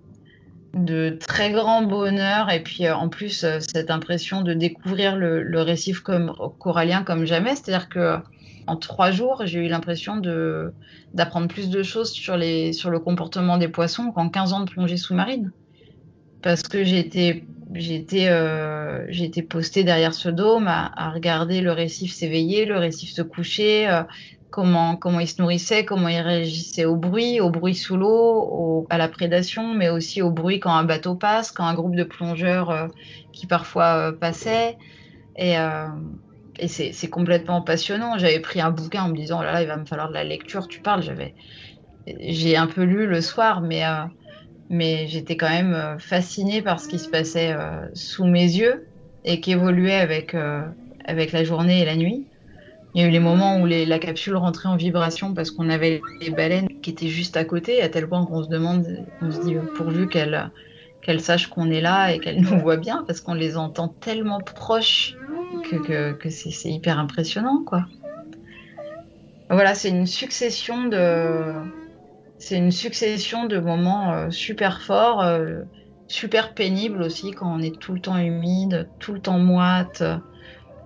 de 0.74 1.18
très 1.20 1.52
grand 1.52 1.84
bonheur 1.84 2.52
et 2.52 2.62
puis 2.62 2.86
euh, 2.86 2.96
en 2.96 3.08
plus 3.08 3.46
cette 3.60 3.90
impression 3.90 4.42
de 4.42 4.54
découvrir 4.54 5.16
le, 5.16 5.62
récif 5.62 6.02
corallien 6.60 7.04
comme 7.04 7.26
jamais. 7.26 7.56
C'est-à-dire 7.56 7.90
que 7.90 8.18
en 8.68 8.76
trois 8.76 9.12
jours, 9.12 9.44
j'ai 9.46 9.60
eu 9.60 9.68
l'impression 9.68 10.22
d'apprendre 11.14 11.48
plus 11.48 11.70
de 11.70 11.84
choses 11.84 12.12
sur, 12.12 12.38
les, 12.38 12.74
sur 12.74 12.90
le 12.90 13.00
comportement 13.00 13.58
des 13.58 13.68
poissons 13.68 14.12
qu'en 14.12 14.30
15 14.30 14.54
ans 14.54 14.62
de 14.62 14.70
plongée 14.70 14.98
sous-marine. 14.98 15.52
Parce 16.42 16.64
que 16.64 16.84
j'ai 16.84 17.00
été 17.00 17.46
euh, 17.76 19.08
été 19.10 19.42
postée 19.42 19.84
derrière 19.84 20.14
ce 20.14 20.30
dôme 20.30 20.68
à, 20.68 21.12
regarder 21.12 21.62
le 21.62 21.72
récif 21.72 22.14
s'éveiller, 22.14 22.66
le 22.66 22.78
récif 22.78 23.12
se 23.12 23.22
coucher, 23.22 23.90
euh, 23.90 24.04
comment, 24.52 24.96
comment 24.96 25.20
il 25.20 25.28
se 25.28 25.42
nourrissait, 25.42 25.84
comment 25.84 26.08
il 26.08 26.20
réagissait 26.20 26.86
au 26.86 26.96
bruit, 26.96 27.40
au 27.40 27.50
bruit 27.50 27.74
sous 27.74 27.98
l'eau, 27.98 28.86
à 28.90 28.98
la 28.98 29.08
prédation, 29.08 29.74
mais 29.74 29.90
aussi 29.90 30.22
au 30.22 30.30
bruit 30.30 30.60
quand 30.60 30.74
un 30.74 30.84
bateau 30.84 31.16
passe, 31.16 31.52
quand 31.52 31.66
un 31.66 31.74
groupe 31.74 31.96
de 31.96 32.04
plongeurs 32.04 32.70
euh, 32.70 32.88
qui 33.32 33.48
parfois 33.48 34.14
passait. 34.20 34.78
Et, 35.36 35.56
et 36.60 36.68
c'est 36.68 37.10
complètement 37.10 37.64
passionnant. 37.64 38.20
J'avais 38.20 38.40
pris 38.40 38.62
un 38.62 38.70
bouquin 38.70 39.06
en 39.06 39.10
me 39.10 39.16
disant, 39.16 39.40
oh 39.40 39.44
là 39.44 39.54
là, 39.54 39.62
il 39.64 39.68
va 39.68 39.78
me 39.78 39.86
falloir 39.86 40.10
de 40.10 40.14
la 40.14 40.24
lecture, 40.24 40.68
tu 40.68 40.80
parles. 40.80 41.02
J'ai 42.06 42.56
un 42.56 42.68
peu 42.68 42.84
lu 42.84 43.08
le 43.08 43.20
soir, 43.20 43.62
mais 43.62 43.82
mais 44.74 45.08
j'étais 45.08 45.38
quand 45.38 45.50
même 45.50 45.74
euh, 45.74 45.98
fascinée 45.98 46.62
par 46.62 46.80
ce 46.80 46.88
qui 46.88 47.00
se 47.00 47.08
passait 47.08 47.54
euh, 47.54 47.88
sous 47.94 48.26
mes 48.26 48.44
yeux 48.44 48.88
et 49.24 49.40
qui 49.40 49.52
évoluait 49.52 49.96
avec, 49.96 50.34
euh, 50.34 50.64
avec 51.06 51.32
la 51.32 51.44
journée 51.44 51.82
et 51.82 51.86
la 51.86 51.96
nuit. 51.96 52.26
Il 52.96 53.02
y 53.02 53.06
a 53.06 53.08
eu 53.08 53.12
les 53.12 53.20
moments 53.20 53.60
où 53.60 53.66
la 53.66 54.00
capsule 54.00 54.36
rentrait 54.36 54.70
en 54.70 54.76
vibration 54.76 55.34
parce 55.34 55.50
qu'on 55.50 55.70
avait 55.70 56.02
les 56.22 56.30
baleines 56.30 56.68
qui 56.82 56.92
étaient 56.92 57.08
juste 57.08 57.38
à 57.38 57.44
côté, 57.44 57.82
à 57.82 57.90
tel 57.90 58.08
point 58.08 58.24
qu'on 58.26 58.44
se 58.44 58.50
demande, 58.50 58.86
on 59.22 59.32
se 59.32 59.42
dit 59.42 59.56
pourvu 59.76 60.08
qu'elles 60.08 60.52
qu'elle 61.02 61.20
sachent 61.20 61.48
qu'on 61.48 61.72
est 61.72 61.82
là 61.82 62.14
et 62.14 62.20
qu'elles 62.20 62.40
nous 62.42 62.60
voient 62.60 62.78
bien 62.78 63.04
parce 63.08 63.20
qu'on 63.20 63.34
les 63.34 63.58
entend 63.58 63.88
tellement 63.88 64.40
proches 64.40 65.16
que, 65.70 65.76
que, 65.78 66.14
que 66.14 66.30
c'est 66.30 66.70
hyper 66.70 67.00
impressionnant, 67.00 67.64
quoi. 67.66 67.86
Voilà, 69.50 69.74
c'est 69.74 69.90
une 69.90 70.08
succession 70.08 70.86
de, 70.86 71.54
c'est 72.44 72.58
une 72.58 72.72
succession 72.72 73.46
de 73.46 73.58
moments 73.58 74.12
euh, 74.12 74.30
super 74.30 74.82
forts, 74.82 75.22
euh, 75.22 75.62
super 76.10 76.54
pénibles 76.54 77.02
aussi 77.02 77.32
quand 77.32 77.50
on 77.50 77.62
est 77.62 77.80
tout 77.80 77.94
le 77.94 78.02
temps 78.02 78.18
humide, 78.18 78.90
tout 79.00 79.14
le 79.14 79.22
temps 79.22 79.40
moite. 79.40 80.04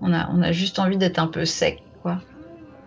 On 0.02 0.14
a, 0.14 0.30
on 0.32 0.44
a 0.44 0.52
juste 0.52 0.78
envie 0.78 0.98
d'être 0.98 1.18
un 1.18 1.26
peu 1.26 1.46
sec, 1.46 1.82
quoi. 2.04 2.20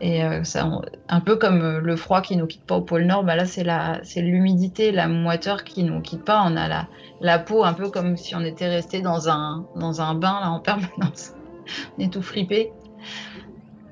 Et 0.01 0.25
euh, 0.25 0.45
ça, 0.45 0.71
un 1.09 1.21
peu 1.21 1.35
comme 1.35 1.79
le 1.79 1.97
froid 1.97 2.23
qui 2.23 2.37
nous 2.37 2.47
quitte 2.47 2.65
pas 2.65 2.77
au 2.77 2.81
pôle 2.81 3.07
Nord, 3.07 3.25
bah 3.25 3.35
là 3.35 3.45
c'est 3.45 3.65
la, 3.65 3.99
c'est 4.05 4.23
l'humidité, 4.23 4.93
la 4.93 5.09
moiteur 5.09 5.65
qui 5.65 5.83
nous 5.83 6.01
quitte 6.01 6.25
pas. 6.25 6.41
On 6.47 6.57
a 6.57 6.69
la, 6.69 6.87
la 7.21 7.41
peau 7.41 7.65
un 7.65 7.73
peu 7.73 7.91
comme 7.91 8.17
si 8.17 8.37
on 8.37 8.45
était 8.45 8.69
resté 8.69 9.03
dans 9.03 9.29
un, 9.29 9.67
dans 9.75 10.01
un 10.01 10.15
bain 10.15 10.39
là 10.41 10.51
en 10.51 10.61
permanence. 10.61 11.35
on 11.99 12.03
est 12.03 12.13
tout 12.13 12.23
fripé. 12.23 12.71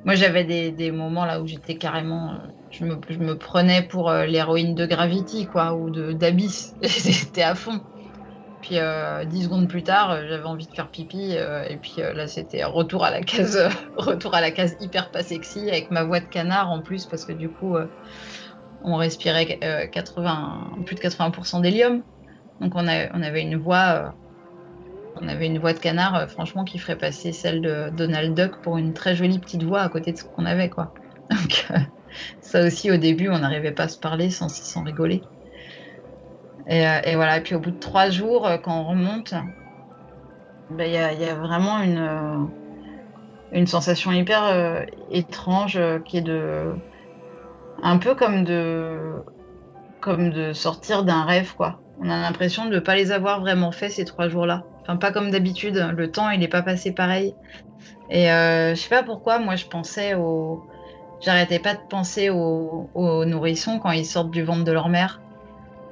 Moi 0.04 0.14
j'avais 0.14 0.44
des, 0.44 0.70
des 0.70 0.92
moments 0.92 1.24
là 1.24 1.42
où 1.42 1.48
j'étais 1.48 1.74
carrément 1.74 2.38
je 2.70 2.84
me, 2.84 3.34
prenais 3.34 3.82
pour 3.82 4.10
euh, 4.10 4.26
l'héroïne 4.26 4.74
de 4.74 4.86
Gravity, 4.86 5.46
quoi, 5.46 5.74
ou 5.74 5.90
d'Abyss. 5.90 6.74
J'étais 6.82 7.42
à 7.42 7.54
fond. 7.54 7.80
Puis 8.60 8.78
euh, 8.78 9.24
dix 9.24 9.44
secondes 9.44 9.68
plus 9.68 9.84
tard, 9.84 10.10
euh, 10.10 10.26
j'avais 10.28 10.44
envie 10.44 10.66
de 10.66 10.74
faire 10.74 10.88
pipi, 10.88 11.32
et 11.32 11.76
puis 11.76 11.96
là, 11.98 12.26
c'était 12.26 12.64
retour 12.64 13.04
à 13.04 13.10
la 13.10 13.20
case, 13.20 13.68
retour 13.96 14.34
à 14.34 14.40
la 14.40 14.50
case 14.50 14.76
hyper 14.80 15.10
pas 15.10 15.22
sexy 15.22 15.68
avec 15.68 15.90
ma 15.90 16.02
voix 16.02 16.20
de 16.20 16.26
canard 16.26 16.70
en 16.70 16.80
plus, 16.80 17.06
parce 17.06 17.24
que 17.24 17.32
du 17.32 17.48
coup, 17.48 17.76
on 18.82 18.96
respirait 18.96 19.58
80, 19.92 20.70
plus 20.84 20.96
de 20.96 21.00
80% 21.00 21.62
d'hélium. 21.62 22.02
Donc 22.60 22.72
on, 22.74 22.84
on, 22.84 23.22
avait 23.22 23.42
une 23.42 23.56
voix, 23.56 24.12
on 25.20 25.28
avait 25.28 25.46
une 25.46 25.60
voix 25.60 25.72
de 25.72 25.78
canard, 25.78 26.28
franchement, 26.28 26.64
qui 26.64 26.78
ferait 26.78 26.98
passer 26.98 27.30
celle 27.30 27.62
de 27.62 27.90
Donald 27.90 28.34
Duck 28.34 28.60
pour 28.62 28.76
une 28.76 28.92
très 28.92 29.14
jolie 29.14 29.38
petite 29.38 29.62
voix 29.62 29.82
à 29.82 29.88
côté 29.88 30.10
de 30.10 30.18
ce 30.18 30.24
qu'on 30.24 30.46
avait, 30.46 30.68
quoi. 30.68 30.92
Donc 31.30 31.68
ça 32.40 32.64
aussi, 32.64 32.90
au 32.90 32.96
début, 32.96 33.28
on 33.28 33.38
n'arrivait 33.38 33.72
pas 33.72 33.84
à 33.84 33.88
se 33.88 33.98
parler 33.98 34.30
sans, 34.30 34.48
rigoler. 34.82 35.22
Et, 36.66 36.86
euh, 36.86 37.00
et, 37.04 37.14
voilà, 37.16 37.38
et 37.38 37.40
puis 37.40 37.54
au 37.54 37.60
bout 37.60 37.70
de 37.70 37.78
trois 37.78 38.10
jours, 38.10 38.46
euh, 38.46 38.58
quand 38.58 38.80
on 38.80 38.84
remonte, 38.84 39.34
ben, 40.70 40.84
il 40.84 40.92
y, 40.92 40.96
a, 40.96 41.12
y, 41.12 41.24
a, 41.24 41.34
vraiment 41.34 41.80
une, 41.82 42.48
euh, 43.54 43.66
sensation 43.66 44.12
hyper 44.12 44.86
étrange 45.10 45.80
qui 46.04 46.18
est 46.18 46.22
de. 46.22 46.74
Un 47.82 47.98
peu 47.98 48.14
comme 48.14 48.44
de, 48.44 49.22
comme 50.00 50.30
de 50.30 50.52
sortir 50.52 51.04
d'un 51.04 51.24
rêve, 51.24 51.54
quoi. 51.56 51.80
On 52.00 52.10
a 52.10 52.20
l'impression 52.20 52.66
de 52.66 52.74
ne 52.74 52.80
pas 52.80 52.94
les 52.94 53.12
avoir 53.12 53.40
vraiment 53.40 53.72
fait 53.72 53.88
ces 53.88 54.04
trois 54.04 54.28
jours-là. 54.28 54.64
Enfin, 54.82 54.96
pas 54.96 55.12
comme 55.12 55.30
d'habitude, 55.30 55.92
le 55.96 56.10
temps, 56.10 56.30
il 56.30 56.40
n'est 56.40 56.48
pas 56.48 56.62
passé 56.62 56.92
pareil. 56.92 57.34
Et 58.10 58.30
euh, 58.30 58.74
je 58.74 58.80
sais 58.80 58.88
pas 58.88 59.02
pourquoi, 59.02 59.38
moi, 59.38 59.56
je 59.56 59.66
pensais 59.66 60.14
au 60.14 60.64
J'arrêtais 61.20 61.58
pas 61.58 61.74
de 61.74 61.80
penser 61.88 62.30
aux, 62.30 63.24
nourrissons 63.24 63.78
quand 63.78 63.90
ils 63.90 64.06
sortent 64.06 64.30
du 64.30 64.42
ventre 64.42 64.64
de 64.64 64.72
leur 64.72 64.88
mère. 64.88 65.20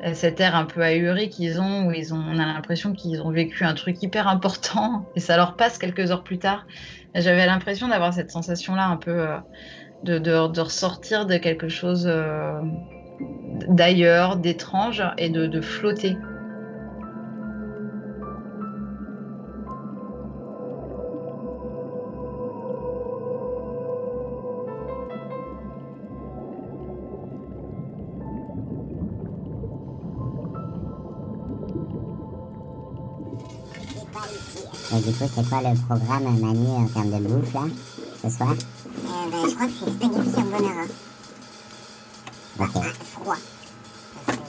Euh, 0.05 0.13
cet 0.13 0.41
air 0.41 0.55
un 0.55 0.67
peu 0.67 0.83
ahuri 0.83 1.31
qu'ils 1.31 1.61
ont, 1.61 1.87
où 1.87 1.93
ils 1.93 2.13
ont, 2.13 2.23
on 2.31 2.39
a 2.39 2.45
l'impression 2.45 2.93
qu'ils 2.93 3.23
ont 3.23 3.31
vécu 3.31 3.65
un 3.65 3.75
truc 3.75 4.03
hyper 4.03 4.29
important 4.29 5.07
et 5.17 5.21
ça 5.21 5.37
leur 5.37 5.57
passe 5.57 5.79
quelques 5.79 6.11
heures 6.11 6.23
plus 6.23 6.39
tard. 6.39 6.67
J'avais 7.15 7.47
l'impression 7.47 7.89
d'avoir 7.89 8.13
cette 8.13 8.31
sensation-là 8.31 8.87
un 8.89 8.97
peu 8.97 9.11
euh, 9.11 9.39
de, 10.05 10.19
de, 10.19 10.61
ressortir 10.61 11.25
de 11.25 11.39
quelque 11.39 11.69
chose 11.69 12.07
euh, 12.07 12.61
d'ailleurs, 13.69 14.37
d'étrange 14.37 15.03
et 15.17 15.31
de, 15.31 15.47
de 15.47 15.61
flotter. 15.61 16.17
Et 34.97 35.01
du 35.01 35.13
coup, 35.13 35.25
c'est 35.35 35.49
quoi 35.49 35.61
le 35.61 35.79
programme, 35.87 36.41
Manu, 36.41 36.69
en 36.69 36.87
termes 36.87 37.11
de 37.11 37.19
bouffe, 37.29 37.53
là, 37.53 37.61
ce 38.23 38.31
soir? 38.31 38.53
Euh, 38.53 39.31
ben, 39.31 39.47
Je 39.47 39.55
crois 39.55 39.67
que 39.67 39.73
c'est 39.79 39.91
spaghetti 39.91 40.33
carbonara. 40.33 40.85
Ok. 42.59 42.71
Ah, 42.77 42.81
froid. 43.13 43.37
Parce 44.25 44.39
que, 44.39 44.43
par 44.43 44.47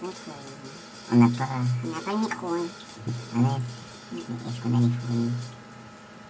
contre, 0.00 0.22
euh, 0.28 1.12
On 1.12 1.16
n'a 1.16 1.28
pas... 1.28 1.48
on 1.84 1.88
n'a 1.90 2.00
pas 2.00 2.10
le 2.10 2.18
micro. 2.18 2.46
Hein. 2.48 2.66
Ah 3.34 3.38
ouais. 3.38 4.18
Est-ce 4.18 4.60
qu'on 4.62 4.74
a 4.74 4.80
les 4.80 4.90
fourmis? 4.90 5.30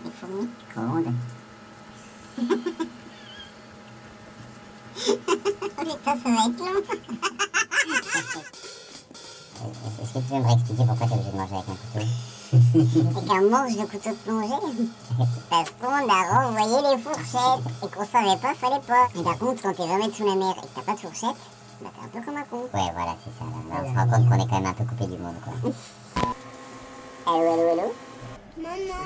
Les 0.05 0.11
fourmis? 0.11 0.49
Micro-ondes 0.69 1.15
Oh 5.79 5.85
putain, 5.85 6.17
ça 6.23 6.29
va 6.29 6.47
être 6.49 6.59
long. 6.59 7.44
Est-ce 10.25 10.33
que 10.33 10.33
tu 10.33 10.33
peux 10.33 10.39
me 10.39 10.47
réexpliquer 10.47 10.85
pourquoi 10.87 11.07
t'es 11.07 11.15
obligé 11.15 11.31
de 11.33 11.37
manger 11.37 11.55
avec 11.55 11.69
un 11.69 11.77
couteau 11.77 12.07
Et 12.55 13.27
qu'un 13.27 13.43
manche 13.51 13.77
de 13.77 13.85
couteau 13.85 14.11
de 14.11 14.17
plongée. 14.25 14.63
Parce 15.51 15.71
qu'on 15.71 16.09
a 16.09 16.23
renvoyé 16.49 16.77
les 16.89 17.03
fourchettes 17.03 17.65
et 17.83 17.89
qu'on 17.89 18.07
savait 18.07 18.37
pas, 18.41 18.55
fallait 18.55 18.81
pas. 18.87 19.09
Mais 19.15 19.23
par 19.23 19.39
contre, 19.39 19.63
quand 19.63 19.75
t'es 19.75 19.87
20 19.87 19.99
mètres 19.99 20.17
sous 20.17 20.27
la 20.27 20.35
mer 20.35 20.55
et 20.57 20.61
que 20.61 20.67
t'as 20.75 20.83
pas 20.83 20.93
de 20.95 20.99
fourchette, 21.01 21.37
bah 21.83 21.91
t'es 21.95 22.07
un 22.07 22.09
peu 22.09 22.21
comme 22.25 22.37
un 22.37 22.43
con. 22.45 22.63
Ouais, 22.73 22.91
voilà, 22.95 23.17
c'est 23.23 23.33
ça. 23.39 23.45
Là, 23.45 23.83
Là, 23.83 23.85
on 23.85 23.93
se 23.93 23.99
rend 23.99 24.07
compte 24.07 24.29
qu'on 24.29 24.45
est 24.45 24.49
quand 24.49 24.61
même 24.61 24.67
un 24.67 24.73
peu 24.73 24.85
coupé 24.85 25.07
du 25.07 25.19
monde, 25.19 25.35
quoi. 25.45 25.53
Allô, 27.27 27.53
allô, 27.53 27.69
allô? 27.73 27.95
Maman. 28.59 29.01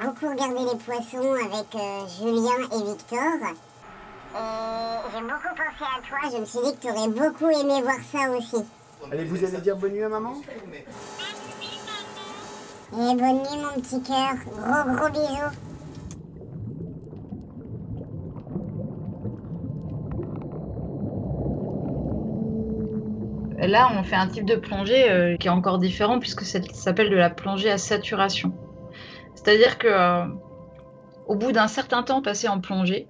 On 0.00 0.04
a 0.04 0.06
beaucoup 0.06 0.28
regardé 0.28 0.60
les 0.72 0.78
poissons 0.78 1.32
avec 1.32 1.74
euh, 1.74 2.06
Julien 2.18 2.58
et 2.72 2.90
Victor. 2.90 3.54
Euh, 4.36 4.96
J'ai 5.12 5.20
beaucoup 5.22 5.54
pensé 5.56 5.84
à 5.84 6.00
toi, 6.08 6.30
je 6.32 6.38
me 6.38 6.44
suis 6.44 6.58
dit 6.64 6.76
que 6.76 6.82
tu 6.82 6.90
aurais 6.92 7.08
beaucoup 7.08 7.50
aimé 7.50 7.82
voir 7.82 7.96
ça 8.12 8.30
aussi. 8.30 8.64
Allez, 9.10 9.24
vous 9.24 9.44
allez 9.44 9.58
dire 9.58 9.76
bonne 9.76 9.92
nuit 9.92 10.04
à 10.04 10.08
maman 10.08 10.34
Et 12.92 12.96
bonne 12.96 13.16
nuit 13.16 13.56
mon 13.56 13.80
petit 13.80 14.00
cœur, 14.02 14.34
gros 14.46 14.94
gros 14.94 15.10
bisous. 15.10 15.56
Là, 23.58 23.90
on 23.98 24.02
fait 24.02 24.16
un 24.16 24.26
type 24.26 24.46
de 24.46 24.56
plongée 24.56 25.10
euh, 25.10 25.36
qui 25.36 25.48
est 25.48 25.50
encore 25.50 25.78
différent 25.78 26.18
puisque 26.18 26.42
ça 26.42 26.60
s'appelle 26.72 27.10
de 27.10 27.16
la 27.16 27.30
plongée 27.30 27.70
à 27.70 27.78
saturation. 27.78 28.52
C'est-à-dire 29.34 29.76
que 29.78 29.86
euh, 29.86 30.24
au 31.26 31.36
bout 31.36 31.52
d'un 31.52 31.68
certain 31.68 32.02
temps 32.02 32.22
passé 32.22 32.48
en 32.48 32.60
plongée, 32.60 33.06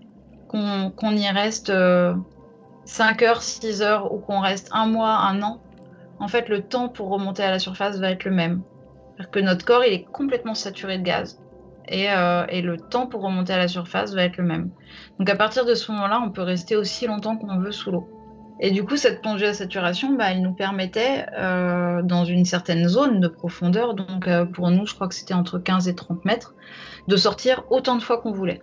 qu'on 0.51 1.16
y 1.16 1.28
reste 1.28 1.70
euh, 1.70 2.14
5 2.84 3.22
heures, 3.22 3.42
6 3.42 3.82
heures 3.82 4.12
ou 4.12 4.18
qu'on 4.18 4.40
reste 4.40 4.68
un 4.72 4.86
mois, 4.86 5.16
un 5.16 5.42
an, 5.42 5.61
en 6.18 6.28
fait, 6.28 6.48
le 6.48 6.62
temps 6.62 6.88
pour 6.88 7.09
remonter 7.09 7.42
à 7.42 7.51
la 7.51 7.59
surface 7.59 7.98
va 7.98 8.11
être 8.11 8.24
le 8.24 8.30
même. 8.30 8.62
C'est-à-dire 9.16 9.30
que 9.30 9.40
notre 9.40 9.64
corps, 9.64 9.84
il 9.84 9.92
est 9.92 10.05
complètement 10.05 10.55
saturé 10.55 10.98
de 10.98 11.03
gaz. 11.03 11.40
Et, 11.88 12.11
euh, 12.11 12.44
le 12.46 12.76
temps 12.76 13.07
pour 13.07 13.22
remonter 13.22 13.53
à 13.53 13.59
la 13.59 13.68
surface 13.68 14.14
va 14.14 14.22
être 14.24 14.36
le 14.36 14.44
même. 14.44 14.70
Donc 15.18 15.28
à 15.30 15.34
partir 15.34 15.64
de 15.64 15.74
ce 15.74 15.90
moment-là, 15.92 16.20
on 16.24 16.30
peut 16.30 16.42
rester 16.42 16.76
aussi 16.76 17.07
longtemps 17.07 17.36
qu'on 17.36 17.59
veut 17.59 17.72
sous 17.72 17.90
l'eau. 17.90 18.09
Et 18.62 18.70
du 18.70 18.84
coup, 18.84 18.98
cette 18.98 19.22
plongée 19.22 19.46
à 19.46 19.55
saturation, 19.55 20.12
bah, 20.12 20.26
elle 20.30 20.42
nous 20.42 20.53
permettait, 20.53 21.26
euh, 21.38 22.03
dans 22.03 22.26
une 22.26 22.44
certaine 22.44 22.86
zone 22.86 23.18
de 23.18 23.28
profondeur, 23.28 23.94
donc 23.94 24.28
euh, 24.28 24.44
pour 24.44 24.70
nous, 24.70 24.84
je 24.86 24.94
crois 24.94 25.09
que 25.09 25.14
c'était 25.14 25.32
entre 25.32 25.59
15 25.59 25.88
et 25.88 25.94
30 25.94 26.26
mètres, 26.26 26.55
de 27.09 27.16
sortir 27.16 27.64
autant 27.70 27.96
de 27.96 28.03
fois 28.03 28.18
qu'on 28.18 28.32
voulait. 28.32 28.61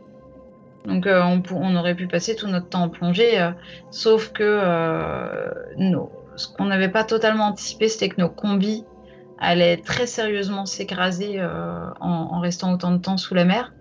Donc 0.86 1.06
euh, 1.06 1.22
on, 1.52 1.76
aurait 1.76 1.96
pu 1.96 2.08
passer 2.08 2.36
tout 2.36 2.48
notre 2.48 2.70
temps 2.70 2.84
en 2.84 2.90
plongée, 2.90 3.40
euh, 3.40 3.52
sauf 3.90 4.32
que 4.32 4.44
euh, 4.44 5.50
ce 6.38 6.48
qu'on 6.56 6.66
n'avait 6.66 6.90
pas 6.90 7.04
totalement 7.04 7.48
anticipé, 7.48 7.90
c'était 7.90 8.10
que 8.10 8.22
nos 8.22 8.30
combis 8.30 8.86
allaient 9.38 9.78
très 9.78 10.08
sérieusement 10.08 10.66
s'écraser 10.66 11.44
en, 12.00 12.40
restant 12.40 12.74
autant 12.74 12.92
de 12.92 12.98
temps 12.98 13.18
sous 13.18 13.36
la 13.36 13.46
mer. 13.46 13.74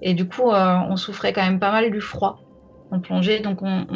Et 0.00 0.14
du 0.14 0.28
coup, 0.28 0.50
on 0.50 0.96
souffrait 0.96 1.32
quand 1.32 1.44
même 1.44 1.60
pas 1.60 1.72
mal 1.72 1.90
du 1.90 2.00
froid 2.00 2.44
en 2.90 3.00
plongée, 3.00 3.40
donc 3.40 3.62
on, 3.62 3.86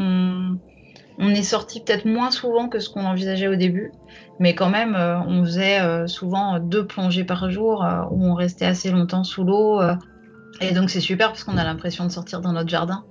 on- 1.18 1.30
est 1.30 1.42
sorti 1.42 1.82
peut-être 1.82 2.04
moins 2.04 2.30
souvent 2.30 2.68
que 2.68 2.78
ce 2.78 2.90
qu'on 2.90 3.04
envisageait 3.06 3.48
au 3.48 3.56
début, 3.56 3.92
mais 4.38 4.54
quand 4.54 4.68
même, 4.70 4.94
on 4.94 5.44
faisait 5.44 6.06
souvent 6.08 6.58
deux 6.58 6.86
plongées 6.86 7.24
par 7.24 7.50
jour 7.50 7.86
où 8.10 8.26
on 8.26 8.34
restait 8.34 8.66
assez 8.66 8.90
longtemps 8.90 9.24
sous 9.24 9.44
l'eau. 9.44 9.80
Et 10.60 10.72
donc, 10.72 10.90
c'est 10.90 11.00
super 11.00 11.28
parce 11.28 11.44
qu'on 11.44 11.56
a 11.56 11.64
l'impression 11.64 12.04
de 12.04 12.10
sortir 12.10 12.40
dans 12.40 12.52
notre 12.52 12.68
jardin. 12.68 13.04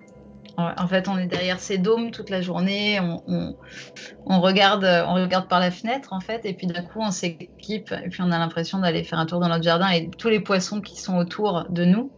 En 0.58 0.88
fait, 0.88 1.08
on 1.08 1.20
est 1.20 1.28
derrière 1.28 1.60
ces 1.60 1.78
dômes 1.78 2.10
toute 2.10 2.32
la 2.32 2.42
journée, 2.42 3.00
on, 3.00 4.40
regarde, 4.42 4.84
on 5.08 5.14
regarde 5.14 5.48
par 5.48 5.60
la 5.60 5.70
fenêtre 5.70 6.14
en 6.14 6.20
fait, 6.20 6.46
et 6.46 6.54
puis 6.54 6.66
d'un 6.66 6.82
coup, 6.82 7.00
on 7.00 7.12
s'équipe, 7.12 7.94
et 8.04 8.10
puis 8.10 8.24
on 8.24 8.32
a 8.32 8.40
l'impression 8.40 8.80
d'aller 8.80 9.04
faire 9.04 9.20
un 9.20 9.28
tour 9.28 9.40
dans 9.40 9.50
notre 9.50 9.64
jardin 9.64 9.90
et 9.90 10.10
tous 10.10 10.30
les 10.30 10.40
poissons 10.40 10.82
qui 10.82 11.00
sont 11.00 11.16
autour 11.16 11.68
de 11.70 11.86
nous. 11.86 12.12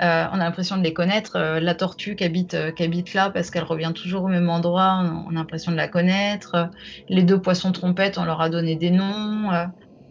Euh, 0.00 0.24
on 0.32 0.40
a 0.40 0.44
l'impression 0.44 0.78
de 0.78 0.82
les 0.82 0.94
connaître. 0.94 1.36
Euh, 1.36 1.60
la 1.60 1.74
tortue 1.74 2.16
qui 2.16 2.24
habite, 2.24 2.54
euh, 2.54 2.72
qui 2.72 2.82
habite 2.82 3.12
là 3.14 3.30
parce 3.30 3.50
qu'elle 3.50 3.64
revient 3.64 3.92
toujours 3.94 4.24
au 4.24 4.28
même 4.28 4.48
endroit, 4.48 5.04
on, 5.04 5.26
on 5.28 5.30
a 5.30 5.34
l'impression 5.34 5.70
de 5.70 5.76
la 5.76 5.88
connaître. 5.88 6.70
Les 7.10 7.22
deux 7.22 7.40
poissons 7.40 7.70
trompettes, 7.70 8.16
on 8.16 8.24
leur 8.24 8.40
a 8.40 8.48
donné 8.48 8.76
des 8.76 8.90
noms. 8.90 9.50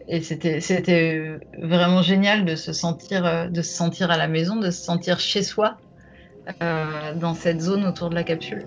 Euh, 0.08 0.16
et 0.16 0.20
c'était, 0.20 0.60
c'était 0.60 1.38
vraiment 1.58 2.02
génial 2.02 2.44
de 2.44 2.56
se 2.56 2.72
sentir, 2.72 3.24
euh, 3.26 3.48
de 3.48 3.62
se 3.62 3.74
sentir 3.74 4.10
à 4.10 4.16
la 4.16 4.28
maison, 4.28 4.56
de 4.56 4.70
se 4.70 4.82
sentir 4.82 5.20
chez 5.20 5.42
soi 5.42 5.76
euh, 6.62 7.14
dans 7.14 7.34
cette 7.34 7.60
zone 7.60 7.84
autour 7.86 8.10
de 8.10 8.14
la 8.14 8.24
capsule. 8.24 8.64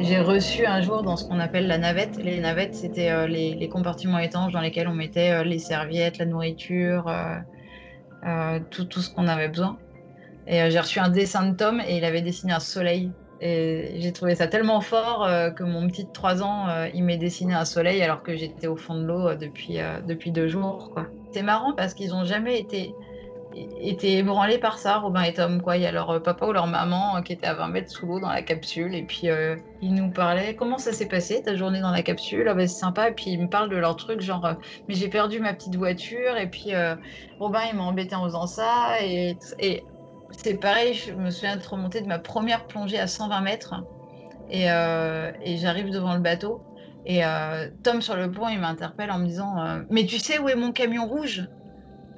J'ai 0.00 0.20
reçu 0.20 0.66
un 0.66 0.82
jour 0.82 1.02
dans 1.02 1.16
ce 1.16 1.24
qu'on 1.24 1.40
appelle 1.40 1.66
la 1.66 1.78
navette. 1.78 2.16
Les 2.16 2.38
navettes, 2.38 2.74
c'était 2.74 3.10
euh, 3.10 3.26
les, 3.26 3.68
compartiments 3.68 4.18
étanches 4.18 4.52
dans 4.52 4.60
lesquels 4.60 4.88
on 4.88 4.94
mettait 4.94 5.32
euh, 5.32 5.44
les 5.44 5.58
serviettes, 5.58 6.18
la 6.18 6.26
nourriture, 6.26 7.08
euh, 7.08 7.36
euh, 8.24 8.60
tout 8.70 9.00
ce 9.00 9.10
qu'on 9.10 9.26
avait 9.26 9.48
besoin. 9.48 9.78
Et 10.48 10.62
euh, 10.62 10.70
j'ai 10.70 10.80
reçu 10.80 10.98
un 10.98 11.10
dessin 11.10 11.50
de 11.50 11.56
Tom 11.56 11.80
et 11.86 11.98
il 11.98 12.04
avait 12.04 12.22
dessiné 12.22 12.52
un 12.52 12.60
soleil. 12.60 13.12
Et 13.40 13.96
j'ai 13.98 14.12
trouvé 14.12 14.34
ça 14.34 14.48
tellement 14.48 14.80
fort 14.80 15.24
euh, 15.24 15.50
que 15.50 15.62
mon 15.62 15.86
petit 15.86 16.04
de 16.04 16.10
3 16.10 16.42
ans, 16.42 16.68
euh, 16.68 16.88
il 16.92 17.04
m'ait 17.04 17.18
dessiné 17.18 17.54
un 17.54 17.66
soleil 17.66 18.02
alors 18.02 18.22
que 18.22 18.34
j'étais 18.34 18.66
au 18.66 18.74
fond 18.74 18.94
de 18.94 19.04
l'eau 19.04 19.34
depuis, 19.34 19.78
depuis 20.06 20.32
deux 20.32 20.48
jours. 20.48 20.94
C'est 21.32 21.42
marrant 21.42 21.74
parce 21.74 21.94
qu'ils 21.94 22.08
n'ont 22.08 22.24
jamais 22.24 22.58
été, 22.58 22.94
été 23.54 24.16
ébranlés 24.16 24.58
par 24.58 24.78
ça, 24.78 24.96
Robin 24.96 25.22
et 25.22 25.34
Tom. 25.34 25.60
Quoi. 25.60 25.76
Il 25.76 25.82
y 25.82 25.86
a 25.86 25.92
leur 25.92 26.20
papa 26.22 26.46
ou 26.46 26.52
leur 26.52 26.66
maman 26.66 27.22
qui 27.22 27.34
était 27.34 27.46
à 27.46 27.54
20 27.54 27.68
mètres 27.68 27.90
sous 27.90 28.06
l'eau 28.06 28.18
dans 28.18 28.30
la 28.30 28.42
capsule 28.42 28.94
et 28.94 29.02
puis 29.02 29.28
ils 29.82 29.94
nous 29.94 30.10
parlaient 30.10 30.56
comment 30.56 30.78
ça 30.78 30.92
s'est 30.92 31.08
passé 31.08 31.42
ta 31.42 31.54
journée 31.54 31.80
dans 31.80 31.92
la 31.92 32.02
capsule? 32.02 32.48
Ah 32.48 32.54
bah, 32.54 32.66
c'est 32.66 32.80
sympa. 32.80 33.10
Et 33.10 33.12
puis 33.12 33.30
ils 33.32 33.40
me 33.40 33.48
parlent 33.48 33.70
de 33.70 33.76
leur 33.76 33.94
truc, 33.96 34.20
genre 34.20 34.54
mais 34.88 34.94
j'ai 34.94 35.08
perdu 35.08 35.38
ma 35.38 35.52
petite 35.52 35.76
voiture 35.76 36.38
et 36.38 36.48
puis 36.48 36.72
Robin 37.38 37.60
il 37.70 37.76
m'a 37.76 37.84
embêté 37.84 38.16
en 38.16 38.24
faisant 38.24 38.46
ça. 38.48 38.96
Et 39.00 39.36
c'est 40.30 40.58
pareil, 40.58 40.94
je 40.94 41.12
me 41.12 41.30
souviens 41.30 41.56
être 41.56 41.72
remontée 41.72 42.00
de 42.00 42.06
ma 42.06 42.18
première 42.18 42.66
plongée 42.66 42.98
à 42.98 43.06
120 43.06 43.40
mètres 43.40 43.74
et, 44.48 44.70
euh, 44.70 45.32
et 45.42 45.56
j'arrive 45.58 45.90
devant 45.90 46.14
le 46.14 46.20
bateau. 46.20 46.64
Et 47.04 47.24
euh, 47.24 47.70
Tom 47.82 48.02
sur 48.02 48.16
le 48.16 48.30
pont, 48.30 48.48
il 48.48 48.60
m'interpelle 48.60 49.10
en 49.10 49.18
me 49.18 49.26
disant 49.26 49.58
euh, 49.60 49.82
Mais 49.90 50.06
tu 50.06 50.18
sais 50.18 50.38
où 50.38 50.48
est 50.48 50.56
mon 50.56 50.72
camion 50.72 51.06
rouge? 51.06 51.46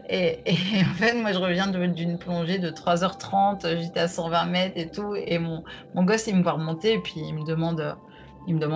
Et, 0.08 0.42
en 0.90 0.94
fait, 0.94 1.14
moi, 1.14 1.32
je 1.32 1.38
reviens 1.38 1.68
de- 1.68 1.86
d'une 1.86 2.18
plongée 2.18 2.58
de 2.58 2.70
3h30, 2.70 3.66
j'étais 3.80 4.00
à 4.00 4.08
120 4.08 4.46
mètres 4.46 4.76
et 4.76 4.90
tout. 4.90 5.14
Et 5.14 5.38
mon, 5.38 5.62
gosse, 5.94 6.26
il 6.26 6.36
me 6.36 6.42
voit 6.42 6.52
remonter 6.52 6.94
et 6.94 6.98
puis 7.00 7.20
il 7.20 7.34
me 7.34 7.44
demande, 7.44 7.96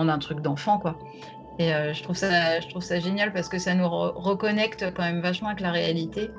un 0.09 0.19
truc 0.19 0.39
d'enfant, 0.41 0.79
quoi. 0.79 0.97
Et 1.59 1.69
je, 1.69 2.03
trouve 2.03 2.15
ça, 2.17 2.99
génial 2.99 3.33
parce 3.33 3.49
que 3.49 3.59
ça 3.59 3.73
nous 3.75 3.85
re- 3.85 4.13
reconnecte 4.15 4.93
quand 4.93 5.03
même 5.03 5.21
vachement 5.21 5.49
avec 5.49 5.61
la 5.61 5.71
réalité. 5.71 6.29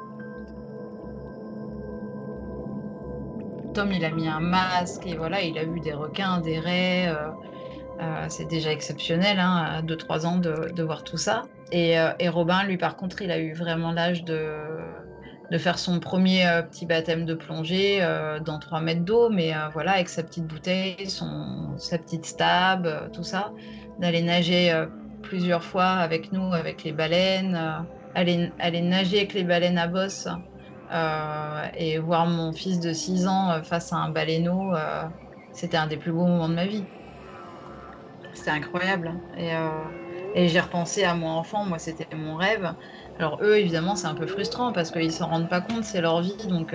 Tom, 3.77 3.93
il 3.93 4.07
a 4.07 4.11
mis 4.11 4.27
un 4.27 4.41
masque 4.41 5.07
et 5.07 5.17
voilà, 5.17 5.43
il 5.43 5.59
a 5.59 5.65
vu 5.67 5.81
des 5.81 5.93
requins, 5.93 6.41
des 6.41 6.59
raies. 6.59 7.09
euh, 7.09 7.29
euh, 8.01 8.25
c'est 8.31 8.47
déjà 8.47 8.73
exceptionnel, 8.73 9.39
hein, 9.39 9.67
à 9.69 9.83
2-3 9.83 10.25
ans 10.25 10.39
de, 10.39 10.83
voir 10.83 11.05
tout 11.05 11.19
ça. 11.19 11.43
Et, 11.73 12.01
euh, 12.01 12.09
et 12.19 12.31
Robin, 12.31 12.65
lui, 12.65 12.79
par 12.79 12.97
contre, 12.97 13.21
il 13.21 13.31
a 13.31 13.39
eu 13.39 13.53
vraiment 13.53 13.93
l'âge 13.93 14.25
de, 14.25 14.47
faire 15.59 15.79
son 15.79 16.01
premier 16.01 16.49
petit 16.71 16.87
baptême 16.87 17.27
de 17.27 17.35
plongée 17.35 18.01
dans 18.47 18.59
3 18.59 18.81
mètres 18.81 19.05
d'eau, 19.05 19.29
mais 19.29 19.53
voilà, 19.75 19.93
avec 19.93 20.09
sa 20.09 20.23
petite 20.23 20.47
bouteille, 20.47 21.11
son, 21.11 21.77
sa 21.77 21.99
petite 21.99 22.25
stab, 22.25 23.11
tout 23.13 23.25
ça, 23.25 23.53
d'aller 23.99 24.23
nager 24.23 24.73
plusieurs 25.21 25.63
fois 25.63 25.85
avec 25.85 26.33
nous, 26.33 26.55
avec 26.55 26.83
les 26.83 26.93
baleines, 26.93 27.61
aller, 28.15 28.51
aller 28.59 28.81
nager 28.81 29.19
avec 29.19 29.35
les 29.35 29.45
baleines 29.45 29.77
à 29.77 29.87
bosse. 29.87 30.29
Euh, 30.91 31.69
et 31.75 31.99
voir 31.99 32.27
mon 32.27 32.53
fils 32.53 32.81
de 32.81 32.93
6 32.93 33.27
ans 33.27 33.51
euh, 33.53 33.63
face 33.63 33.93
à 33.93 33.97
un 33.97 34.11
baleineau, 34.11 34.75
euh, 34.75 35.05
c'était 35.53 35.77
un 35.77 35.87
des 35.87 35.97
plus 35.99 36.13
beaux 36.13 36.27
moments 36.27 36.49
de 36.49 36.55
ma 36.55 36.67
vie. 36.67 36.91
C'était 38.33 38.51
incroyable. 38.51 39.09
hein. 39.39 39.95
Et, 40.35 40.49
j'ai 40.49 40.61
repensé 40.61 41.05
à 41.05 41.15
mon 41.15 41.29
enfant, 41.29 41.65
moi 41.65 41.79
c'était 41.79 42.07
mon 42.15 42.37
rêve. 42.37 42.75
Alors 43.19 43.39
eux, 43.43 43.57
évidemment, 43.59 43.97
c'est 43.97 44.07
un 44.07 44.15
peu 44.15 44.27
frustrant 44.27 44.73
parce 44.73 44.91
qu'ils 44.91 45.13
s'en 45.13 45.29
rendent 45.29 45.49
pas 45.49 45.63
compte, 45.63 45.85
c'est 45.85 46.01
leur 46.03 46.21
vie. 46.21 46.47
Donc, 46.49 46.75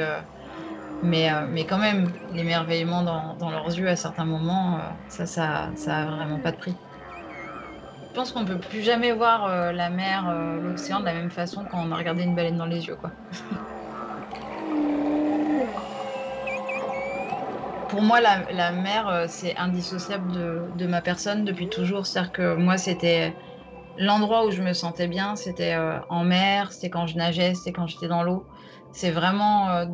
Mais, 1.02 1.30
mais 1.50 1.66
quand 1.66 1.78
même, 1.80 2.14
l'émerveillement 2.30 3.04
dans, 3.04 3.50
leurs 3.50 3.68
yeux 3.78 3.88
à 3.90 3.96
certains 3.96 4.26
moments, 4.26 4.80
ça, 5.08 5.26
ça, 5.26 5.72
ça 5.76 6.06
vraiment 6.06 6.40
pas 6.40 6.52
de 6.52 6.58
prix. 6.58 6.82
Je 8.14 8.20
pense 8.20 8.32
qu'on 8.32 8.46
peut 8.46 8.60
plus 8.60 8.82
jamais 8.84 9.12
voir 9.14 9.74
la 9.74 9.90
mer, 9.90 10.60
l'océan 10.62 11.00
de 11.00 11.06
la 11.06 11.14
même 11.14 11.32
façon 11.32 11.66
quand 11.66 11.82
on 11.86 11.92
a 11.92 11.98
regardé 11.98 12.24
une 12.24 12.36
baleine 12.36 12.58
dans 12.58 12.66
les 12.66 12.86
yeux, 12.88 12.96
quoi. 12.96 13.14
pour 17.92 18.02
moi, 18.02 18.22
la, 18.22 18.72
mer, 18.72 19.10
euh, 19.10 19.26
c'est 19.28 19.56
indissociable 19.58 20.32
de, 20.78 20.88
ma 20.88 21.02
personne 21.02 21.44
depuis 21.44 21.68
toujours. 21.68 22.08
C'est-à-dire 22.08 22.32
que 22.32 22.56
moi, 22.56 22.78
c'était 22.78 23.36
l'endroit 23.98 24.46
où 24.46 24.52
je 24.52 24.64
me 24.64 24.72
sentais 24.72 25.08
bien, 25.08 25.36
c'était 25.36 25.74
euh, 25.74 26.00
en 26.10 26.24
mer, 26.24 26.72
c'était 26.72 26.90
quand 26.90 27.06
je 27.06 27.18
nageais, 27.18 27.54
c'était 27.54 27.74
quand 27.74 27.88
j'étais 27.88 28.08
dans 28.08 28.24
l'eau. 28.24 28.46
C'est 28.94 29.12
vraiment, 29.12 29.70
euh, 29.70 29.86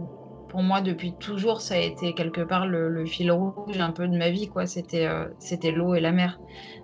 pour 0.48 0.62
moi, 0.62 0.82
depuis 0.82 1.18
toujours, 1.18 1.60
ça 1.60 1.74
a 1.74 1.80
été 1.80 2.14
quelque 2.14 2.42
part 2.42 2.68
le, 2.68 3.04
fil 3.08 3.32
rouge 3.32 3.80
un 3.80 3.92
peu 3.92 4.08
de 4.08 4.16
ma 4.16 4.30
vie. 4.30 4.50
c'était 4.66 5.72
l'eau 5.72 5.96
et 5.96 6.00
la 6.00 6.12
mer. 6.12 6.40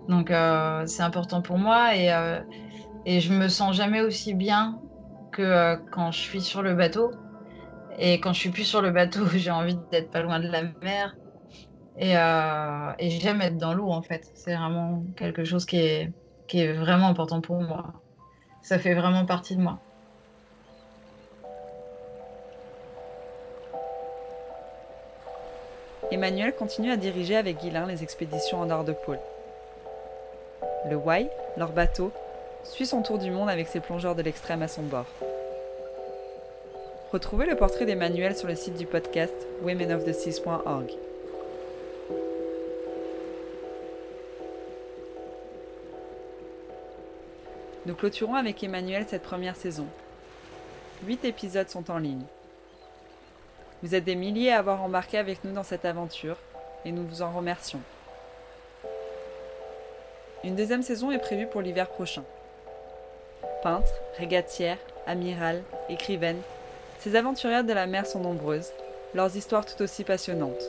Donc, 0.09 0.33
c'est 0.87 1.03
important 1.03 1.41
pour 1.43 1.59
moi 1.59 1.95
et, 1.95 2.09
et 3.05 3.19
je 3.19 3.31
me 3.33 3.47
sens 3.47 3.75
jamais 3.75 4.01
aussi 4.01 4.33
bien 4.33 4.79
que 5.31 5.77
quand 5.91 6.11
je 6.11 6.19
suis 6.19 6.41
sur 6.41 6.63
le 6.63 6.73
bateau. 6.73 7.11
Et 7.97 8.19
quand 8.19 8.33
je 8.33 8.39
suis 8.39 8.49
plus 8.49 8.63
sur 8.63 8.81
le 8.81 8.91
bateau, 8.91 9.25
j'ai 9.35 9.51
envie 9.51 9.77
d'être 9.91 10.11
pas 10.11 10.21
loin 10.21 10.39
de 10.39 10.47
la 10.47 10.63
mer. 10.81 11.15
Et, 11.97 12.17
euh, 12.17 12.91
et 12.97 13.09
j'aime 13.09 13.41
être 13.41 13.57
dans 13.57 13.73
l'eau, 13.73 13.91
en 13.91 14.01
fait. 14.01 14.31
C'est 14.33 14.55
vraiment 14.55 15.03
quelque 15.15 15.43
chose 15.43 15.65
qui 15.65 15.77
est, 15.77 16.11
qui 16.47 16.59
est 16.61 16.73
vraiment 16.73 17.07
important 17.07 17.41
pour 17.41 17.61
moi. 17.61 17.93
Ça 18.61 18.79
fait 18.79 18.93
vraiment 18.93 19.25
partie 19.25 19.55
de 19.55 19.61
moi. 19.61 19.79
Emmanuel 26.11 26.53
continue 26.55 26.91
à 26.91 26.97
diriger 26.97 27.35
avec 27.35 27.57
Guilain 27.57 27.87
les 27.87 28.03
expéditions 28.03 28.61
en 28.61 28.65
nord 28.67 28.83
de 28.83 28.93
pôle. 28.93 29.19
Le 30.89 30.97
Y, 30.97 31.29
leur 31.57 31.71
bateau, 31.71 32.11
suit 32.63 32.85
son 32.85 33.01
tour 33.01 33.17
du 33.17 33.31
monde 33.31 33.49
avec 33.49 33.67
ses 33.67 33.79
plongeurs 33.79 34.15
de 34.15 34.21
l'extrême 34.21 34.61
à 34.61 34.67
son 34.67 34.83
bord. 34.83 35.07
Retrouvez 37.13 37.45
le 37.45 37.55
portrait 37.55 37.85
d'Emmanuel 37.85 38.35
sur 38.35 38.47
le 38.47 38.55
site 38.55 38.73
du 38.73 38.87
podcast 38.87 39.35
womenoftheseas.org. 39.61 40.91
Nous 47.85 47.93
clôturons 47.93 48.33
avec 48.33 48.63
Emmanuel 48.63 49.05
cette 49.07 49.21
première 49.21 49.55
saison. 49.55 49.85
Huit 51.05 51.23
épisodes 51.23 51.69
sont 51.69 51.91
en 51.91 51.99
ligne. 51.99 52.23
Vous 53.83 53.93
êtes 53.93 54.05
des 54.05 54.15
milliers 54.15 54.51
à 54.51 54.57
avoir 54.57 54.81
embarqué 54.81 55.19
avec 55.19 55.43
nous 55.43 55.53
dans 55.53 55.61
cette 55.61 55.85
aventure 55.85 56.37
et 56.83 56.91
nous 56.91 57.05
vous 57.05 57.21
en 57.21 57.31
remercions. 57.31 57.81
Une 60.43 60.55
deuxième 60.55 60.81
saison 60.81 61.11
est 61.11 61.19
prévue 61.19 61.45
pour 61.45 61.61
l'hiver 61.61 61.89
prochain. 61.89 62.23
Peintre, 63.61 63.93
régatière, 64.17 64.79
amiral, 65.05 65.61
écrivaine, 65.89 66.41
ces 67.03 67.17
aventurières 67.17 67.65
de 67.65 67.73
la 67.73 67.85
mer 67.85 68.05
sont 68.05 68.21
nombreuses, 68.21 68.71
leurs 69.13 69.35
histoires 69.35 69.65
tout 69.65 69.81
aussi 69.83 70.05
passionnantes. 70.05 70.63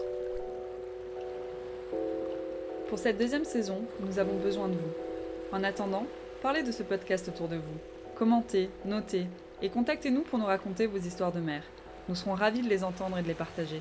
Pour 2.88 2.98
cette 2.98 3.18
deuxième 3.18 3.44
saison, 3.44 3.82
nous 4.00 4.18
avons 4.18 4.34
besoin 4.38 4.66
de 4.66 4.74
vous. 4.74 4.92
En 5.52 5.62
attendant, 5.62 6.06
parlez 6.42 6.64
de 6.64 6.72
ce 6.72 6.82
podcast 6.82 7.28
autour 7.28 7.46
de 7.46 7.54
vous. 7.54 7.78
Commentez, 8.16 8.68
notez 8.84 9.28
et 9.62 9.68
contactez-nous 9.68 10.22
pour 10.22 10.40
nous 10.40 10.46
raconter 10.46 10.86
vos 10.86 10.98
histoires 10.98 11.30
de 11.30 11.38
mer. 11.38 11.62
Nous 12.08 12.16
serons 12.16 12.34
ravis 12.34 12.62
de 12.62 12.68
les 12.68 12.82
entendre 12.82 13.16
et 13.16 13.22
de 13.22 13.28
les 13.28 13.34
partager. 13.34 13.80